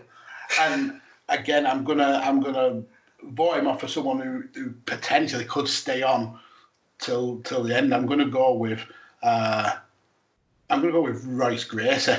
[0.60, 2.82] and again, I'm gonna I'm gonna
[3.22, 6.39] vote him off for someone who, who potentially could stay on
[6.98, 7.94] till till the end.
[7.94, 8.85] I'm gonna go with
[9.22, 9.72] uh,
[10.70, 12.16] I'm gonna go with Royce Gracie.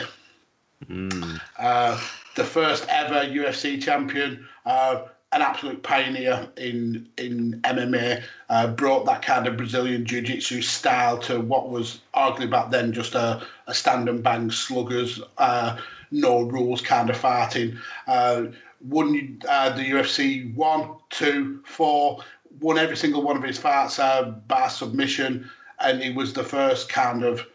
[0.87, 1.39] Mm.
[1.57, 1.99] Uh,
[2.35, 9.21] the first ever UFC champion, uh, an absolute pioneer in in MMA, uh, brought that
[9.21, 14.09] kind of Brazilian jiu-jitsu style to what was arguably back then just a, a stand
[14.09, 15.77] and bang sluggers, uh,
[16.11, 17.77] no rules kind of fighting.
[18.07, 18.45] Uh,
[18.81, 22.23] won uh, the UFC one, two, four,
[22.59, 25.49] won every single one of his fights uh, by submission,
[25.79, 27.45] and he was the first kind of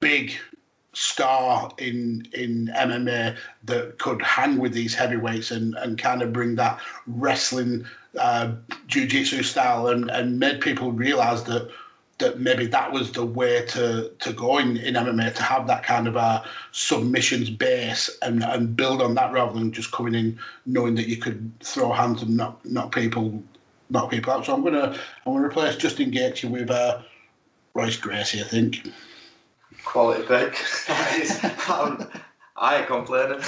[0.00, 0.32] big
[0.96, 6.54] star in in MMA that could hang with these heavyweights and, and kind of bring
[6.54, 7.84] that wrestling
[8.18, 8.52] uh,
[8.86, 11.68] jiu-jitsu style and, and made people realize that
[12.16, 15.82] that maybe that was the way to, to go in, in MMA to have that
[15.82, 16.42] kind of a
[16.72, 21.18] submissions base and, and build on that rather than just coming in knowing that you
[21.18, 23.42] could throw hands and knock knock people
[23.90, 24.46] knock people out.
[24.46, 27.02] So I'm gonna I'm gonna replace Justin Gaethje with uh,
[27.74, 28.90] Royce Gracie, I think.
[29.86, 30.58] Quality pick.
[30.88, 33.40] I ain't complaining.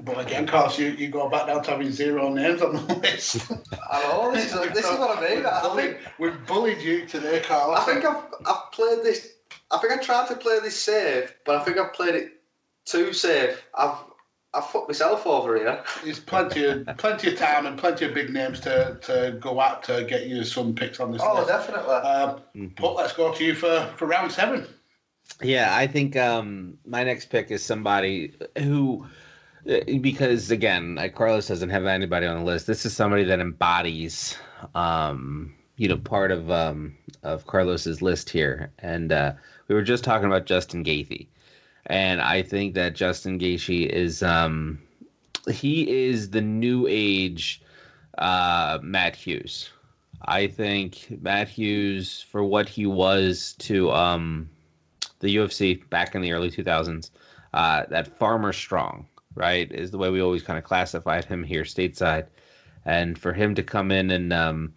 [0.00, 3.50] But again, Carlos, you, you go back down to having zero names on the list.
[3.92, 5.44] I know, this is, this is what I mean.
[5.44, 7.78] I think, We've bullied you today, Carlos.
[7.80, 9.34] I think I've, I've played this,
[9.70, 12.32] I think I tried to play this safe, but I think I've played it
[12.84, 13.62] too safe.
[13.76, 13.96] I've
[14.54, 15.84] I've fucked myself over here.
[16.02, 19.82] There's plenty of plenty of time and plenty of big names to, to go at
[19.84, 21.48] to get you some picks on this Oh, list.
[21.48, 21.94] definitely.
[21.96, 22.82] Um, Mm-hmm.
[22.82, 24.66] but let's go to you for, for round seven.
[25.42, 29.06] Yeah, I think um, my next pick is somebody who,
[29.70, 32.66] uh, because again, like Carlos doesn't have anybody on the list.
[32.66, 34.36] This is somebody that embodies,
[34.74, 38.70] um, you know, part of um, of Carlos's list here.
[38.80, 39.32] And uh,
[39.68, 41.28] we were just talking about Justin Gaethje,
[41.86, 44.80] and I think that Justin Gaethje is um,
[45.48, 47.62] he is the new age
[48.18, 49.70] uh, Matt Hughes.
[50.22, 54.50] I think Matt Hughes, for what he was to um,
[55.20, 57.10] the UFC back in the early 2000s,
[57.54, 61.62] uh, that farmer strong, right, is the way we always kind of classified him here
[61.62, 62.26] stateside.
[62.84, 64.72] And for him to come in and um,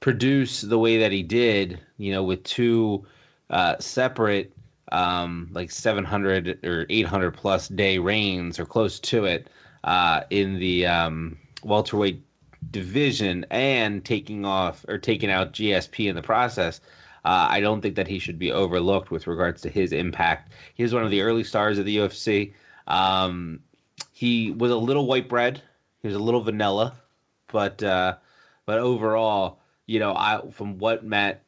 [0.00, 3.06] produce the way that he did, you know, with two
[3.50, 4.52] uh, separate,
[4.92, 9.48] um, like 700 or 800 plus day reigns or close to it
[9.84, 12.22] uh, in the um, welterweight
[12.70, 16.80] division and taking off or taking out GSP in the process.
[17.24, 20.52] Uh, I don't think that he should be overlooked with regards to his impact.
[20.74, 22.52] He was one of the early stars of the UFC.
[22.86, 23.60] Um,
[24.12, 25.62] he was a little white bread.
[26.02, 26.94] He was a little vanilla,
[27.48, 28.16] but uh,
[28.66, 31.42] but overall, you know, I from what Matt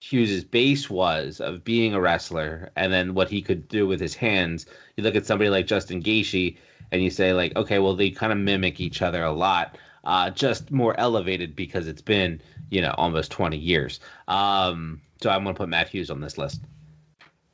[0.00, 4.14] Hughes's base was of being a wrestler, and then what he could do with his
[4.14, 4.66] hands.
[4.96, 6.56] You look at somebody like Justin Gaethje,
[6.90, 10.30] and you say like, okay, well they kind of mimic each other a lot, uh,
[10.30, 12.40] just more elevated because it's been
[12.70, 14.00] you know almost 20 years.
[14.28, 16.60] Um, so I'm going to put Matt Hughes on this list.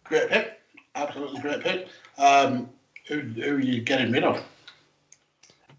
[0.05, 0.61] Great pick.
[0.95, 1.89] Absolutely great pick.
[2.19, 2.69] Um,
[3.07, 4.43] who, who are you getting rid of?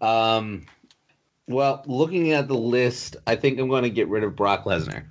[0.00, 0.66] Um,
[1.48, 5.04] well, looking at the list, I think I'm going to get rid of Brock Lesnar.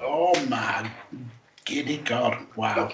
[0.00, 0.90] Oh my
[1.64, 2.38] giddy god!
[2.56, 2.90] Wow.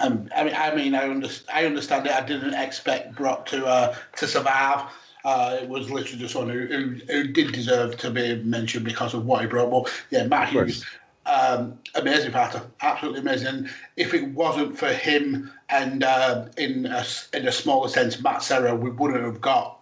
[0.00, 2.12] Um, I mean, I mean, I, under, I understand it.
[2.12, 4.90] I didn't expect Brock to uh, to survive.
[5.24, 9.14] Uh, it was literally just one who, who, who did deserve to be mentioned because
[9.14, 9.70] of what he brought.
[9.70, 10.84] But yeah, Matt Hughes,
[11.26, 13.46] um, amazing fighter, absolutely amazing.
[13.48, 18.42] And if it wasn't for him and uh, in a, in a smaller sense, Matt
[18.42, 19.78] Serra, we wouldn't have got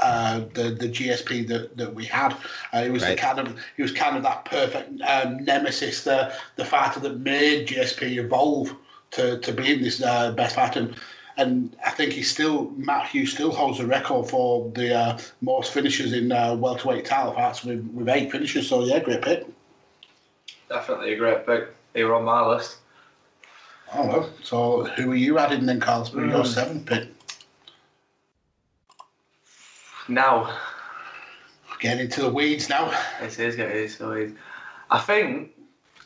[0.00, 2.36] uh, the the GSP that, that we had.
[2.72, 3.10] Uh, he was Right.
[3.10, 7.18] the kind of he was kind of that perfect um, nemesis, the the fighter that
[7.20, 8.74] made GSP evolve
[9.12, 10.80] to, to being this uh, best fighter.
[10.80, 10.96] And,
[11.36, 15.72] and I think he still Matt Hughes still holds the record for the uh, most
[15.72, 18.68] finishes in uh, welterweight title fights with, with eight finishes.
[18.68, 19.46] So yeah, great pick.
[20.68, 21.68] Definitely a great pick.
[21.92, 22.78] They were on my list.
[23.94, 24.30] Oh well.
[24.42, 26.04] So who are you adding then, Carl?
[26.04, 26.46] For your Mm.
[26.46, 27.08] seventh pick?
[30.08, 30.54] Now,
[31.80, 32.90] Getting into the weeds now.
[33.22, 34.34] it is getting it so easy.
[34.90, 35.52] I think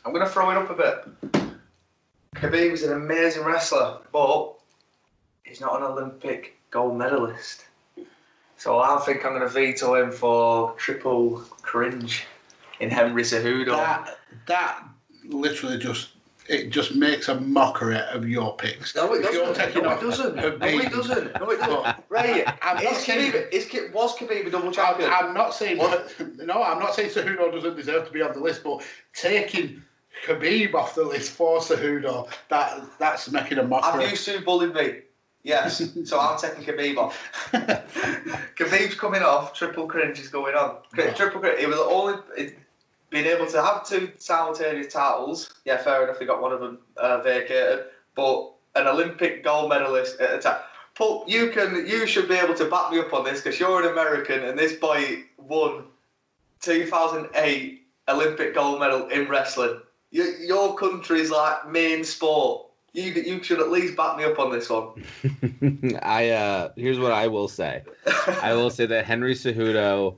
[0.05, 1.45] I'm going to throw it up a bit.
[2.35, 4.53] Khabib was an amazing wrestler, but
[5.43, 7.65] he's not an Olympic gold medalist.
[8.57, 12.25] So I think I'm going to veto him for triple cringe
[12.79, 13.71] in Henry Cejudo.
[13.75, 14.83] That that
[15.25, 16.09] literally just
[16.47, 18.95] it just makes a mockery of your picks.
[18.95, 19.83] No, it If doesn't.
[19.83, 20.35] No, it doesn't.
[20.35, 20.59] No, it
[20.91, 21.39] doesn't.
[21.39, 21.95] No, it doesn't.
[22.09, 22.45] Right.
[22.61, 25.09] I'm not saying- Khabib, is, was Khabib a double champion?
[25.11, 26.13] I'm not saying What?
[26.37, 26.61] no.
[26.61, 28.83] I'm not saying Cejudo doesn't deserve to be on the list, but
[29.13, 29.81] taking
[30.25, 34.03] Khabib off the list for Cejudo, that that's making a mockery.
[34.03, 34.99] Have you Sue bullied me?
[35.43, 35.77] Yes.
[36.05, 37.49] so I'm taking Khabib off.
[38.57, 39.53] Khabib's coming off.
[39.53, 40.77] Triple cringe is going on.
[40.93, 41.59] Triple cringe.
[41.59, 42.57] It was only it,
[43.13, 45.53] being able to have two simultaneous titles.
[45.65, 46.19] Yeah, fair enough.
[46.19, 47.85] He got one of them uh, vacated,
[48.15, 50.59] but an Olympic gold medalist at time.
[50.95, 51.87] Paul, you can.
[51.87, 54.57] You should be able to back me up on this because you're an American, and
[54.57, 55.85] this boy won
[56.61, 59.79] 2008 Olympic gold medal in wrestling.
[60.11, 62.67] Your, your country's like main sport.
[62.93, 65.03] You you should at least back me up on this one.
[66.03, 67.83] I uh here's what I will say.
[68.41, 70.15] I will say that Henry Cejudo,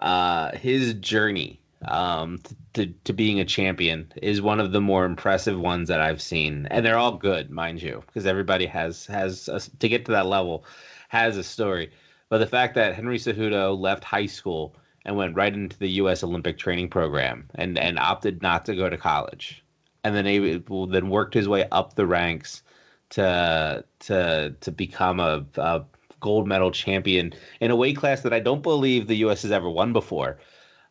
[0.00, 2.38] uh, his journey um
[2.72, 6.66] to, to being a champion is one of the more impressive ones that I've seen,
[6.70, 10.26] and they're all good, mind you, because everybody has has a, to get to that
[10.26, 10.64] level
[11.08, 11.90] has a story.
[12.28, 14.74] But the fact that Henry Cejudo left high school
[15.04, 16.24] and went right into the U.S.
[16.24, 19.62] Olympic training program and and opted not to go to college,
[20.04, 22.62] and then he then worked his way up the ranks
[23.10, 25.84] to to to become a, a
[26.20, 29.42] gold medal champion in a weight class that I don't believe the U.S.
[29.42, 30.38] has ever won before.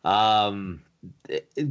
[0.06, 0.82] Um,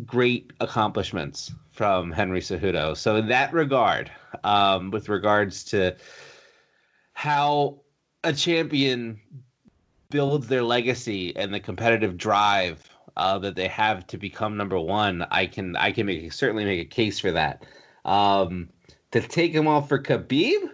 [0.06, 2.96] great accomplishments from Henry Cejudo.
[2.98, 4.12] So in that regard,
[4.44, 5.96] um, with regards to
[7.14, 7.80] how
[8.26, 9.22] a champion
[10.10, 15.26] builds their legacy and the competitive drive uh, that they have to become number one,
[15.32, 17.66] I can I can make certainly make a case for that.
[18.04, 18.70] Um,
[19.12, 20.72] to take him off for Khabib,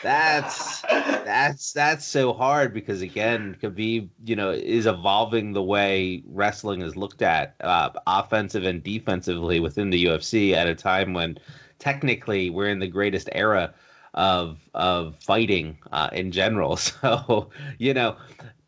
[0.00, 6.82] that's that's that's so hard because again, Khabib, you know, is evolving the way wrestling
[6.82, 11.38] is looked at, uh, offensive and defensively within the UFC at a time when
[11.78, 13.74] technically we're in the greatest era
[14.14, 16.76] of of fighting uh, in general.
[17.02, 18.16] So you know,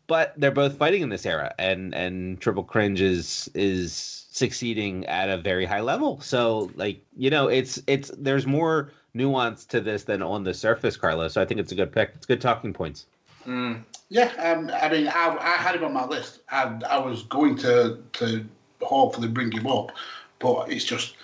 [0.07, 5.29] but they're both fighting in this era, and and Triple Cringe is is succeeding at
[5.29, 6.19] a very high level.
[6.21, 10.97] So like you know, it's it's there's more nuance to this than on the surface,
[10.97, 11.33] Carlos.
[11.33, 12.11] So I think it's a good pick.
[12.15, 13.07] It's good talking points.
[13.47, 13.83] Mm.
[14.09, 16.41] Yeah, um, I mean, I, I had him on my list.
[16.49, 18.45] I, I was going to to
[18.81, 19.91] hopefully bring him up,
[20.39, 21.15] but it's just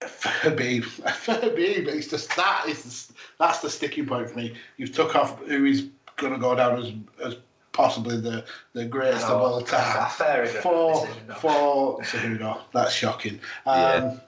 [0.00, 0.82] Khabib.
[1.02, 1.88] Khabib.
[1.88, 4.54] It's just that is that's the sticking point for me.
[4.76, 6.92] You've took off who is going to go down as
[7.24, 7.36] as
[7.72, 10.10] possibly the the greatest of all time.
[10.10, 10.62] Fair enough.
[10.62, 11.34] For decision, though.
[11.34, 13.40] for Cejudo, that's shocking.
[13.66, 14.20] Um,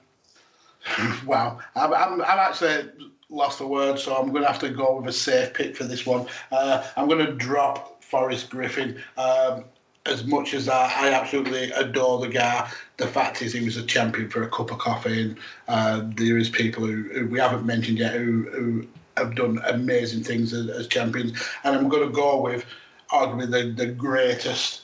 [1.26, 2.90] Wow, I'm, I'm, I'm actually
[3.28, 5.84] lost for words, so I'm going to have to go with a safe pick for
[5.84, 6.26] this one.
[6.52, 9.02] Uh, I'm going to drop Forrest Griffin.
[9.16, 9.64] Um,
[10.06, 13.82] as much as I, I absolutely adore the guy, the fact is he was a
[13.82, 15.38] champion for a cup of coffee, and
[15.68, 18.86] uh, there is people who, who we haven't mentioned yet who, who
[19.16, 21.32] have done amazing things as, as champions.
[21.64, 22.64] And I'm going to go with
[23.10, 24.82] arguably the, the greatest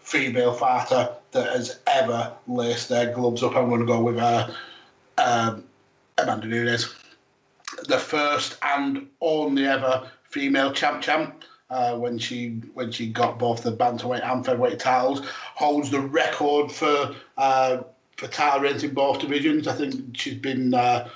[0.00, 3.56] female fighter that has ever laced their gloves up.
[3.56, 4.48] I'm going to go with uh,
[5.18, 5.64] um,
[6.18, 6.94] Amanda Nunes,
[7.88, 11.44] the first and only ever female champ champ.
[11.70, 16.70] Uh, when she when she got both the bantamweight and featherweight titles, holds the record
[16.70, 17.78] for uh,
[18.16, 19.66] for title reigns in both divisions.
[19.66, 21.08] I think she's been uh,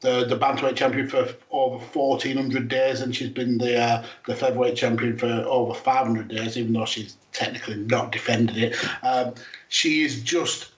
[0.00, 4.36] the the bantamweight champion for over fourteen hundred days, and she's been the uh, the
[4.36, 8.76] featherweight champion for over five hundred days, even though she's technically not defended it.
[9.02, 9.34] Um,
[9.68, 10.73] she is just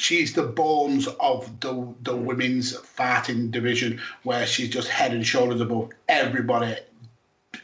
[0.00, 5.60] she's the bones of the the women's fighting division, where she's just head and shoulders
[5.60, 6.76] above everybody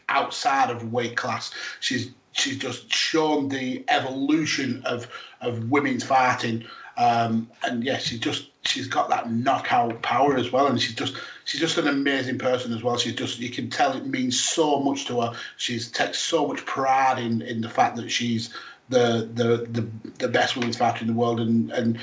[0.09, 1.53] outside of weight class.
[1.81, 5.09] She's she's just shown the evolution of
[5.41, 6.65] of women's fighting.
[6.99, 11.17] Um, and yeah, she just she's got that knockout power as well, and she's just
[11.45, 12.97] she's just an amazing person as well.
[12.99, 15.33] She's just you can tell it means so much to her.
[15.57, 18.55] She's takes so much pride in in the fact that she's
[18.89, 19.87] the the the,
[20.19, 21.99] the best women's fighter in the world, and and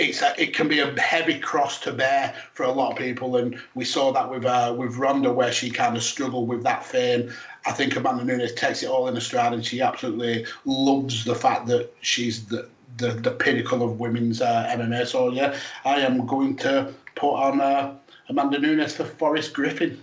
[0.00, 3.36] it's a, it can be a heavy cross to bear for a lot of people,
[3.36, 6.84] and we saw that with uh, with Ronda where she kind of struggled with that
[6.84, 7.32] fame.
[7.66, 11.34] I think Amanda Nunes takes it all in a stride, and she absolutely loves the
[11.34, 15.06] fact that she's the the, the pinnacle of women's uh, MMA.
[15.06, 17.94] So yeah, I am going to put on uh,
[18.28, 20.00] Amanda Nunes for Forrest Griffin.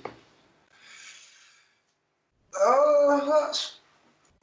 [2.60, 3.76] Uh, that's,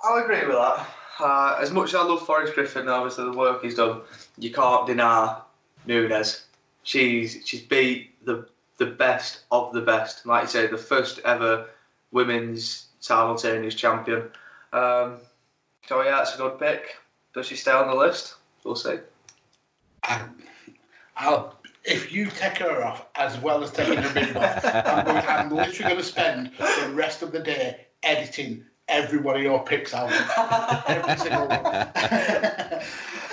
[0.02, 0.86] I'll agree with that.
[1.20, 4.00] Uh, as much as I love Forrest Griffin, obviously the work he's done,
[4.38, 5.40] you can't deny
[5.86, 6.46] Nunes.
[6.82, 8.46] She's she's beat the
[8.78, 10.26] the best of the best.
[10.26, 11.66] Like you say, the first ever
[12.12, 14.30] women's simultaneous champion.
[14.72, 15.18] Um,
[15.86, 16.96] so yeah, that's a good pick.
[17.34, 18.36] Does she stay on the list?
[18.64, 18.98] We'll see.
[20.04, 20.22] I,
[21.16, 25.50] I'll, if you take her off as well as taking the ring off, I'm, I'm
[25.50, 29.94] literally going to spend the rest of the day editing every one of your picks
[29.94, 30.10] out.
[30.88, 31.88] every single one.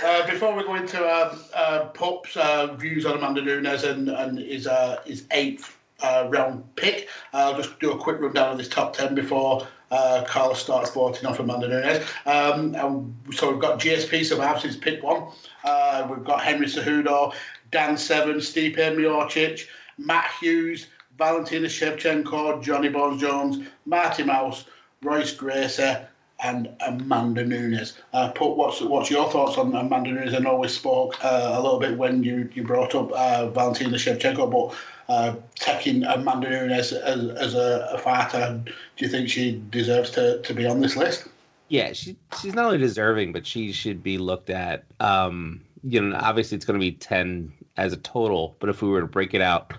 [0.03, 1.89] uh, before we go into um, uh,
[2.35, 7.55] uh, views on Amanda Nunes and, and his, uh, his eighth uh, round pick, I'll
[7.55, 11.39] just do a quick rundown of this top 10 before uh, Carlos starts voting off
[11.39, 12.05] Amanda Nunes.
[12.25, 15.27] Um, and so we've got GSP survives his pick one.
[15.63, 17.33] Uh, we've got Henry Cejudo,
[17.71, 19.67] Dan Severn, Stipe Miocic,
[19.97, 20.87] Matt Hughes,
[21.17, 24.65] Valentina Shevchenko, Johnny Bones Jones, Mighty Mouse,
[25.03, 25.97] Royce Gracie,
[26.41, 27.97] and Amanda Nunes.
[28.13, 30.33] Uh, Put what's what's your thoughts on Amanda Nunes?
[30.33, 33.97] I know we spoke uh, a little bit when you, you brought up uh, Valentina
[33.97, 34.77] Shevchenko, but
[35.11, 40.41] uh, taking Amanda Nunes as, as a, a, fighter, do you think she deserves to,
[40.41, 41.27] to be on this list?
[41.69, 44.83] Yeah, she she's not only deserving, but she should be looked at.
[44.99, 48.89] Um, you know, obviously it's going to be ten as a total, but if we
[48.89, 49.73] were to break it out,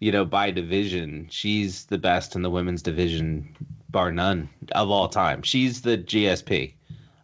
[0.00, 3.56] you know, by division, she's the best in the women's division,
[3.96, 5.40] bar none of all time.
[5.40, 6.74] She's the GSP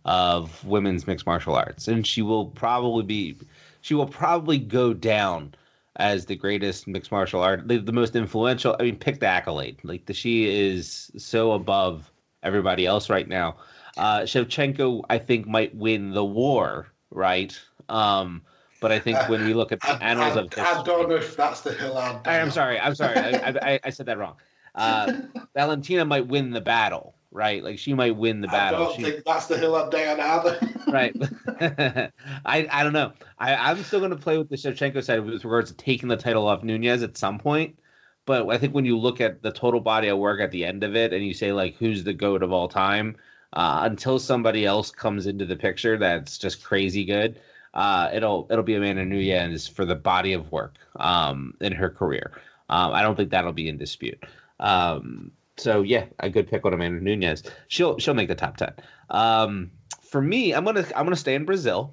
[0.07, 3.37] of women's mixed martial arts, and she will probably be,
[3.83, 5.55] she will probably go down
[5.97, 8.75] as the greatest mixed martial art, the, the most influential.
[8.81, 9.81] I mean, pick the accolade.
[9.83, 12.11] Like the she is so above
[12.43, 13.57] everybody else right now.
[13.99, 17.55] Uh, Shevchenko, I think, might win the war, right?
[17.91, 18.41] Um,
[18.81, 21.11] but I think when we look at the I, annals I, of history, I don't
[21.11, 24.17] know if that's the hill I, am sorry, I'm sorry, I, I, I said that
[24.17, 24.37] wrong.
[24.75, 25.13] Uh,
[25.55, 27.63] Valentina might win the battle, right?
[27.63, 28.81] Like she might win the battle.
[28.81, 30.59] I don't She- think that's the hill I'd die on either.
[30.89, 31.15] right.
[32.45, 33.13] I I don't know.
[33.39, 36.17] I I'm still going to play with the Shevchenko side with regards to taking the
[36.17, 37.79] title off Nunes at some point.
[38.25, 40.85] But I think when you look at the total body of work at the end
[40.85, 43.17] of it, and you say like, who's the goat of all time,
[43.53, 47.41] uh, until somebody else comes into the picture that's just crazy good,
[47.75, 52.31] uh, it'll it'll be Amanda Nunes for the body of work um, in her career.
[52.69, 54.23] Um, I don't think that'll be in dispute.
[54.63, 57.43] Um, so yeah, a good pick on Amanda Nunes.
[57.69, 58.73] She'll she'll make the top ten.
[59.11, 59.71] Um,
[60.03, 61.93] for me, I'm gonna I'm gonna stay in Brazil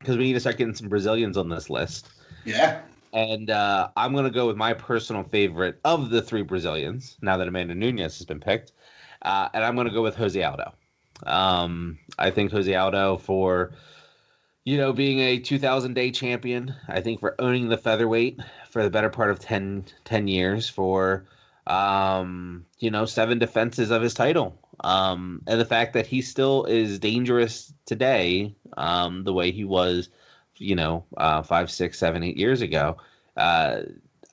[0.00, 2.10] because we need to start getting some Brazilians on this list.
[2.44, 2.80] yeah.
[3.12, 7.36] And uh, I'm going to go with my personal favorite of the three Brazilians, now
[7.36, 8.72] that Amanda Nunes has been picked.
[9.22, 10.72] Uh, and I'm going to go with Jose Aldo.
[11.26, 13.72] Um, I think Jose Aldo for,
[14.64, 18.90] you know, being a 2,000 day champion, I think for owning the featherweight for the
[18.90, 21.26] better part of 10, 10 years, for,
[21.70, 24.58] um, you know, seven defenses of his title.
[24.82, 30.08] Um, and the fact that he still is dangerous today, um, the way he was
[30.62, 32.94] you know, uh, five, six, seven, eight years ago.
[33.34, 33.80] Uh,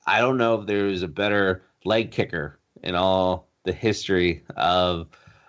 [0.06, 5.06] I don't know if there's a better leg kicker in all the history of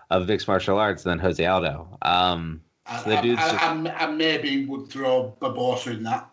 [0.10, 1.98] of mixed martial arts than Jose Aldo.
[2.02, 2.62] Um,
[3.04, 6.30] So the I, dude's I, just- I, I maybe would throw Barboza in that.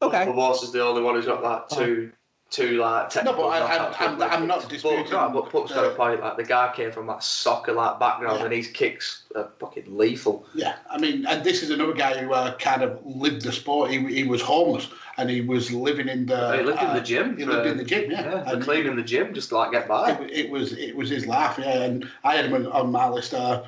[0.00, 2.10] okay, Barboza's is the only one who's got that two,
[2.50, 3.42] two like No, technical.
[3.44, 5.10] but I, knockouts, I'm, but- I'm not But, disputing.
[5.10, 6.20] but Pup's got a point.
[6.20, 8.44] Like the guy came from that soccer like background, Yeah.
[8.46, 10.46] and his kicks are fucking lethal.
[10.54, 13.90] Yeah, I mean, and this is another guy who uh, kind of lived the sport.
[13.90, 14.88] He, he was homeless
[15.18, 16.56] and he was living in the.
[16.56, 17.36] he lived in uh, the gym.
[17.36, 18.22] He lived in the gym, yeah.
[18.22, 20.12] Yeah, And cleaning the gym just to like get by.
[20.12, 21.82] it, it was it was his life, yeah.
[21.82, 23.34] And I had him on- on my list.
[23.34, 23.64] Uh,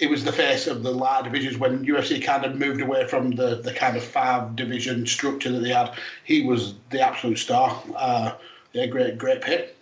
[0.00, 3.32] it was the face of the lighter divisions when UFC kind of moved away from
[3.32, 5.92] the, the kind of five division structure that they had.
[6.24, 7.80] He was the absolute star.
[7.94, 8.32] Uh,
[8.72, 9.76] Yeah, great, great pick.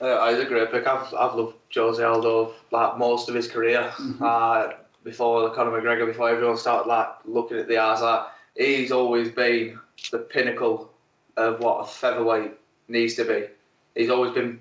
[0.00, 0.86] Uh, he's a great pick.
[0.86, 3.92] I've, I've loved Jose Aldo like most of his career.
[4.20, 4.72] Uh,
[5.04, 8.26] before Conor McGregor, before everyone started like looking at the eyes, like
[8.56, 9.78] he's always been
[10.10, 10.90] the pinnacle
[11.36, 12.52] of what a featherweight
[12.88, 13.46] needs to be.
[13.94, 14.60] He's always been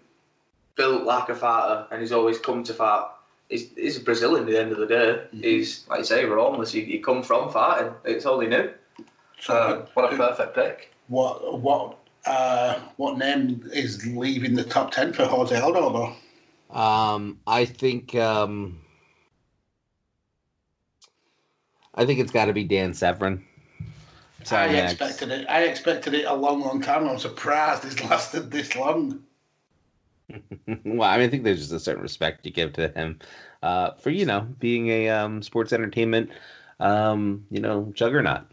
[0.76, 3.08] built like a fighter, and he's always come to fight.
[3.50, 5.22] He's, he's a Brazilian at the end of the day.
[5.32, 6.74] He's like you say, we're homeless.
[6.74, 7.94] You, you come from fighting.
[8.04, 8.70] It's all he knew.
[9.40, 10.94] So, Uh, what a perfect pick.
[11.08, 16.14] what what uh, what name is leaving the top ten for Jose Aldo though?
[16.70, 18.80] Um, I think um,
[21.96, 23.44] I think it's got to be Dan Severn.
[24.44, 24.94] Sorry, I Max.
[24.94, 25.48] expected it.
[25.50, 27.08] I expected it a long, long time.
[27.08, 29.24] I'm surprised it's lasted this long.
[30.86, 33.20] well, I mean, I think there's just a certain respect you give to him
[33.64, 36.30] uh, for you know being a um, sports entertainment,
[36.80, 38.44] um, you know, juggernaut.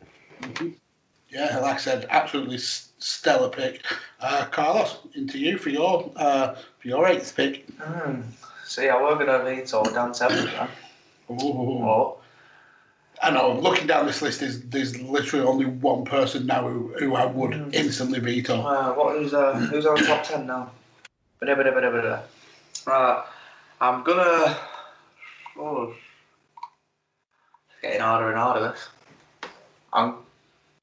[1.31, 3.85] Yeah, like I said, absolutely stellar pick.
[4.21, 7.69] Uh, Carlos, into you for your uh, for your eighth pick.
[7.81, 8.21] Hmm.
[8.65, 10.45] See, I were gonna veto Dan Severn.
[10.45, 10.69] man.
[11.31, 11.83] Ooh.
[11.83, 12.19] Oh,
[13.23, 13.59] I know.
[13.59, 17.75] Looking down this list, there's there's literally only one person now who, who I would
[17.75, 18.61] instantly veto.
[18.61, 20.71] uh, what who's uh, who's on the top ten now?
[21.41, 22.23] Bada, bada, bada, bada.
[22.87, 23.25] Right,
[23.81, 24.57] I'm gonna.
[25.59, 25.93] Oh,
[27.71, 28.71] it's getting harder and harder.
[28.71, 28.89] This.
[29.93, 30.17] I'm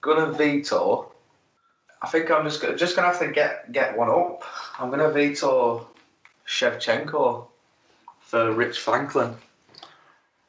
[0.02, 1.12] gonna veto.
[2.02, 4.44] I think I'm just go- just gonna have to get get one up.
[4.80, 5.88] I'm gonna veto
[6.48, 7.48] Shevchenko
[8.20, 9.36] for Rich Franklin.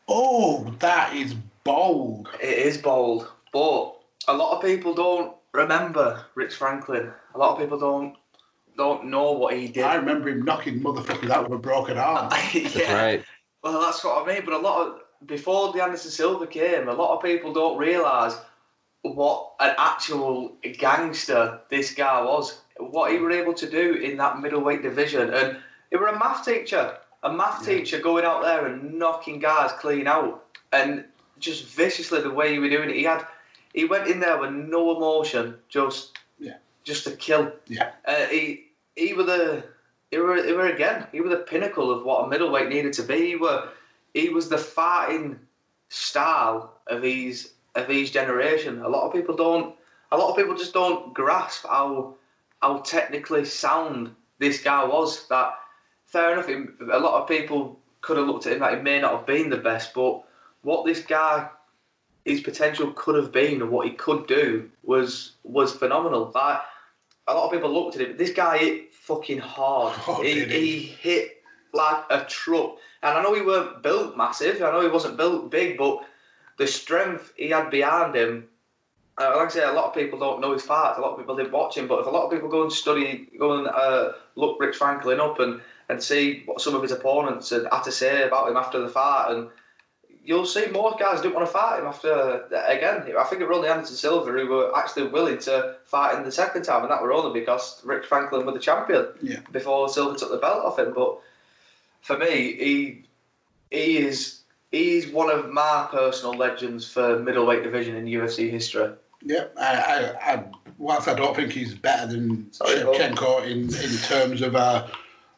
[0.09, 1.35] Oh, that is
[1.65, 2.29] bold.
[2.43, 3.95] It is bold, but
[4.29, 7.13] a lot of people don't remember Rich Franklin.
[7.35, 8.17] A lot of people don't
[8.77, 9.85] don't know what he did.
[9.85, 12.33] I remember him knocking motherfuckers out with a broken arm.
[12.55, 12.63] yeah.
[12.63, 13.25] That's right.
[13.63, 14.45] Well, that's what I mean.
[14.45, 18.35] But a lot of before the Anderson Silva came, a lot of people don't realise
[19.03, 22.61] what an actual gangster this guy was.
[22.79, 25.59] What he were able to do in that middleweight division, and
[25.91, 30.07] he were a math teacher, a math teacher going out there and knocking guys clean
[30.07, 31.05] out, and
[31.39, 32.97] just viciously the way he was doing it.
[32.97, 33.27] He had,
[33.75, 36.22] he went in there with no emotion, just, Yeah.
[36.85, 37.53] Just to kill.
[37.67, 37.93] Yeah.
[38.05, 39.65] Uh, he he were the
[40.11, 43.03] he were, he were again he were the pinnacle of what a middleweight needed to
[43.03, 43.29] be.
[43.29, 43.69] He were
[44.15, 45.39] he was the fighting
[45.89, 48.81] style of his of his generation.
[48.83, 49.75] A lot of people don't.
[50.11, 52.15] A lot of people just don't grasp how
[52.61, 55.27] how technically sound this guy was.
[55.29, 55.55] That
[56.07, 56.47] fair enough.
[56.47, 59.27] him- A lot of people could have looked at him like he may not have
[59.27, 60.23] been the best, but
[60.63, 61.49] what this guy
[62.25, 66.31] his potential could have been and what he could do was was phenomenal.
[66.35, 66.61] Like
[67.29, 68.17] a lot of people looked at him.
[68.17, 69.95] This guy hit fucking hard.
[70.09, 70.47] Oh, he, he?
[70.47, 71.43] he hit
[71.73, 72.77] like a truck.
[73.03, 74.63] And I know he weren't built massive.
[74.63, 76.05] I know he wasn't built big, but
[76.59, 78.49] the strength he had behind him.
[79.19, 80.99] Uh, like I say, a lot of people don't know his fights.
[80.99, 81.87] A lot of people didn't watch him.
[81.87, 85.21] But if a lot of people go and study, go and uh, look Rich Franklin
[85.21, 88.57] up and, and see what some of his opponents had, had to say about him
[88.57, 89.49] after the fight, and
[90.25, 92.45] you'll see more guys didn't want to fight him after.
[92.67, 96.25] Again, I think it was only Anderson Silva who were actually willing to fight him
[96.25, 99.41] the second time, and that were only because Rich Franklin was the champion Yeah.
[99.51, 100.93] before Silva took the belt off him.
[100.95, 101.19] But
[102.03, 103.05] for me, he
[103.71, 104.41] he is
[104.71, 108.91] he's one of my personal legends for middleweight division in UFC history.
[109.25, 110.45] Yeah, I, I, I,
[110.79, 114.87] whilst I don't think he's better than Sorry, Shevchenko in, in terms of uh,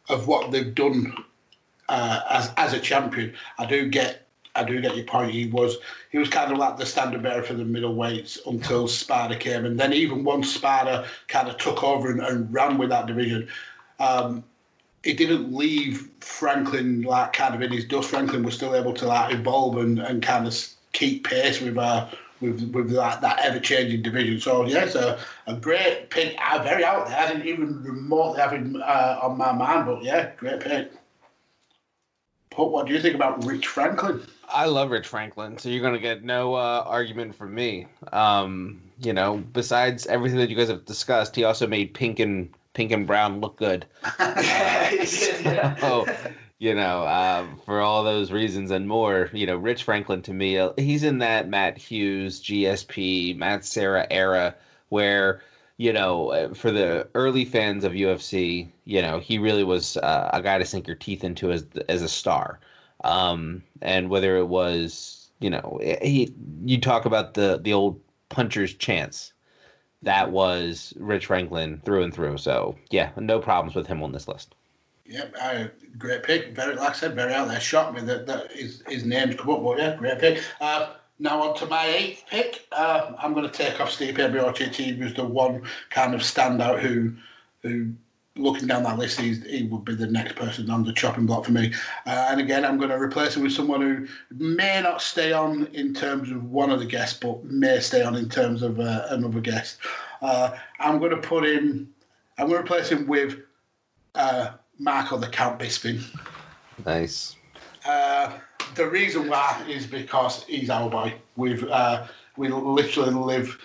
[0.09, 1.15] of what they've done
[1.89, 4.24] uh, as as a champion, I do get
[4.57, 5.33] I do get your point.
[5.33, 5.79] He was
[6.11, 9.79] he was kind of like the standard bearer for the middleweights until Spider came, and
[9.79, 13.49] then even once Spider kind of took over and, and ran with that division.
[13.99, 14.45] Um,
[15.03, 18.11] it didn't leave Franklin like kind of in his dust.
[18.11, 20.57] Franklin was still able to like evolve and, and kind of
[20.93, 22.09] keep pace with uh
[22.41, 24.41] with with that, that ever changing division.
[24.41, 26.37] So yeah, a, a great pick.
[26.41, 27.19] Uh, very out there.
[27.19, 30.93] I didn't even remotely have him uh, on my mind, but yeah, great pick.
[32.57, 34.23] But what do you think about Rich Franklin?
[34.49, 37.87] I love Rich Franklin, so you're gonna get no uh, argument from me.
[38.13, 42.51] Um, you know, besides everything that you guys have discussed, he also made Pink and
[42.75, 43.87] Pink and Brown look good.
[44.19, 45.77] yeah.
[45.83, 46.07] Oh,
[46.59, 50.59] you know, um, for all those reasons and more, you know, Rich Franklin to me,
[50.59, 54.55] uh, he's in that Matt Hughes, GSP, Matt Serra era
[54.89, 55.43] where,
[55.77, 60.31] you know, uh, for the early fans of UFC, you know, he really was uh,
[60.33, 62.61] a guy to sink your teeth into as as a star.
[63.05, 66.33] Um, and whether it was, you know, he
[66.65, 68.01] you talk about the the old
[68.31, 69.33] puncher's chance.
[70.03, 72.39] That was Rich Franklin through and through.
[72.39, 74.55] So yeah, no problems with him on this list.
[75.07, 75.37] Yep,
[75.99, 76.57] great pick.
[76.57, 77.61] Very, like I said, very out there.
[77.61, 80.43] Shocked me that, that his, his name's come up, but yeah, great pick.
[80.61, 82.67] Uh, now on to my eighth pick.
[82.73, 84.75] Uh, I'm going to take off Stipe Miocic.
[84.75, 87.13] He was the one kind of standout who
[87.63, 87.93] who
[88.37, 91.45] looking down that list, he's, he would be the next person on the chopping block
[91.45, 91.73] for me.
[92.07, 94.07] Uh, and again, I'm going to replace him with someone who
[94.37, 98.17] may not stay on in terms of one of the guests, but may stay on
[98.17, 99.79] in terms of uh, another guest.
[100.21, 101.93] Uh, I'm going to put him.
[102.39, 103.39] I'm going to replace him with
[104.17, 106.03] uh, Marco the Count Bisping.
[106.85, 107.37] Nice.
[107.87, 108.33] Uh,
[108.75, 111.15] the reason why is because he's our boy.
[111.37, 112.07] We've uh,
[112.37, 113.59] we literally live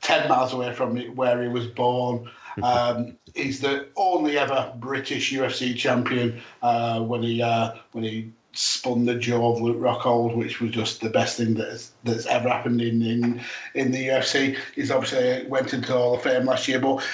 [0.00, 2.30] ten miles away from where he was born.
[2.62, 9.06] Um, he's the only ever British UFC champion uh, when he uh, when he spun
[9.06, 12.80] the jaw of Luke Rockhold, which was just the best thing that's that's ever happened
[12.80, 13.40] in in,
[13.74, 14.58] in the UFC.
[14.74, 17.04] He's obviously went into Hall of Fame last year, but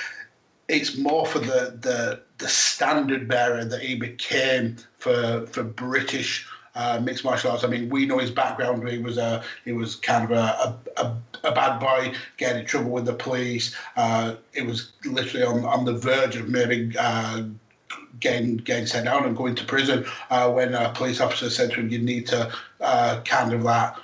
[0.69, 6.47] it's more for the the the standard bearer that he became for for British
[6.79, 7.65] uh, mixed martial arts.
[7.65, 8.89] I mean, we know his background.
[8.89, 12.91] He was a he was kind of a, a, a bad boy, getting in trouble
[12.91, 13.75] with the police.
[13.97, 16.97] Uh, it was literally on on the verge of maybe.
[16.99, 17.43] Uh,
[18.21, 21.77] getting getting sent down and going to prison uh, when a police officer said to
[21.77, 23.95] him, "You need to uh, kind of like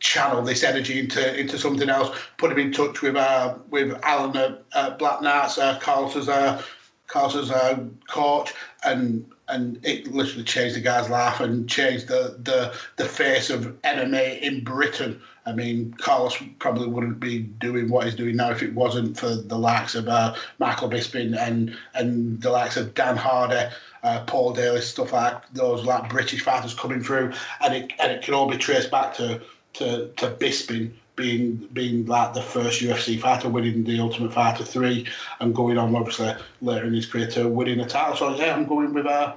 [0.00, 4.36] channel this energy into into something else." Put him in touch with uh, with Alan
[4.36, 6.60] at, at Black Knights, uh, Carlos's uh,
[7.06, 8.52] Carlos's uh, coach,
[8.84, 13.80] and and it literally changed the guy's life and changed the the the face of
[13.82, 15.20] MMA in Britain.
[15.44, 19.34] I mean, Carlos probably wouldn't be doing what he's doing now if it wasn't for
[19.34, 23.68] the likes of uh, Michael Bisping and and the likes of Dan Hardy,
[24.04, 28.22] uh, Paul Daley, stuff like those like British fighters coming through, and it and it
[28.22, 29.40] can all be traced back to
[29.74, 35.06] to to Bisping being being like the first UFC fighter, winning the Ultimate Fighter three,
[35.40, 38.16] and going on obviously later in his career to winning a title.
[38.16, 39.34] So yeah, I'm going with uh,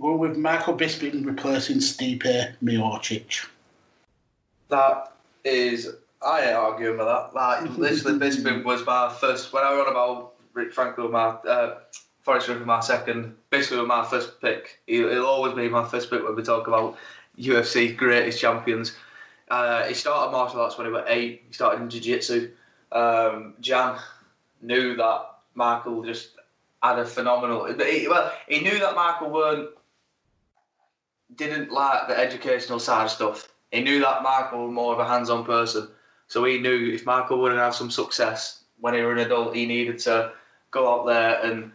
[0.00, 3.46] going with Michael Bisping replacing Stipe Miocic.
[4.68, 5.12] That
[5.44, 5.88] is,
[6.22, 7.34] I ain't arguing with that.
[7.34, 9.52] Like literally, Bisping was my first.
[9.52, 11.78] When I wrote about Rich Franklin, my uh,
[12.22, 13.34] Forrest Griffin, my second.
[13.50, 14.80] Basically, my first pick.
[14.86, 16.96] He'll, he'll always be my first pick when we talk about
[17.38, 18.94] UFC greatest champions.
[19.50, 21.44] Uh, he started martial arts when he was eight.
[21.46, 22.50] He started in jiu-jitsu.
[22.92, 23.98] Um, Jan
[24.60, 25.22] knew that
[25.54, 26.30] Michael just
[26.82, 27.66] had a phenomenal.
[27.66, 29.70] He, well, he knew that Michael weren't
[31.34, 33.48] didn't like the educational side of stuff.
[33.70, 35.88] He knew that Michael was more of a hands-on person.
[36.26, 39.66] So he knew if Michael wouldn't have some success when he was an adult, he
[39.66, 40.32] needed to
[40.70, 41.72] go out there and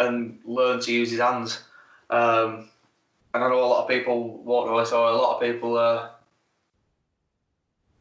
[0.00, 1.62] and learn to use his hands.
[2.10, 2.68] Um,
[3.32, 5.76] and I know a lot of people won't know this, or a lot of people
[5.76, 6.08] uh,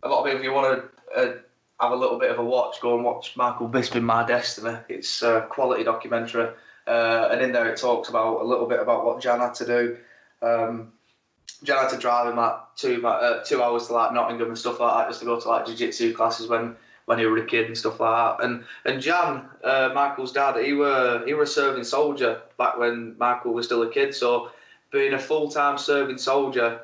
[0.04, 0.84] a lot of people, if you want
[1.16, 1.34] to uh,
[1.80, 4.78] have a little bit of a watch, go and watch Michael Bisping, My Destiny.
[4.90, 6.50] It's a quality documentary.
[6.86, 9.66] Uh, and in there it talks about a little bit about what Jan had to
[9.66, 9.98] do.
[10.42, 10.92] Um,
[11.64, 14.82] Jan had to drive him like two uh, two hours to like Nottingham and stuff
[14.82, 16.76] like that just to go to like jiu-jitsu classes when
[17.06, 18.46] when he was a kid and stuff like that.
[18.46, 23.16] And and Jan, uh, Michael's dad, he were he were a serving soldier back when
[23.18, 24.14] Michael was still a kid.
[24.14, 24.52] So
[24.92, 26.82] being a full time serving soldier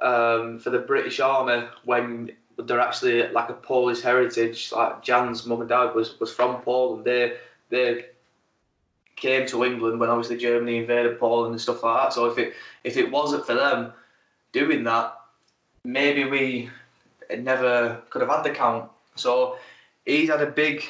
[0.00, 4.72] um, for the British Army when they're actually like a Polish heritage.
[4.72, 7.04] Like Jan's mum and dad was, was from Poland.
[7.04, 7.36] They
[7.70, 8.06] they
[9.16, 12.12] came to England when obviously Germany invaded Poland and stuff like that.
[12.12, 12.54] So if it
[12.84, 13.92] if it wasn't for them
[14.52, 15.18] doing that,
[15.84, 16.70] maybe we
[17.38, 18.90] never could have had the count.
[19.16, 19.56] So
[20.04, 20.84] he's had a big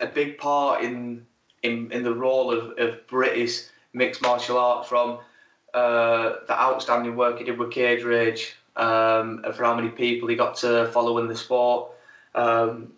[0.00, 1.26] a big part in
[1.62, 5.18] in, in the role of, of British mixed martial art from
[5.74, 10.34] uh, the outstanding work he did with Cage Rage um, for how many people he
[10.34, 11.92] got to follow in the sport.
[12.34, 12.92] Um,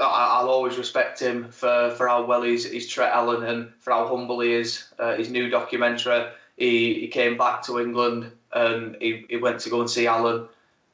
[0.00, 4.08] I'll always respect him for, for how well he's, he's treated Alan and for how
[4.08, 4.92] humble he is.
[4.98, 9.70] Uh, his new documentary, he, he came back to England and he, he went to
[9.70, 10.48] go and see Alan,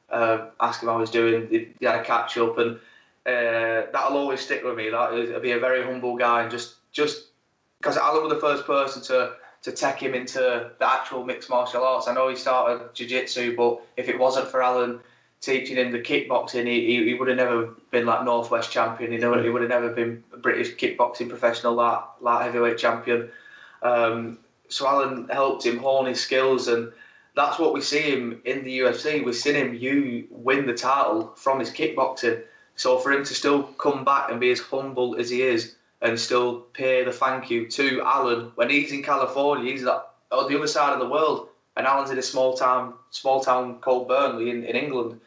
[0.09, 1.47] uh, ask him how he's doing.
[1.49, 2.75] He, had a catch up, and
[3.25, 4.89] uh, that'll always stick with me.
[4.89, 7.27] That will be a very humble guy, and just just
[7.79, 11.83] because Alan was the first person to to take him into the actual mixed martial
[11.83, 12.07] arts.
[12.07, 14.99] I know he started jiu-jitsu, but if it wasn't for Alan
[15.39, 19.11] teaching him the kickboxing, he, he, would have never been like Northwest champion.
[19.11, 23.29] He, never, he would have never been a British kickboxing professional, light, like heavyweight champion.
[23.81, 24.37] Um,
[24.67, 26.91] so Alan helped him hone his skills, and
[27.35, 29.23] that's what we see him in the UFC.
[29.23, 32.43] We've seen him you win the title from his kickboxing.
[32.75, 36.19] So for him to still come back and be as humble as he is, and
[36.19, 39.71] still pay the thank you to Alan when he's in California.
[39.71, 41.47] He's on the other side of the world,
[41.77, 45.19] and Alan's in a small town, small town called Burnley in, in England.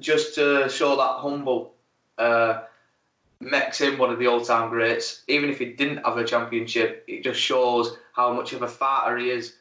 [0.00, 1.74] Just to show that humble
[2.18, 2.62] uh,
[3.38, 5.22] makes him one of the all-time greats.
[5.28, 9.16] Even if he didn't have a championship, it just shows how much of a fighter
[9.16, 9.54] he is.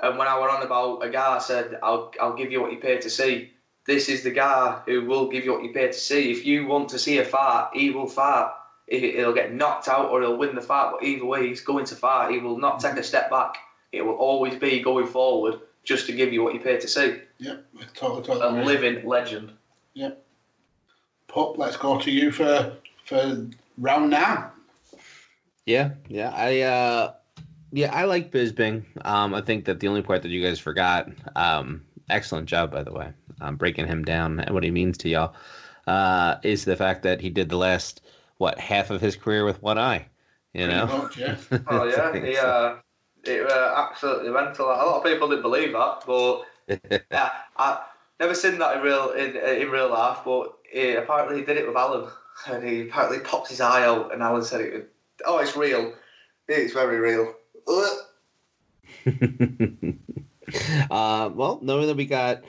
[0.00, 2.72] And when I were on about a guy, I said, "I'll I'll give you what
[2.72, 3.52] you pay to see."
[3.86, 6.32] This is the guy who will give you what you pay to see.
[6.32, 8.50] If you want to see a fight, he will fight
[8.86, 10.92] he'll get knocked out or he'll win the fight.
[10.92, 12.30] But either way, he's going to fight.
[12.32, 13.56] He will not take a step back.
[13.92, 17.20] It will always be going forward just to give you what you pay to see.
[17.38, 18.40] Yep, totally, totally.
[18.40, 18.64] A agree.
[18.64, 19.52] living legend.
[19.94, 20.24] Yep.
[21.28, 23.46] Pup, let's go to you for for
[23.78, 24.52] round now.
[25.66, 26.32] Yeah, yeah.
[26.34, 27.12] I uh
[27.72, 28.84] yeah, I like Bisping.
[29.04, 32.82] Um I think that the only part that you guys forgot, um, excellent job by
[32.82, 35.34] the way, um breaking him down and what he means to y'all,
[35.86, 38.00] uh, is the fact that he did the last
[38.38, 40.06] what, half of his career with one eye.
[40.52, 40.86] You know?
[40.86, 41.36] much, yeah.
[41.66, 42.76] Oh yeah, he, uh,
[43.24, 44.66] it uh, absolutely mental.
[44.66, 46.42] A lot of people didn't believe that, but
[47.10, 47.82] yeah, I
[48.20, 50.18] never seen that in real in in real life.
[50.24, 52.08] But he, apparently he did it with Alan,
[52.48, 54.92] and he apparently popped his eye out, and Alan said it.
[55.24, 55.94] Oh, it's real.
[56.48, 57.34] It's very real.
[60.90, 62.42] Uh, well, knowing that we got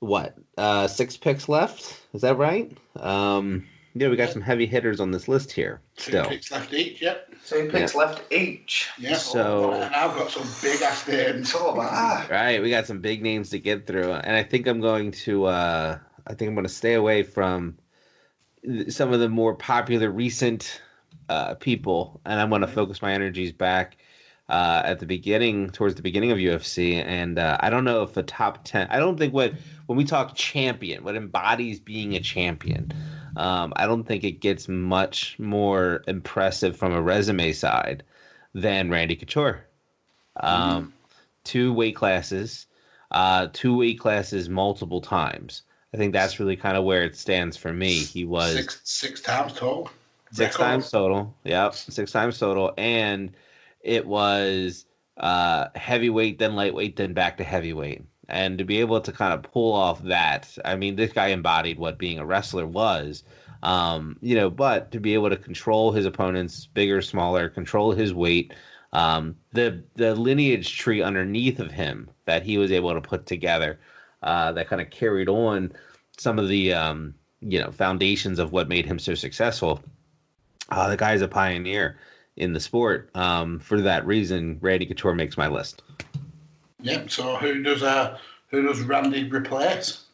[0.00, 2.76] what uh, six picks left, is that right?
[2.96, 5.80] Um, yeah, we got some heavy hitters on this list here.
[5.96, 7.28] Two Still, picks left each, yep.
[7.46, 8.88] Two picks left each.
[8.98, 9.16] Yeah.
[9.16, 11.52] So- and I've got some big ass names.
[11.52, 12.30] So bad.
[12.30, 15.44] right, we got some big names to get through, and I think I'm going to.
[15.46, 17.76] Uh, I think I'm going to stay away from
[18.88, 20.80] some of the more popular recent
[21.28, 23.96] uh, people, and I'm going to focus my energies back
[24.48, 27.04] uh, at the beginning, towards the beginning of UFC.
[27.04, 28.86] And uh, I don't know if a top ten.
[28.90, 29.54] I don't think what
[29.86, 32.92] when we talk champion, what embodies being a champion.
[33.36, 38.02] Um, I don't think it gets much more impressive from a resume side
[38.54, 39.64] than Randy Couture.
[40.36, 40.92] Um,
[41.44, 42.66] Two weight classes,
[43.10, 45.62] uh, two weight classes multiple times.
[45.92, 47.94] I think that's really kind of where it stands for me.
[47.94, 49.90] He was Six six times total.
[50.30, 50.62] six Record.
[50.64, 51.34] times total.
[51.44, 53.32] Yep, six times total, and
[53.80, 54.86] it was
[55.16, 58.02] uh, heavyweight, then lightweight, then back to heavyweight.
[58.32, 61.78] And to be able to kind of pull off that, I mean, this guy embodied
[61.78, 63.22] what being a wrestler was.
[63.62, 68.12] Um, you know, but to be able to control his opponents, bigger, smaller, control his
[68.12, 68.54] weight,
[68.92, 73.78] um, the the lineage tree underneath of him that he was able to put together,
[74.22, 75.72] uh, that kind of carried on
[76.18, 79.80] some of the um, you know foundations of what made him so successful.
[80.70, 81.98] Uh, the guy's a pioneer
[82.36, 83.10] in the sport.
[83.14, 85.82] Um, for that reason, Randy Couture makes my list.
[86.82, 87.10] Yep.
[87.10, 88.18] So who does uh
[88.48, 90.04] who does Randy replace?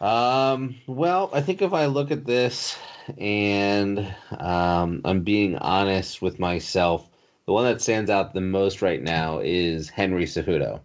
[0.00, 2.76] Um, well, I think if I look at this
[3.16, 7.08] and um, I'm being honest with myself,
[7.46, 10.80] the one that stands out the most right now is Henry Cejudo.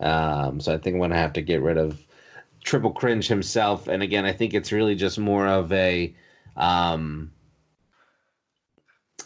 [0.00, 2.04] Um, so I think I'm going to have to get rid of
[2.64, 3.88] Triple Cringe himself.
[3.88, 6.14] And again, I think it's really just more of a.
[6.56, 7.32] Um,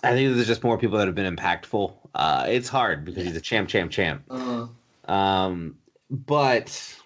[0.03, 1.93] I think there's just more people that have been impactful.
[2.15, 4.27] Uh, it's hard because he's a champ, champ, champ.
[4.29, 4.71] Mm.
[5.09, 5.77] Um,
[6.11, 6.97] but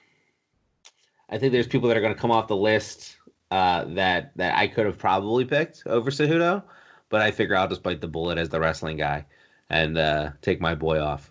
[1.29, 3.17] I think there's people that are going to come off the list
[3.51, 6.63] uh, that that I could have probably picked over Cejudo,
[7.09, 9.27] but I figure I'll just bite the bullet as the wrestling guy
[9.71, 11.31] and uh, take my boy off.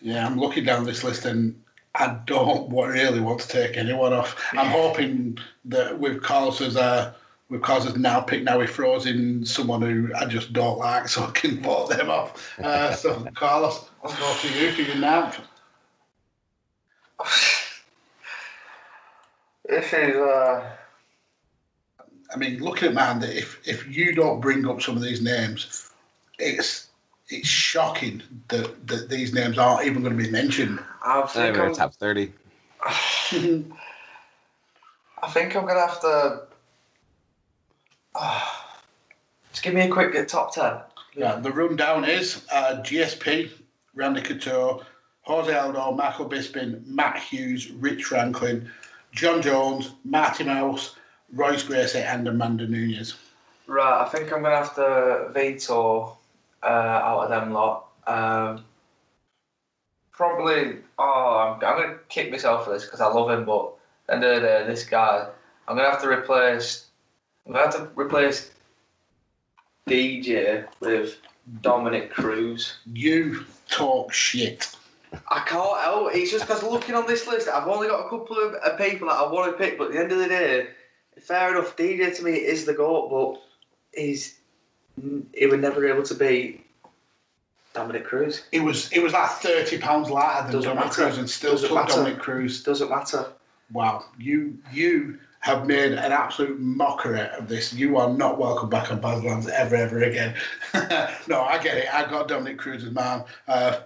[0.00, 1.60] Yeah, I'm looking down this list and
[1.94, 4.36] I don't really want to take anyone off.
[4.52, 7.14] I'm hoping that with Carlos's uh,
[7.54, 11.24] with Carlos's now pick now he throws in someone who I just don't like, so
[11.24, 12.58] I can vote them off.
[12.58, 15.36] Uh, so Carlos, I'll go to you for your nap.
[19.66, 20.70] This is uh,
[22.32, 25.22] I mean, looking at man, that if if you don't bring up some of these
[25.22, 25.90] names,
[26.38, 26.88] it's
[27.28, 30.80] it's shocking that, that these names aren't even going to be mentioned.
[31.02, 32.32] I I think think I'm, top thirty.
[32.84, 33.62] I
[35.30, 36.42] think I'm gonna have to.
[39.50, 40.78] just give me a quick top ten.
[41.14, 43.50] Yeah, the rundown is uh, GSP,
[43.94, 44.84] Randy Couture,
[45.22, 48.70] Jose Aldo, Michael Bisping, Matt Hughes, Rich Franklin,
[49.12, 50.96] Jon Jones, Mighty Mouse,
[51.32, 53.14] Royce Gracie, and Amanda Nunes.
[53.66, 56.18] Right, I think I'm gonna have to veto
[56.62, 57.88] uh, out of them lot.
[58.06, 58.64] Um,
[60.12, 60.78] probably.
[60.98, 63.72] Oh, I'm, I'm gonna kick myself for this because I love him, but
[64.08, 65.28] at the end of the day, this guy,
[65.66, 66.86] I'm gonna have to replace.
[67.46, 68.50] Gonna have to replace
[69.88, 71.18] DJ with
[71.60, 72.78] Dominick Cruz.
[72.92, 74.74] You talk shit.
[75.28, 76.14] I can't help.
[76.14, 76.18] it.
[76.18, 79.08] It's just because looking on this list, I've only got a couple of, of people
[79.08, 79.78] that I want to pick.
[79.78, 80.68] But at the end of the day,
[81.20, 81.76] fair enough.
[81.76, 83.42] DJ to me is the goat, but
[83.98, 84.38] he's
[85.34, 86.64] he would never be able to beat
[87.74, 88.44] Dominick Cruz.
[88.52, 91.02] It was it was like thirty pounds lighter than Doesn't Dominic matter.
[91.04, 91.92] Cruz, and still Doesn't took matter.
[91.92, 92.62] Dominick Cruz.
[92.62, 93.26] Doesn't matter.
[93.72, 97.70] Wow, you you have made an absolute mockery of this.
[97.70, 100.34] You are not welcome back on Badlands ever ever again.
[101.28, 101.92] no, I get it.
[101.92, 103.24] I got Dominick Cruz as man.
[103.46, 103.80] Uh,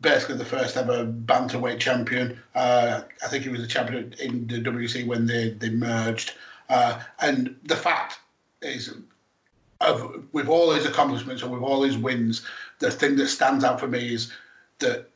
[0.00, 2.40] basically the first ever bantamweight champion.
[2.54, 6.34] Uh, I think he was a champion in the WEC when they they merged.
[6.68, 8.20] Uh, and the fact
[8.62, 8.94] is,
[9.80, 12.46] of with all his accomplishments and with all his wins,
[12.78, 14.32] the thing that stands out for me is
[14.78, 15.10] that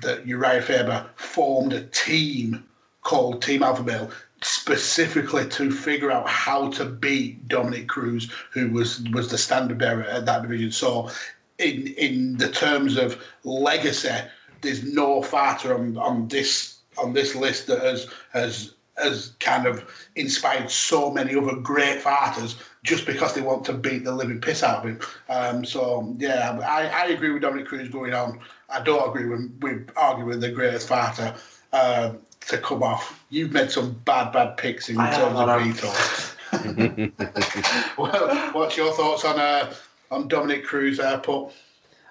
[0.00, 2.64] that Urijah Faber formed a team
[3.02, 4.10] called Team Alpha Male
[4.46, 10.04] specifically to figure out how to beat Dominick Cruz, who was was the standard bearer
[10.04, 10.70] at that division.
[10.70, 11.10] So,
[11.58, 14.14] in in the terms of legacy,
[14.60, 19.84] there's no fighter on, on this on this list that has has has kind of
[20.14, 24.62] inspired so many other great fighters just because they want to beat the living piss
[24.62, 25.00] out of him.
[25.28, 28.38] Um, so yeah, I, I agree with Dominick Cruz going on.
[28.70, 31.34] I don't agree with, with arguing with the greatest fighter
[31.72, 32.12] uh,
[32.48, 33.24] to come off.
[33.30, 36.32] You've made some bad, bad picks in I terms of I vetoes.
[37.98, 39.74] well, what's your thoughts on uh,
[40.10, 41.52] on Dominick Cruz put?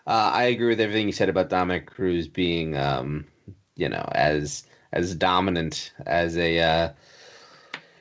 [0.08, 3.26] Uh, I agree with everything you said about Dominick Cruz being, um,
[3.76, 6.60] you know, as as dominant as a.
[6.60, 6.90] Uh,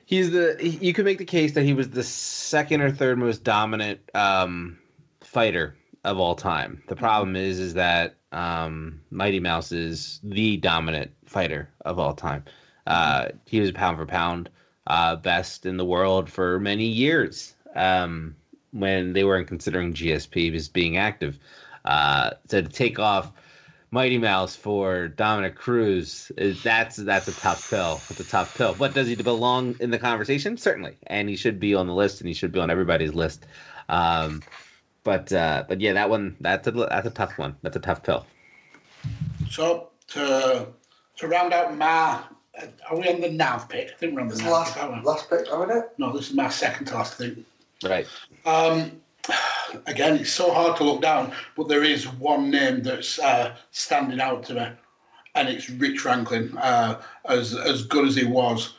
[0.05, 0.57] he's the.
[0.61, 4.79] You could make the case that he was the second or third most dominant um,
[5.23, 6.83] fighter of all time.
[6.89, 12.45] The problem is, is that um, Mighty Mouse is the dominant fighter of all time.
[12.87, 14.49] Uh, he was pound for pound
[14.87, 18.37] uh, best in the world for many years um,
[18.71, 21.39] when they weren't considering GSP as being active.
[21.85, 23.33] Uh, so to take off
[23.91, 26.31] Mighty Mouse for Dominick Cruz,
[26.63, 28.01] that's that's a tough pill.
[28.11, 28.75] It's a tough pill.
[28.79, 30.57] But does he belong in the conversation?
[30.57, 33.47] Certainly, and he should be on the list, and he should be on everybody's list.
[33.89, 34.43] Um,
[35.05, 37.57] but uh, but yeah, that one that's a that's a tough one.
[37.63, 38.25] That's a tough pill.
[39.51, 40.69] So to
[41.17, 42.23] to round out my,
[42.91, 43.91] are we on the nav pick?
[43.91, 45.09] I think we're on the This nav last, pick, aren't we?
[45.09, 45.93] last pick, haven't it?
[45.99, 47.15] No, this is my second to last.
[47.21, 47.47] I think.
[47.83, 48.07] Right.
[48.47, 49.01] Um,
[49.87, 54.21] again, it's so hard to look down, but there is one name that's uh, standing
[54.21, 54.69] out to me,
[55.35, 56.57] and it's Rich Franklin.
[56.59, 58.75] Uh, as as good as he was,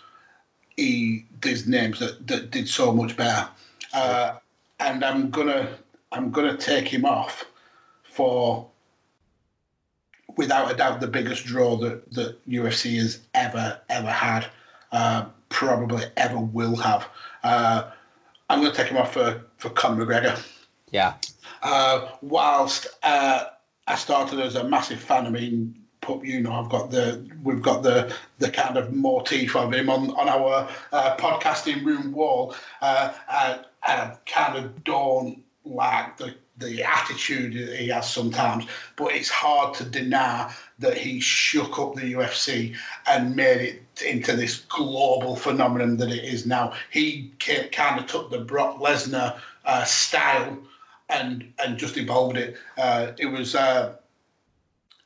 [0.77, 3.47] he there's names that, that did so much better,
[3.93, 4.37] uh,
[4.79, 5.77] and I'm gonna
[6.11, 7.45] I'm gonna take him off
[8.03, 8.67] for
[10.37, 14.47] without a doubt the biggest draw that that UFC has ever ever had,
[14.91, 17.07] uh, probably ever will have.
[17.43, 17.91] Uh,
[18.49, 20.45] I'm going to take him off for, for Conor McGregor.
[20.91, 21.15] Yeah.
[21.63, 23.45] Uh, whilst uh,
[23.87, 27.63] I started as a massive fan, I mean, Pup, you know, I've got the we've
[27.63, 32.53] got the the kind of motif of him on on our uh, podcasting room wall.
[32.81, 38.65] Uh, I, I kind of don't like the the attitude he has sometimes,
[38.95, 42.75] but it's hard to deny that he shook up the UFC
[43.07, 46.73] and made it into this global phenomenon that it is now.
[46.91, 50.57] He kind of took the Brock Lesnar uh, style
[51.09, 52.57] and and just evolved it.
[52.77, 53.95] Uh, it was uh,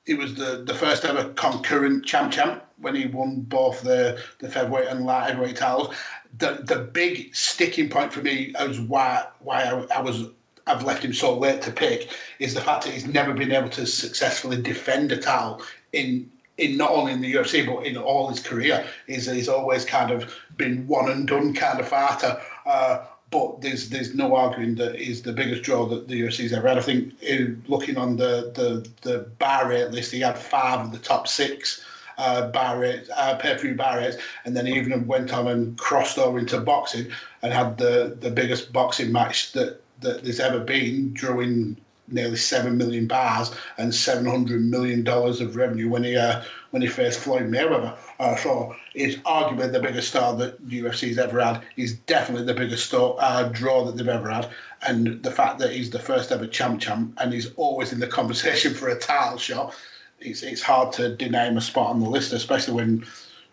[0.05, 4.49] it was the, the first ever concurrent champ champ when he won both the, the
[4.49, 5.95] featherweight and light heavyweight titles.
[6.37, 10.29] The the big sticking point for me as why why I, I was
[10.69, 12.09] I've left him so late to pick
[12.39, 15.61] is the fact that he's never been able to successfully defend a title
[15.93, 18.85] in in not only in the UFC but in all his career.
[19.07, 22.39] He's, he's always kind of been one and done kind of fighter.
[22.65, 26.67] Uh, but there's there's no arguing that he's the biggest draw that the UFC's ever
[26.67, 26.77] had.
[26.77, 30.91] I think in looking on the the the bar rate list, he had five of
[30.91, 31.83] the top six.
[32.17, 34.03] Uh, bar uh, pay per view bar
[34.43, 37.09] and then he even went on and crossed over into boxing
[37.41, 41.77] and had the, the biggest boxing match that, that there's ever been, drawing
[42.11, 46.81] nearly seven million bars and seven hundred million dollars of revenue when he uh, when
[46.81, 47.95] he faced Floyd Mayweather.
[48.19, 51.61] Uh, so he's arguably the biggest star that the UFC's ever had.
[51.75, 54.49] He's definitely the biggest star, uh, draw that they've ever had.
[54.87, 58.07] And the fact that he's the first ever champ champ and he's always in the
[58.19, 59.75] conversation for a title shot,
[60.19, 63.05] it's it's hard to deny him a spot on the list, especially when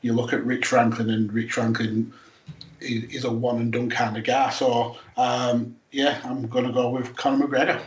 [0.02, 2.12] you look at Rich Franklin and Rich Franklin
[2.80, 4.50] is is a one and done kind of guy.
[4.50, 7.80] So um, yeah, I'm gonna go with Conor McGregor.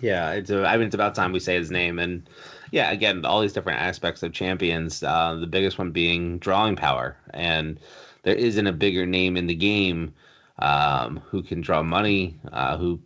[0.00, 2.28] Yeah, it's a, I mean it's about time we say his name and
[2.70, 5.02] yeah, again, all these different aspects of champions.
[5.02, 7.78] Uh, the biggest one being drawing power, and
[8.22, 10.14] there isn't a bigger name in the game
[10.58, 13.00] um, who can draw money, uh, who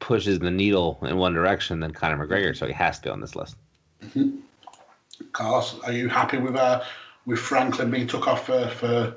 [0.00, 2.56] pushes the needle in one direction than Conor McGregor.
[2.56, 3.56] So he has to be on this list.
[5.32, 6.82] Carlos, are you happy with uh,
[7.26, 9.16] with Franklin being took off for, for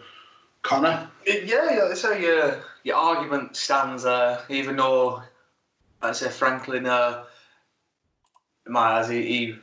[0.68, 1.10] Conor?
[1.26, 1.94] Yeah, yeah.
[1.94, 5.22] So your your argument stands there, even though
[6.02, 7.24] I say Franklin, uh,
[8.66, 9.56] in my eyes, he, he,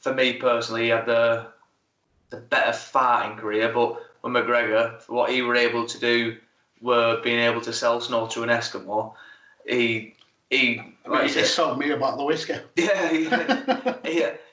[0.00, 1.48] for me personally, he had the
[2.30, 3.70] the better fighting career.
[3.72, 6.38] But with McGregor, for what he were able to do,
[6.80, 9.12] were being able to sell snow to an Eskimo.
[9.68, 10.14] He
[10.48, 10.80] he.
[11.06, 12.54] Like He said, told me about the whiskey.
[12.76, 14.24] yeah, he,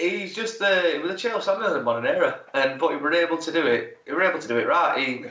[0.00, 3.12] he's just the with the Chael Sonnen of the modern era, and but he were
[3.12, 3.98] able to do it.
[4.06, 4.98] He were able to do it right.
[4.98, 5.24] He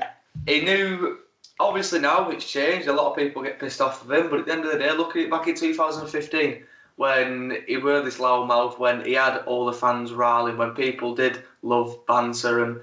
[0.46, 1.20] he knew
[1.60, 2.88] obviously now it's changed.
[2.88, 4.80] A lot of people get pissed off with him, but at the end of the
[4.80, 6.64] day, look at it back in 2015
[7.00, 11.16] when he were this loud mouth, when he had all the fans rallying, when people
[11.16, 12.82] did love banter and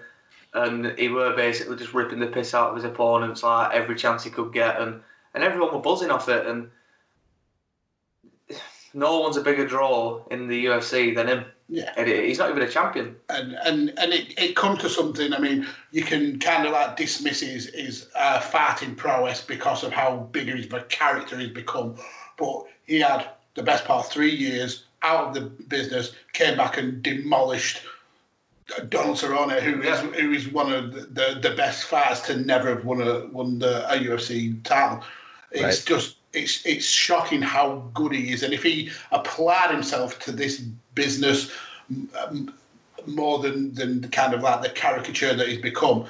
[0.55, 4.25] and he were basically just ripping the piss out of his opponents like every chance
[4.25, 5.03] he could get, and
[5.35, 6.71] and everyone were buzzing off it, and
[8.95, 11.45] no one's a bigger draw in the UFC than him.
[11.69, 11.93] Yeah.
[11.97, 13.17] And he- he's not even a champion.
[13.29, 15.33] and and and it, it comes to something.
[15.33, 19.93] I mean, you can kind of like dismiss his his uh, farting prowess because of
[19.93, 21.97] how big of his character he's become,
[22.37, 26.79] but he had the best part of three years out of the business, came back
[26.79, 27.83] and demolished
[28.89, 30.03] Donald Cerrone, who is Yeah.
[30.21, 33.59] who is one of the, the, the best fighters to never have won a won
[33.59, 35.03] the, a UFC title.
[35.53, 35.83] It's Right.
[35.87, 40.61] just it's it's shocking how good he is, and if he applied himself to this
[40.95, 41.51] business
[42.23, 42.53] um,
[43.07, 46.07] more than than the kind of like the caricature that he's become.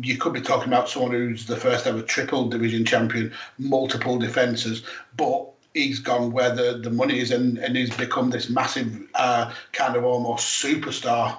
[0.00, 4.82] You could be talking about someone who's the first ever triple division champion, multiple defences,
[5.16, 9.52] but he's gone where the, the money is and, and he's become this massive uh,
[9.72, 11.38] kind of almost superstar.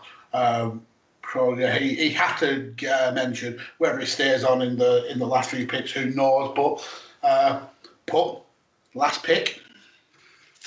[1.34, 5.26] Pro, he, he had to uh, mention whether he stays on in the in the
[5.26, 6.54] last few picks, who knows?
[6.56, 6.88] But
[7.24, 7.62] uh,
[8.06, 8.38] put
[8.94, 9.62] last pick.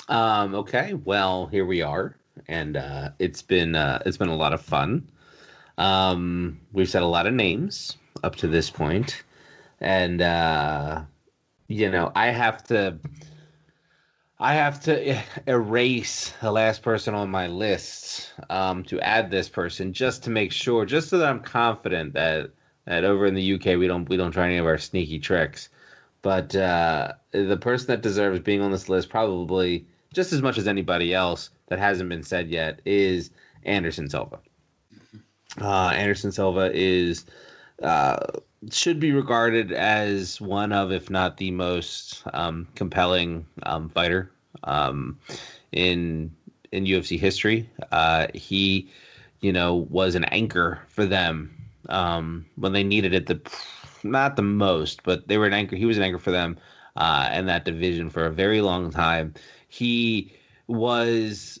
[0.09, 2.15] Um, okay, well, here we are,
[2.47, 5.07] and uh, it's been uh, it's been a lot of fun.
[5.77, 9.23] Um, we've said a lot of names up to this point,
[9.81, 11.01] and uh,
[11.67, 12.97] you know, I have to
[14.39, 19.93] I have to erase the last person on my list um, to add this person
[19.93, 22.51] just to make sure, just so that I'm confident that
[22.85, 25.69] that over in the UK we don't we don't try any of our sneaky tricks.
[26.21, 30.67] But uh, the person that deserves being on this list, probably just as much as
[30.67, 33.29] anybody else that hasn't been said yet, is
[33.63, 34.39] Anderson Silva.
[35.61, 37.25] Uh, Anderson Silva is
[37.83, 38.17] uh,
[38.71, 44.31] should be regarded as one of, if not the most um, compelling um, fighter
[44.63, 45.17] um,
[45.71, 46.31] in
[46.71, 47.69] in UFC history.
[47.91, 48.89] Uh, he,
[49.41, 51.55] you know, was an anchor for them
[51.89, 53.27] um, when they needed it.
[53.27, 53.39] The
[54.03, 55.75] not the most, but they were an anchor.
[55.75, 56.57] He was an anchor for them
[56.95, 59.33] uh, in that division for a very long time.
[59.67, 60.33] He
[60.67, 61.59] was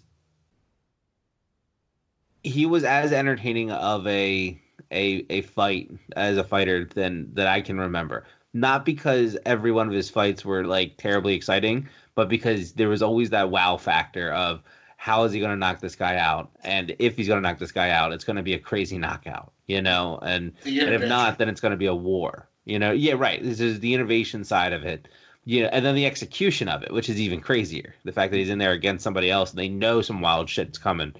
[2.43, 4.59] he was as entertaining of a
[4.91, 8.25] a a fight as a fighter than that I can remember.
[8.53, 13.01] Not because every one of his fights were like terribly exciting, but because there was
[13.01, 14.63] always that wow factor of
[14.97, 17.59] how is he going to knock this guy out, and if he's going to knock
[17.59, 20.51] this guy out, it's going to be a crazy knockout, you know, and
[20.83, 22.91] and if not, then it's going to be a war, you know.
[22.91, 23.41] Yeah, right.
[23.41, 25.07] This is the innovation side of it.
[25.45, 27.95] You know, and then the execution of it, which is even crazier.
[28.03, 30.77] The fact that he's in there against somebody else and they know some wild shit's
[30.77, 31.13] coming,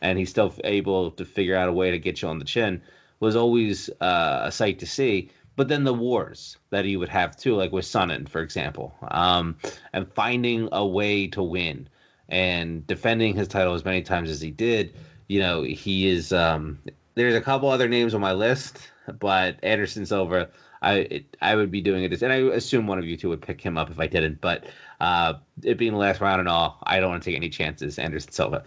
[0.00, 2.80] and he's still able to figure out a way to get you on the chin
[3.18, 5.30] was always uh, a sight to see.
[5.56, 9.56] But then the wars that he would have too, like with Sonnen, for example, um,
[9.92, 11.88] and finding a way to win
[12.28, 14.94] and defending his title as many times as he did.
[15.28, 16.32] You know, he is.
[16.32, 16.78] Um,
[17.14, 20.48] there's a couple other names on my list, but Anderson Silva,
[20.80, 23.42] I it, I would be doing it, and I assume one of you two would
[23.42, 24.40] pick him up if I didn't.
[24.40, 24.64] But
[25.00, 27.98] uh, it being the last round and all, I don't want to take any chances.
[27.98, 28.64] Anderson Silva,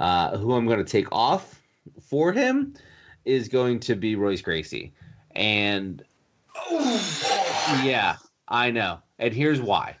[0.00, 1.60] uh, who I'm going to take off
[2.00, 2.74] for him,
[3.24, 4.92] is going to be Royce Gracie,
[5.32, 6.02] and
[6.70, 8.16] yeah,
[8.48, 9.96] I know, and here's why.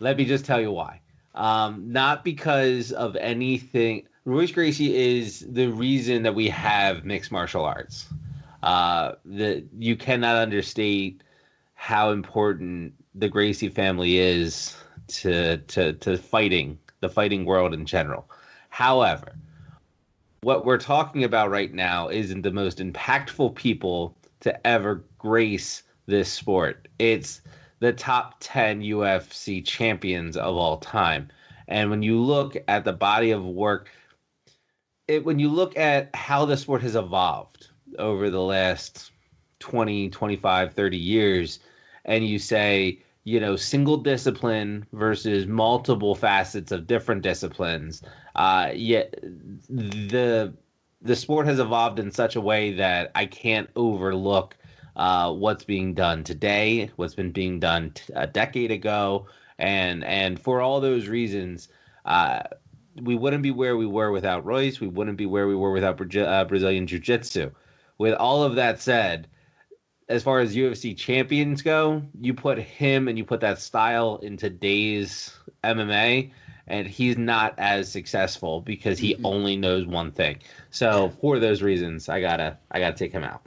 [0.00, 1.00] Let me just tell you why.
[1.38, 4.08] Um, not because of anything.
[4.24, 8.08] Royce Gracie is the reason that we have mixed martial arts.
[8.64, 11.22] Uh, the you cannot understate
[11.74, 18.28] how important the Gracie family is to to to fighting the fighting world in general.
[18.70, 19.36] However,
[20.40, 26.32] what we're talking about right now isn't the most impactful people to ever grace this
[26.32, 26.88] sport.
[26.98, 27.42] It's
[27.80, 31.28] the top 10 UFC champions of all time.
[31.68, 33.90] And when you look at the body of work,
[35.06, 37.68] it, when you look at how the sport has evolved
[37.98, 39.12] over the last
[39.60, 41.60] 20, 25, 30 years,
[42.04, 48.02] and you say, you know, single discipline versus multiple facets of different disciplines,
[48.36, 49.14] uh, yet
[49.68, 50.52] the
[51.00, 54.56] the sport has evolved in such a way that I can't overlook
[54.98, 59.26] uh, what's being done today, what's been being done t- a decade ago,
[59.58, 61.68] and and for all those reasons,
[62.04, 62.40] uh,
[63.00, 64.80] we wouldn't be where we were without Royce.
[64.80, 67.50] We wouldn't be where we were without Bra- uh, Brazilian Jiu Jitsu.
[67.98, 69.28] With all of that said,
[70.08, 74.36] as far as UFC champions go, you put him and you put that style in
[74.36, 76.32] today's MMA,
[76.66, 80.38] and he's not as successful because he only knows one thing.
[80.70, 83.42] So for those reasons, I gotta I gotta take him out.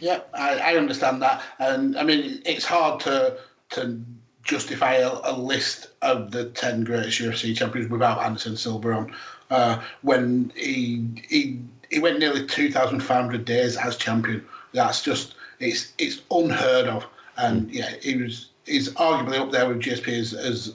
[0.00, 3.38] Yeah, I, I understand that, and I mean it's hard to
[3.70, 4.00] to
[4.42, 9.14] justify a, a list of the ten greatest UFC champions without Anderson Silva on.
[9.50, 11.60] Uh, when he he
[11.90, 14.44] he went nearly two thousand five hundred days as champion.
[14.72, 17.06] That's just it's it's unheard of,
[17.36, 20.74] and yeah, he was he's arguably up there with GSP as, as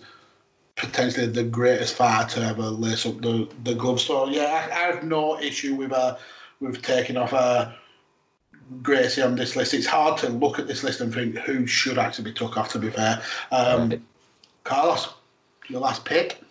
[0.75, 4.01] potentially the greatest fighter to ever lace up the the glove.
[4.01, 6.17] So yeah, I, I have no issue with uh
[6.59, 7.71] with taking off uh
[8.81, 9.73] Gracie on this list.
[9.73, 12.71] It's hard to look at this list and think who should actually be took off.
[12.73, 13.21] To be fair,
[13.51, 14.01] um, Right.
[14.63, 15.13] Carlos,
[15.69, 16.41] your last pick.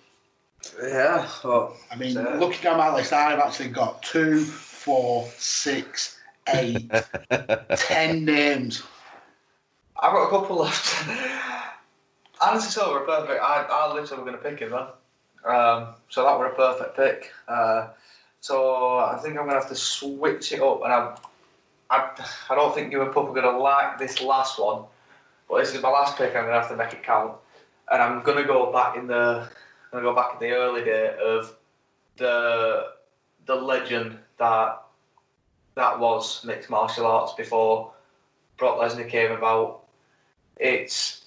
[0.82, 1.28] Yeah.
[1.42, 6.18] Well, I mean, So- looking at my list, I've actually got two, four, six,
[6.54, 6.90] eight,
[7.76, 8.82] ten names.
[10.00, 11.08] I've got a couple left.
[12.44, 13.40] Anderson Silva, perfect.
[13.40, 14.86] I, I literally were going to pick him, man.
[15.44, 17.30] Um, so that were a perfect pick.
[17.46, 17.88] Uh,
[18.40, 20.82] so I think I'm going to have to switch it up.
[20.82, 21.16] And I,
[21.92, 22.08] I,
[22.48, 24.84] I don't think you and Pup are going to like this last one.
[25.48, 26.28] But this is my last pick.
[26.28, 27.34] I'm going to have to make it count.
[27.90, 29.46] And I'm going to go back in the,
[29.92, 31.54] I'm going to go back in the early day of
[32.16, 32.92] the,
[33.44, 34.82] the legend that,
[35.74, 37.92] that was mixed martial arts before
[38.56, 39.82] Brock Lesnar came about.
[40.56, 41.26] It's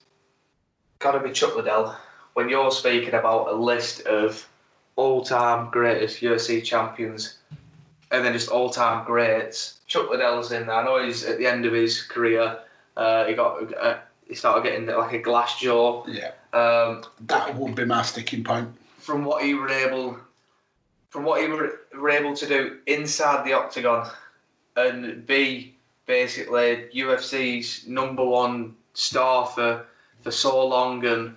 [0.98, 1.96] got to be Chuck Liddell.
[2.34, 4.50] When you're speaking about a list of
[4.96, 7.38] all-time greatest UFC champions,
[8.12, 10.76] and then just all-time greats, Chuck Liddell's in there.
[10.76, 12.60] I know he's at the end of his career.
[12.96, 16.06] Uh, he got uh, he started getting like a glass jaw.
[16.08, 18.70] Yeah, Um, that would be my sticking point.
[19.00, 20.18] from what he were able
[21.10, 24.10] from what he were, were able to do inside the octagon
[24.76, 25.74] and be
[26.06, 29.86] basically UFC's number one star for
[30.22, 31.36] for so long and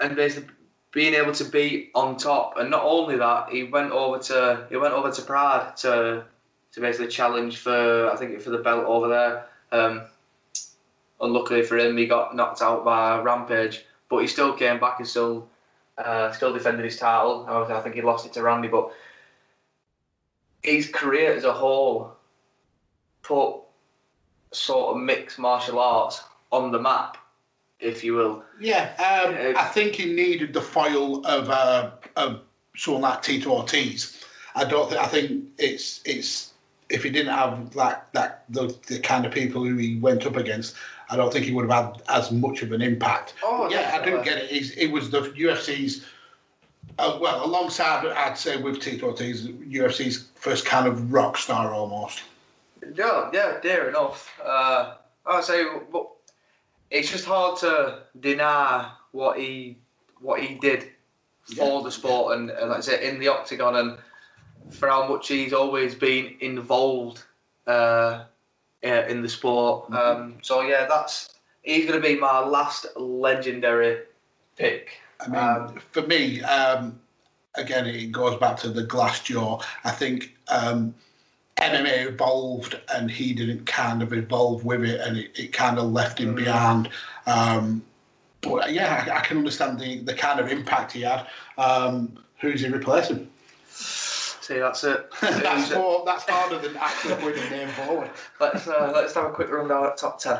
[0.00, 0.52] and basically
[0.92, 2.54] being able to be on top.
[2.58, 6.24] And not only that he went over to he went over to Pride to
[6.72, 9.46] to basically challenge for I think for the belt over there.
[9.72, 10.02] Um,
[11.20, 15.08] unluckily for him he got knocked out by Rampage but he still came back and
[15.08, 15.48] still
[15.96, 17.46] uh, still defended his title.
[17.48, 18.90] I think he lost it to Randy, but
[20.62, 22.12] his career as a whole
[23.22, 23.60] put
[24.52, 27.16] sort of mixed martial arts on the map,
[27.80, 28.44] if you will.
[28.60, 29.52] Yeah, um, Yeah.
[29.56, 32.42] I think he needed the foil of uh, of
[32.76, 34.22] someone like Tito Ortiz.
[34.54, 34.88] I don't.
[34.88, 36.52] Think, I think it's it's
[36.88, 40.36] if he didn't have like that the, the kind of people who he went up
[40.36, 40.74] against,
[41.08, 43.34] I don't think he would have had as much of an impact.
[43.42, 44.24] Oh, yeah, I do definitely.
[44.24, 44.50] get it.
[44.50, 46.04] He's, it was the UFC's.
[46.98, 52.24] Uh, well, alongside, I'd say with Tito Ortiz, UFC's first kind of rock star almost.
[52.94, 54.30] Yeah, yeah, dear enough.
[54.44, 54.94] Uh,
[55.24, 56.08] I would say, but
[56.90, 59.78] it's just hard to deny what he
[60.20, 60.90] what he did
[61.44, 61.84] for Yeah.
[61.84, 63.98] the sport and, and like I say in the octagon and
[64.70, 67.24] for how much he's always been involved
[67.66, 68.24] uh,
[68.82, 69.92] in the sport.
[69.92, 74.02] Um, so yeah, that's he's going to be my last legendary
[74.56, 74.98] pick.
[75.20, 77.00] I mean, Um, for me, um,
[77.54, 79.60] again, it goes back to the glass jaw.
[79.84, 80.94] I think um,
[81.60, 85.90] MMA evolved and he didn't kind of evolve with it and it, it kind of
[85.92, 86.36] left him Mm.
[86.44, 86.88] behind.
[87.26, 87.82] Um,
[88.42, 91.26] but yeah, I, I can understand the, the kind of impact he had.
[91.58, 93.28] Um, who's he replacing?
[93.68, 95.08] See, that's it.
[95.20, 96.02] that's more.
[96.06, 98.10] That's harder than actually putting a name forward.
[98.40, 100.38] let's uh, let's have a quick rundown at top ten.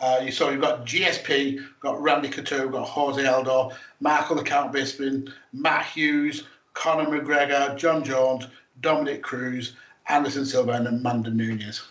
[0.00, 4.72] Uh, you saw you've got GSP, got Randy Couture, got Jose Aldo, Michael the Count
[4.72, 6.44] Bisping, Matt Hughes,
[6.74, 8.46] Conor McGregor, Jon Jones,
[8.80, 9.76] Dominick Cruz,
[10.08, 11.82] Anderson Silva, and Amanda Nunes.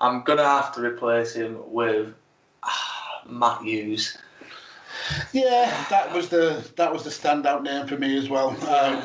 [0.00, 2.14] I'm gonna have to replace him with
[2.62, 4.16] ah, Matt Hughes.
[5.32, 8.56] Yeah, that was the that was the standout name for me as well.
[8.62, 9.00] Uh,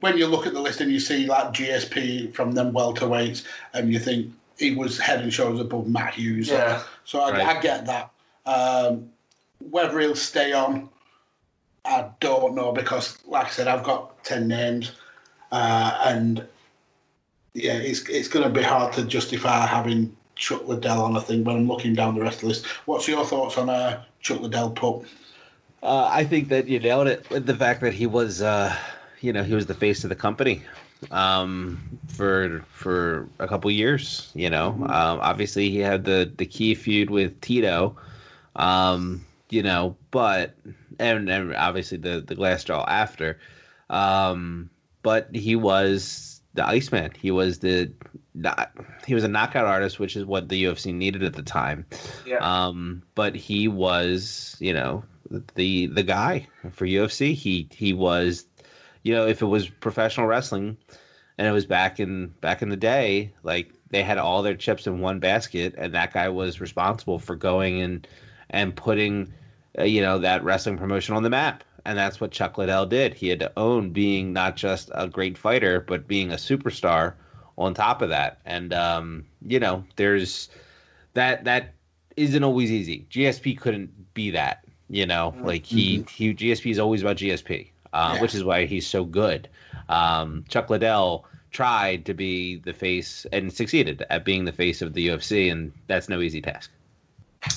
[0.00, 3.92] when you look at the list and you see like GSP from them welterweights, and
[3.92, 6.48] you think he was head and shoulders above Matt Hughes.
[6.48, 6.82] Yeah.
[7.04, 7.56] So I, Right.
[7.56, 8.10] I get that.
[8.46, 9.10] Um,
[9.70, 10.88] whether he'll stay on,
[11.84, 14.92] I don't know because, like I said, I've got ten names,
[15.52, 16.46] uh, and
[17.56, 21.16] yeah, it's it's going to be hard to justify having Chuck Liddell on.
[21.16, 22.66] I think when I'm looking down the rest of the list.
[22.84, 24.70] What's your thoughts on uh, Chuck Liddell?
[24.70, 25.04] Pup?
[25.82, 28.76] Uh, I think that you nailed it with the fact that he was, uh,
[29.20, 30.62] you know, he was the face of the company
[31.10, 34.30] um, for for a couple years.
[34.34, 37.96] You know, um, obviously he had the the key feud with Tito,
[38.56, 40.54] um, you know, but
[40.98, 43.38] and, and obviously the the glass jaw after,
[43.88, 44.68] um,
[45.02, 47.12] but he was the Iceman.
[47.18, 47.92] He was the
[48.34, 48.70] not,
[49.06, 51.86] he was a knockout artist, which is what the UFC needed at the time.
[52.26, 52.38] Yeah.
[52.38, 55.04] Um, but he was, you know,
[55.54, 57.34] the the guy for UFC.
[57.34, 58.46] He he was,
[59.02, 60.76] you know, if it was professional wrestling,
[61.38, 64.86] and it was back in back in the day, like they had all their chips
[64.86, 68.06] in one basket, and that guy was responsible for going and
[68.50, 69.32] and putting,
[69.78, 71.64] uh, you know, that wrestling promotion on the map.
[71.86, 73.14] And that's what Chuck Liddell did.
[73.14, 77.14] He had to own being not just a great fighter, but being a superstar
[77.56, 78.40] on top of that.
[78.44, 80.48] And um, you know, there's
[81.14, 81.74] that that
[82.16, 83.06] isn't always easy.
[83.10, 84.64] GSP couldn't be that.
[84.90, 88.20] You know, like he he GSP is always about GSP, uh, Yeah.
[88.20, 89.48] which is why he's so good.
[89.88, 94.92] Um, Chuck Liddell tried to be the face and succeeded at being the face of
[94.94, 96.70] the UFC, and that's no easy task.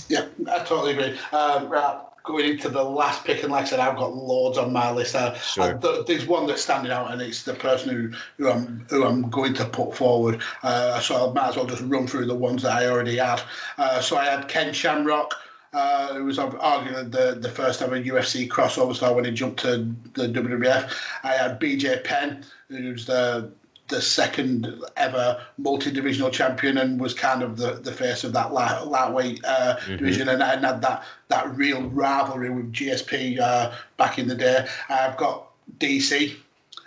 [0.07, 1.17] Yeah, I totally agree.
[1.31, 4.71] Um, right, going into the last pick, and like I said, I've got loads on
[4.73, 5.15] my list.
[5.15, 5.73] Uh, Sure.
[5.73, 9.29] th- there's one that's standing out, and it's the person who, who I'm who I'm
[9.29, 10.41] going to put forward.
[10.63, 13.41] Uh, so I might as well just run through the ones that I already had.
[13.77, 15.33] Uh, so I had Ken Shamrock.
[15.71, 19.95] Uh, who was arguably the, the first ever UFC crossover star when he jumped to
[20.15, 20.91] the WWF.
[21.21, 23.51] I had BJ Penn, who's the
[23.89, 28.85] the second ever multi-divisional champion and was kind of the, the face of that light,
[28.85, 29.97] lightweight uh, Mhm.
[29.97, 34.65] division and, and had that, that real rivalry with GSP uh, back in the day.
[34.89, 35.47] I've got
[35.79, 36.35] DC,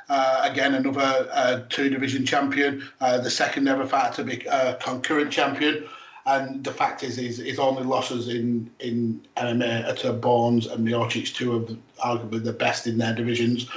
[0.08, 5.30] uh, again another uh, two-division champion, uh, the second ever fighter to be uh, concurrent
[5.30, 5.84] champion.
[6.24, 10.86] And the fact is, his, his only losses in, in MMA are to Bones and
[10.86, 13.68] Miocic, two of the, arguably the best in their divisions.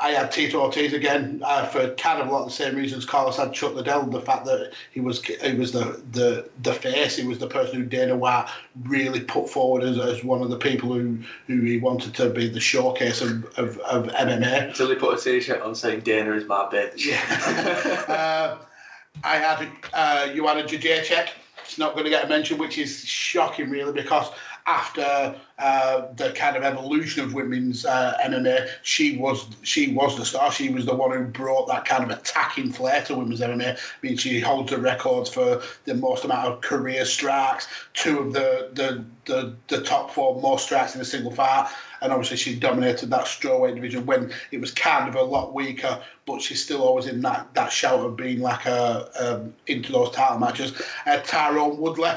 [0.00, 3.04] I had Tito Ortiz again uh, for kind of a lot of the same reasons
[3.04, 4.04] Carlos had Chuck Liddell.
[4.04, 7.76] The fact that he was he was the the the face, he was the person
[7.76, 8.48] who Dana White
[8.84, 12.48] really put forward as, as one of the people who who he wanted to be
[12.48, 14.68] the showcase of, of, of MMA.
[14.68, 17.04] Until he put a t-shirt on saying Dana is my bitch.
[17.04, 18.04] Yeah.
[18.08, 18.58] uh,
[19.22, 21.28] I had uh, Joanna Jedrzejczyk.
[21.62, 24.30] It's not going to get a mention, which is shocking, really, because
[24.66, 30.24] after uh, the kind of evolution of women's uh, MMA, she was she was the
[30.24, 30.50] star.
[30.52, 33.76] She was the one who brought that kind of attacking flair to women's MMA.
[33.76, 38.32] I mean, she holds the records for the most amount of career strikes, two of
[38.32, 41.70] the the the, the top four most strikes in a single fight
[42.02, 46.00] and obviously she dominated that strawweight division when it was kind of a lot weaker,
[46.26, 50.10] but she's still always in that, that shout of being like a um, into those
[50.10, 50.80] title matches.
[51.06, 52.12] Uh, Tyron Woodley.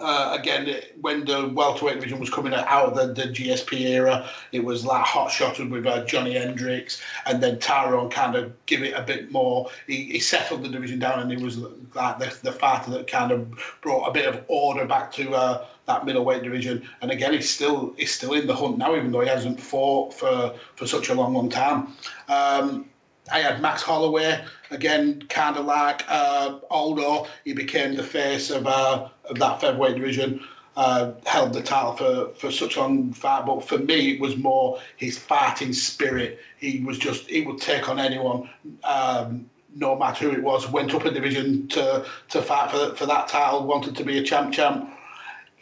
[0.00, 4.62] Uh, again, when the welterweight division was coming out of the, the GSP era, it
[4.62, 8.94] was like hot shotted with uh, Johnny Hendricks, and then Tyron kind of give it
[8.94, 9.70] a bit more.
[9.86, 11.58] He, he settled the division down, and he was
[11.94, 13.48] like the, the fighter that kind of
[13.80, 16.86] brought a bit of order back to uh, that middleweight division.
[17.00, 20.12] And again, he's still he's still in the hunt now, even though he hasn't fought
[20.12, 21.88] for for such a long, long time.
[22.28, 22.90] Um,
[23.32, 27.26] I had Max Holloway again, kind of like uh, Aldo.
[27.44, 30.42] He became the face of, uh, of that featherweight division.
[30.76, 34.36] Uh, held the title for, for such a long fight, but for me it was
[34.36, 36.38] more his fighting spirit.
[36.58, 38.50] He was just he would take on anyone,
[38.84, 40.68] um, no matter who it was.
[40.68, 43.66] Went up a division to to fight for for that title.
[43.66, 44.90] Wanted to be a champ, champ.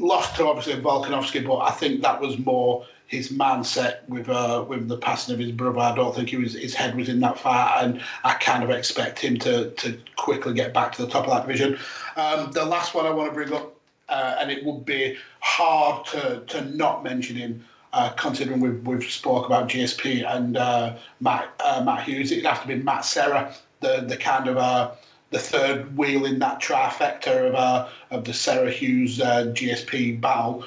[0.01, 4.89] Lost to obviously Volkanovski, but I think that was more his mindset with uh, with
[4.89, 5.79] the passing of his brother.
[5.79, 8.71] I don't think he was his head was in that fight, and I kind of
[8.71, 11.79] expect him to to quickly get back to the top of that division.
[12.17, 13.75] Um, the last one I want to bring up,
[14.09, 17.65] uh, and it would be hard to to not mention him.
[17.93, 22.61] Uh, considering we've, we've spoke about GSP and uh, Matt uh, Matt Hughes, it'd have
[22.63, 24.91] to be Matt Serra, the the kind of uh,
[25.31, 30.65] the third wheel in that trifecta of of the Serra Hughes GSP battle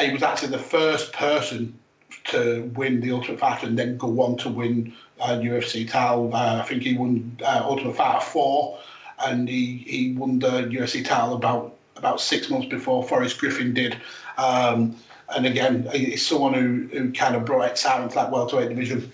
[0.00, 1.78] he was actually the first person
[2.24, 6.34] to win the Ultimate Fighter and then go on to win a UFC title.
[6.34, 8.78] Uh, I think he won uh, Ultimate Fighter four,
[9.24, 13.96] and he, he won the UFC title about about six months before Forrest Griffin did.
[14.38, 14.96] Um,
[15.34, 19.12] and again, he's someone who, who kind of brought excitement to that welterweight division.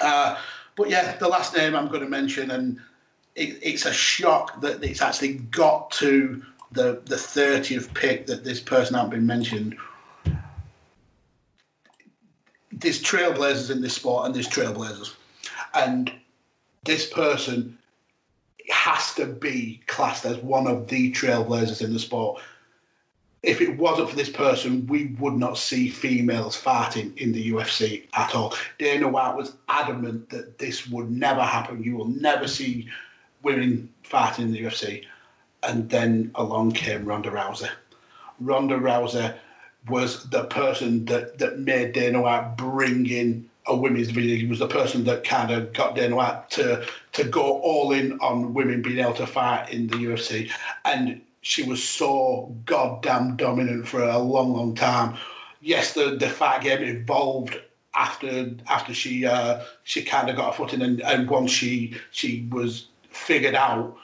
[0.00, 0.36] Uh,
[0.76, 2.78] but yeah, the last name I'm going to mention, and
[3.36, 6.42] it, it's a shock that it's actually got to
[6.72, 9.76] the the 30th pick that this person hasn't been mentioned
[12.80, 15.14] there's trailblazers in this sport and there's trailblazers.
[15.74, 16.12] And
[16.84, 17.78] this person
[18.70, 22.40] has to be classed as one of the trailblazers in the sport.
[23.42, 28.06] If it wasn't for this person, we would not see females fighting in the UFC
[28.14, 28.54] at all.
[28.78, 31.82] Dana White was adamant that this would never happen.
[31.82, 32.88] You will never see
[33.42, 35.04] women fighting in the UFC.
[35.62, 37.70] And then along came Ronda Rousey.
[38.40, 39.34] Ronda Rousey
[39.88, 44.38] was the person that, that made Dana White bring in a women's division.
[44.38, 48.18] He was the person that kind of got Dana White to to go all in
[48.20, 50.50] on women being able to fight in the UFC.
[50.84, 55.16] And she was so goddamn dominant for a long, long time.
[55.60, 57.58] Yes, the, the fight game evolved
[57.94, 62.48] after after she uh, she kind of got her footing and, and once she she
[62.50, 63.96] was figured out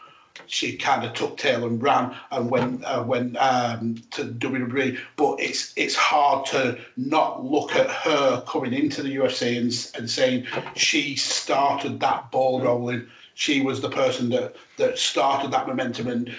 [0.47, 4.98] she kind of took tail and ran and went uh, went um, to WWE.
[5.16, 10.10] But it's it's hard to not look at her coming into the UFC and, and
[10.10, 13.06] saying she started that ball rolling.
[13.35, 16.35] She was the person that that started that momentum and.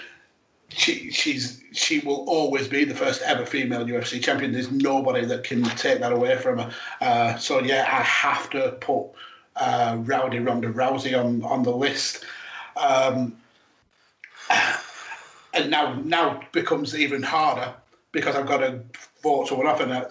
[0.70, 4.52] She she's she will always be the first ever female UFC champion.
[4.52, 6.70] There's nobody that can take that away from her.
[7.00, 9.06] Uh, so yeah, I have to put
[9.56, 12.26] uh, Rowdy Ronda Rousey on on the list.
[12.76, 13.36] Um,
[15.54, 17.74] and now now becomes even harder
[18.12, 18.80] because I've got to
[19.22, 19.80] vote someone off.
[19.80, 20.08] And uh,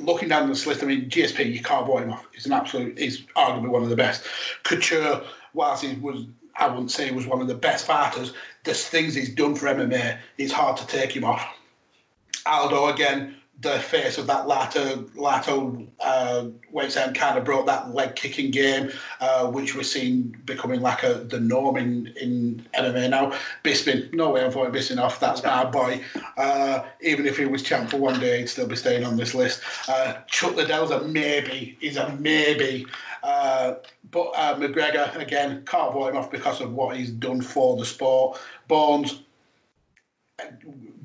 [0.00, 2.26] looking down this list, I mean, GSP, you can't vote him off.
[2.32, 4.24] He's an absolute, he's arguably one of the best.
[4.64, 5.22] Couture,
[5.54, 6.26] whilst he was,
[6.56, 8.32] I wouldn't say he was one of the best fighters,
[8.64, 11.46] there's things he's done for MMA, it's hard to take him off.
[12.46, 16.48] Aldo, again, the face of that Lato Lato uh,
[17.00, 21.14] end kind of brought that leg kicking game, uh, which we're seeing becoming like a
[21.14, 23.32] the norm in, in MMA now.
[23.64, 25.20] Bisping, no way I'm voting Bisping off.
[25.20, 26.02] That's my boy.
[26.36, 29.34] Uh, even if he was champ for one day, he'd still be staying on this
[29.34, 29.62] list.
[29.88, 31.78] Uh, Chuck Liddell's a maybe.
[31.80, 32.86] He's a maybe.
[33.22, 33.76] Uh,
[34.10, 37.86] but uh, McGregor again can't vote him off because of what he's done for the
[37.86, 38.38] sport.
[38.68, 39.22] Bones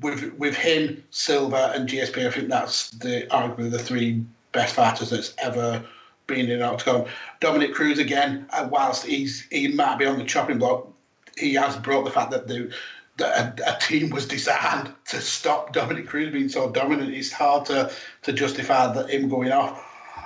[0.02, 5.10] with with him, Silva, and GSP, I think that's the arguably the three best fighters
[5.10, 5.82] that's ever
[6.26, 7.06] been in octagon.
[7.40, 10.88] Dominick Cruz again, uh, whilst he's he might be on the chopping block,
[11.36, 12.72] he has brought the fact that the
[13.18, 17.14] that a, a, team was designed to stop Dominick Cruz being so dominant.
[17.14, 17.92] It's hard to
[18.22, 19.84] to justify that him going off.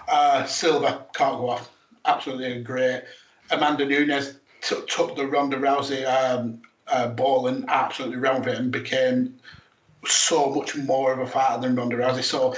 [0.08, 1.70] Uh, Silva can't go off.
[2.04, 3.02] Absolutely great.
[3.50, 8.70] Amanda Nunes t- took the Ronda Rousey um, uh, ball and absolutely with it and
[8.70, 9.36] became
[10.08, 12.22] so much more of a fighter than Ronda Rousey.
[12.22, 12.54] So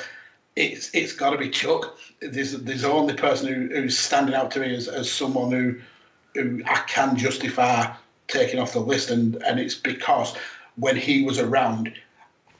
[0.56, 1.96] it's it's got to be Chuck.
[2.20, 5.76] There's there's the only person who, who's standing out to me as, as someone who
[6.34, 7.92] who I can justify
[8.26, 10.36] taking off the list, and and it's because
[10.76, 11.92] when he was around,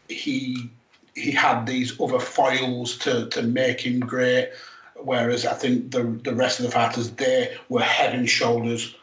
[0.09, 0.71] he
[1.15, 4.51] he had these other foils to to make him great.
[4.97, 8.95] Whereas I think the the rest of the fighters they were head and shoulders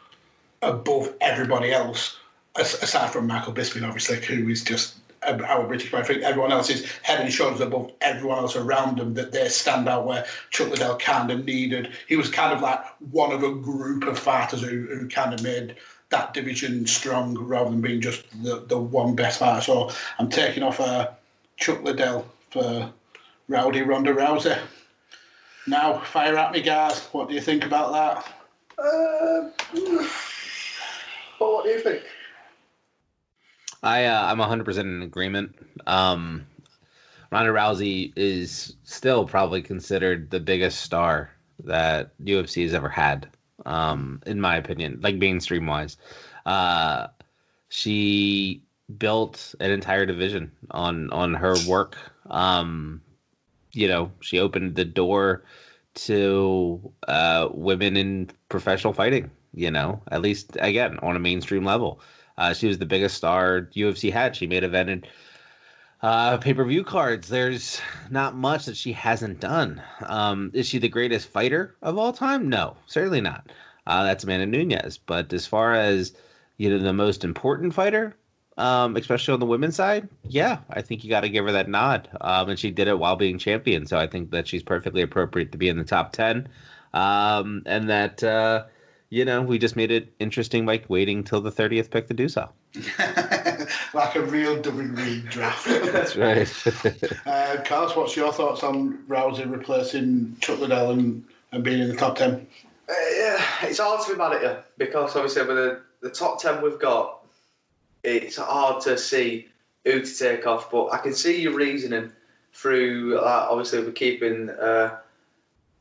[0.62, 2.16] above everybody else,
[2.56, 4.96] aside from Michael Bisping, obviously, who is just
[5.26, 9.14] our British, I think everyone else is head and shoulders above everyone else around them.
[9.14, 11.90] That they stand out where Chuck Liddell kind of needed.
[12.08, 12.80] He was kind of like
[13.10, 15.76] one of a group of fighters who, who kind of made
[16.10, 19.60] that division strong rather than being just the, the one best fighter.
[19.60, 21.10] So I'm taking off uh,
[21.56, 22.92] Chuck Liddell for
[23.48, 24.58] Rowdy Ronda Rousey.
[25.66, 27.06] Now, fire at me, guys.
[27.06, 28.34] What do you think about that?
[28.78, 29.50] Uh,
[31.38, 32.02] what do you think?
[33.86, 35.54] I uh, I'm 100% in agreement.
[35.86, 36.44] Um,
[37.30, 41.30] Ronda Rousey is still probably considered the biggest star
[41.64, 43.28] that UFC has ever had,
[43.64, 45.96] um, in my opinion, like mainstream wise.
[46.44, 47.06] Uh,
[47.68, 48.62] she
[48.98, 51.96] built an entire division on on her work.
[52.28, 53.00] Um,
[53.72, 55.44] you know, she opened the door
[55.94, 59.30] to uh, women in professional fighting.
[59.54, 62.00] You know, at least again on a mainstream level.
[62.38, 64.36] Uh, she was the biggest star UFC had.
[64.36, 65.04] She made evented
[66.02, 67.28] uh, pay per view cards.
[67.28, 67.80] There's
[68.10, 69.82] not much that she hasn't done.
[70.02, 72.48] Um, is she the greatest fighter of all time?
[72.48, 73.50] No, certainly not.
[73.86, 74.98] Uh, that's Amanda Nunes.
[74.98, 76.12] But as far as
[76.58, 78.16] you know, the most important fighter,
[78.58, 81.68] um, especially on the women's side, yeah, I think you got to give her that
[81.68, 82.08] nod.
[82.20, 85.52] Um, and she did it while being champion, so I think that she's perfectly appropriate
[85.52, 86.48] to be in the top ten.
[86.94, 88.64] Um, and that uh,
[89.10, 92.28] you know, we just made it interesting, like waiting till the 30th pick to do
[92.28, 92.48] so.
[93.94, 95.66] like a real WWE draft.
[95.92, 97.26] That's right.
[97.26, 101.96] uh, Carlos, what's your thoughts on Rousey replacing Chuck Liddell and, and being in the
[101.96, 102.46] top 10?
[102.88, 106.40] Uh, yeah, it's hard to be mad at you because obviously with the, the top
[106.40, 107.24] 10 we've got,
[108.02, 109.48] it's hard to see
[109.84, 112.12] who to take off, but I can see your reasoning
[112.52, 114.50] through, uh, obviously, we're keeping.
[114.50, 114.98] Uh,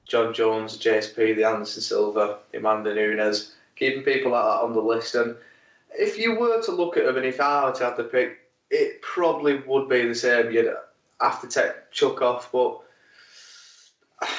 [0.05, 5.15] Jon Jones, GSP, the Anderson Silva, Amanda Nunes, keeping people like that on the list.
[5.15, 5.35] And
[5.91, 8.39] if you were to look at them, and if I were to have the pick,
[8.69, 10.51] it probably would be the same.
[10.51, 10.73] You'd
[11.21, 12.81] have to take Chuck off, but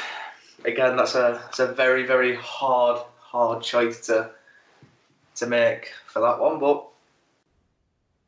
[0.65, 4.31] again, that's a a very very hard hard choice to
[5.37, 6.59] to make for that one.
[6.59, 6.87] But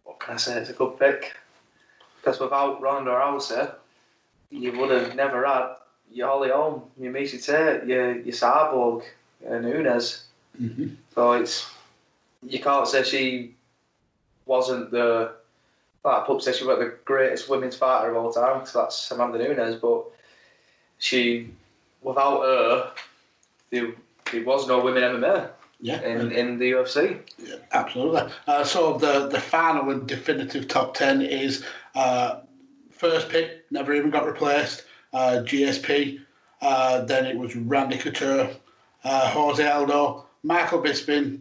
[0.05, 0.59] what can I say?
[0.59, 1.35] It's a good pick
[2.17, 3.75] because without Ronda Rousey,
[4.51, 5.75] you would have never had
[6.13, 9.05] your Holly Holm, your Miesha Tate, your, your Cyborg,
[9.43, 10.25] your Nunes.
[10.61, 10.89] Mm-hmm.
[11.15, 11.71] So it's,
[12.43, 13.55] you can't say she
[14.47, 15.33] wasn't the,
[16.03, 19.39] well, Pup says she was the greatest women's fighter of all time, because that's Amanda
[19.39, 20.05] Nunes, but
[20.99, 21.51] she
[22.03, 22.91] without her,
[23.71, 23.93] there,
[24.33, 27.21] there was no women MMA Yeah, in, in the UFC.
[27.39, 28.33] Yeah, absolutely.
[28.47, 31.65] Uh, so the the final and definitive top ten is
[31.95, 32.41] uh,
[32.91, 34.85] first pick, never even got replaced.
[35.13, 36.21] Uh, GSP.
[36.61, 38.51] Uh, then it was Randy Couture,
[39.05, 41.41] uh, Jose Aldo, Michael Bisping,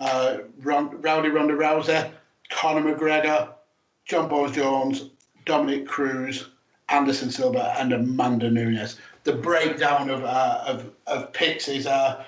[0.00, 2.10] uh, Ron, Rowdy Ronda Rousey,
[2.50, 3.50] Conor McGregor,
[4.06, 5.10] Jon Bones Jones,
[5.44, 6.48] Dominick Cruz,
[6.88, 8.98] Anderson Silva, and Amanda Nunes.
[9.24, 12.24] The breakdown of uh, of, of picks is uh,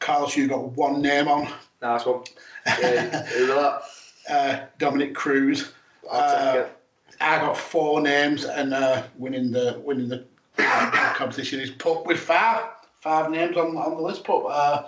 [0.00, 1.48] Carlos, you got one name on
[1.80, 2.24] Nice one.
[2.66, 3.82] Yeah, who's that?
[4.28, 5.72] uh, Dominick Cruz.
[6.10, 6.77] I'll Uh, take it.
[7.20, 10.24] I got four names, and uh, winning the winning the
[10.58, 12.64] uh, competition is put with five
[13.00, 14.24] five names on, on the list.
[14.24, 14.82] Pup, uh,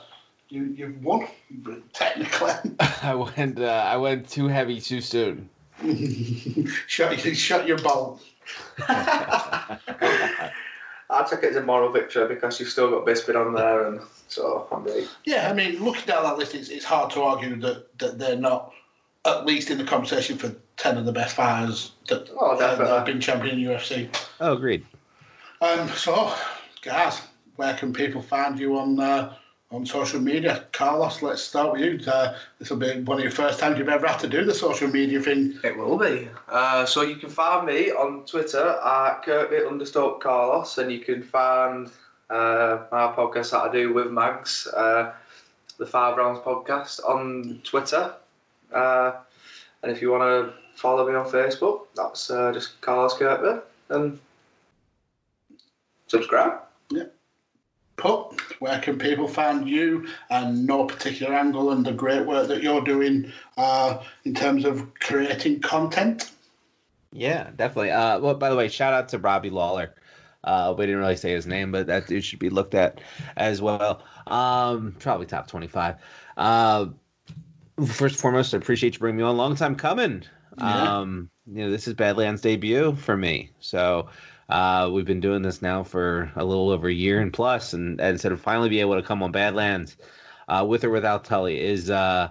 [0.48, 1.26] you you've won
[1.92, 2.52] technically.
[3.02, 3.58] I went.
[3.58, 5.48] Uh, I went too heavy too soon.
[6.86, 8.22] shut you shut your bolt.
[11.10, 14.00] I'll take it as a moral victory because you've still got Bisping on there, and
[14.28, 15.08] so I'm ready.
[15.24, 18.36] Yeah, I mean, looking down that list, it's, it's hard to argue that, that they're
[18.36, 18.72] not
[19.26, 22.86] at least in the conversation for ten of the best fighters that, oh, uh, that
[22.86, 24.08] have been champion in UFC.
[24.40, 24.84] Oh, agreed.
[25.60, 26.34] Um, so,
[26.80, 27.20] guys,
[27.56, 29.34] where can people find you on uh,
[29.70, 30.64] on social media?
[30.72, 32.10] Carlos, let's start with you.
[32.10, 34.54] Uh, this will be one of your first times you've ever had to do the
[34.54, 35.58] social media thing.
[35.62, 36.28] It will be.
[36.48, 41.22] Uh, so you can find me on Twitter at Kirkby underscore Carlos, and you can
[41.22, 41.90] find
[42.30, 45.12] uh, my podcast that I do with Mags, uh,
[45.76, 48.14] the Five Rounds podcast, on Twitter.
[48.72, 49.12] Uh,
[49.82, 53.60] and if you want to follow me on Facebook, that's uh, just Carlos Kirkby,
[53.90, 54.18] and
[56.06, 56.60] subscribe.
[56.90, 57.04] Yeah.
[57.96, 62.62] Put where can people find you and no particular angle and the great work that
[62.62, 66.30] you're doing uh, in terms of creating content?
[67.12, 67.90] Yeah, definitely.
[67.90, 69.94] Uh, well, by the way, shout out to Robbie Lawler.
[70.44, 73.00] Uh, we didn't really say his name, but that dude should be looked at
[73.36, 74.02] as well.
[74.26, 75.96] Um, probably top twenty-five.
[76.38, 76.86] Uh,
[77.86, 79.36] first and foremost, I appreciate you bringing me on.
[79.36, 80.24] Long time coming.
[80.58, 80.98] Yeah.
[80.98, 84.08] Um, you know, this is Badlands debut for me, so
[84.48, 88.00] uh, we've been doing this now for a little over a year and plus, and,
[88.00, 89.96] and so to finally be able to come on Badlands,
[90.48, 92.28] uh, with or without Tully, is uh,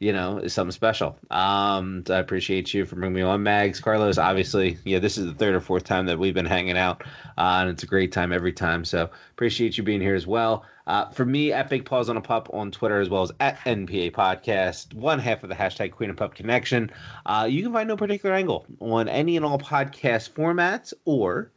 [0.00, 1.18] you know, is something special.
[1.30, 4.18] Um, I appreciate you for bringing me on, Mags, Carlos.
[4.18, 7.02] Obviously, yeah, this is the third or fourth time that we've been hanging out,
[7.36, 8.84] uh, and it's a great time every time.
[8.84, 10.64] So appreciate you being here as well.
[10.86, 13.58] Uh, for me, at Big Paws on a Pup on Twitter as well as at
[13.58, 16.90] NPA Podcast, one half of the hashtag Queen and Pup Connection.
[17.26, 21.50] Uh, you can find no particular angle on any and all podcast formats, or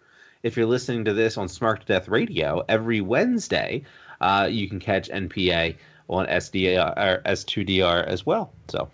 [0.44, 3.84] if you're listening to this on Smart to Death Radio every Wednesday,
[4.20, 5.76] uh, you can catch NPA
[6.10, 8.52] on SDR or S2DR as well.
[8.68, 8.90] So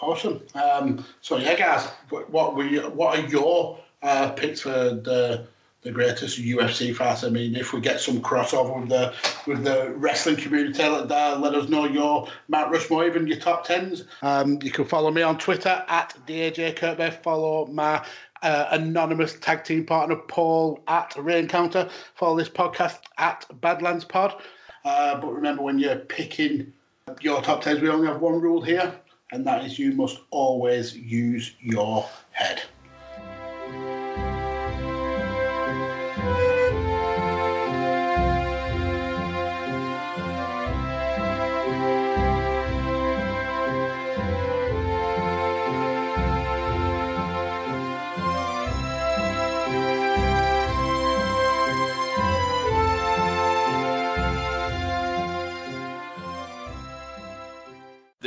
[0.00, 0.42] Awesome.
[0.54, 5.46] Um, so yeah, guys, what were you, what are your uh, picks for the
[5.82, 7.22] the greatest UFC fights?
[7.22, 9.14] I mean, if we get some crossover with the
[9.46, 13.64] with the wrestling community, let, uh, let us know your Mount Rushmore, even your top
[13.64, 14.04] tens.
[14.22, 17.10] Um, you can follow me on Twitter at DAJ Kirkby.
[17.22, 18.04] Follow my
[18.42, 21.90] uh, anonymous tag team partner Paul at Raincounter.
[22.14, 24.34] Follow this podcast at Badlands Pod.
[24.86, 26.72] Uh, but remember, when you're picking
[27.20, 28.94] your top tens, we only have one rule here,
[29.32, 32.62] and that is you must always use your head.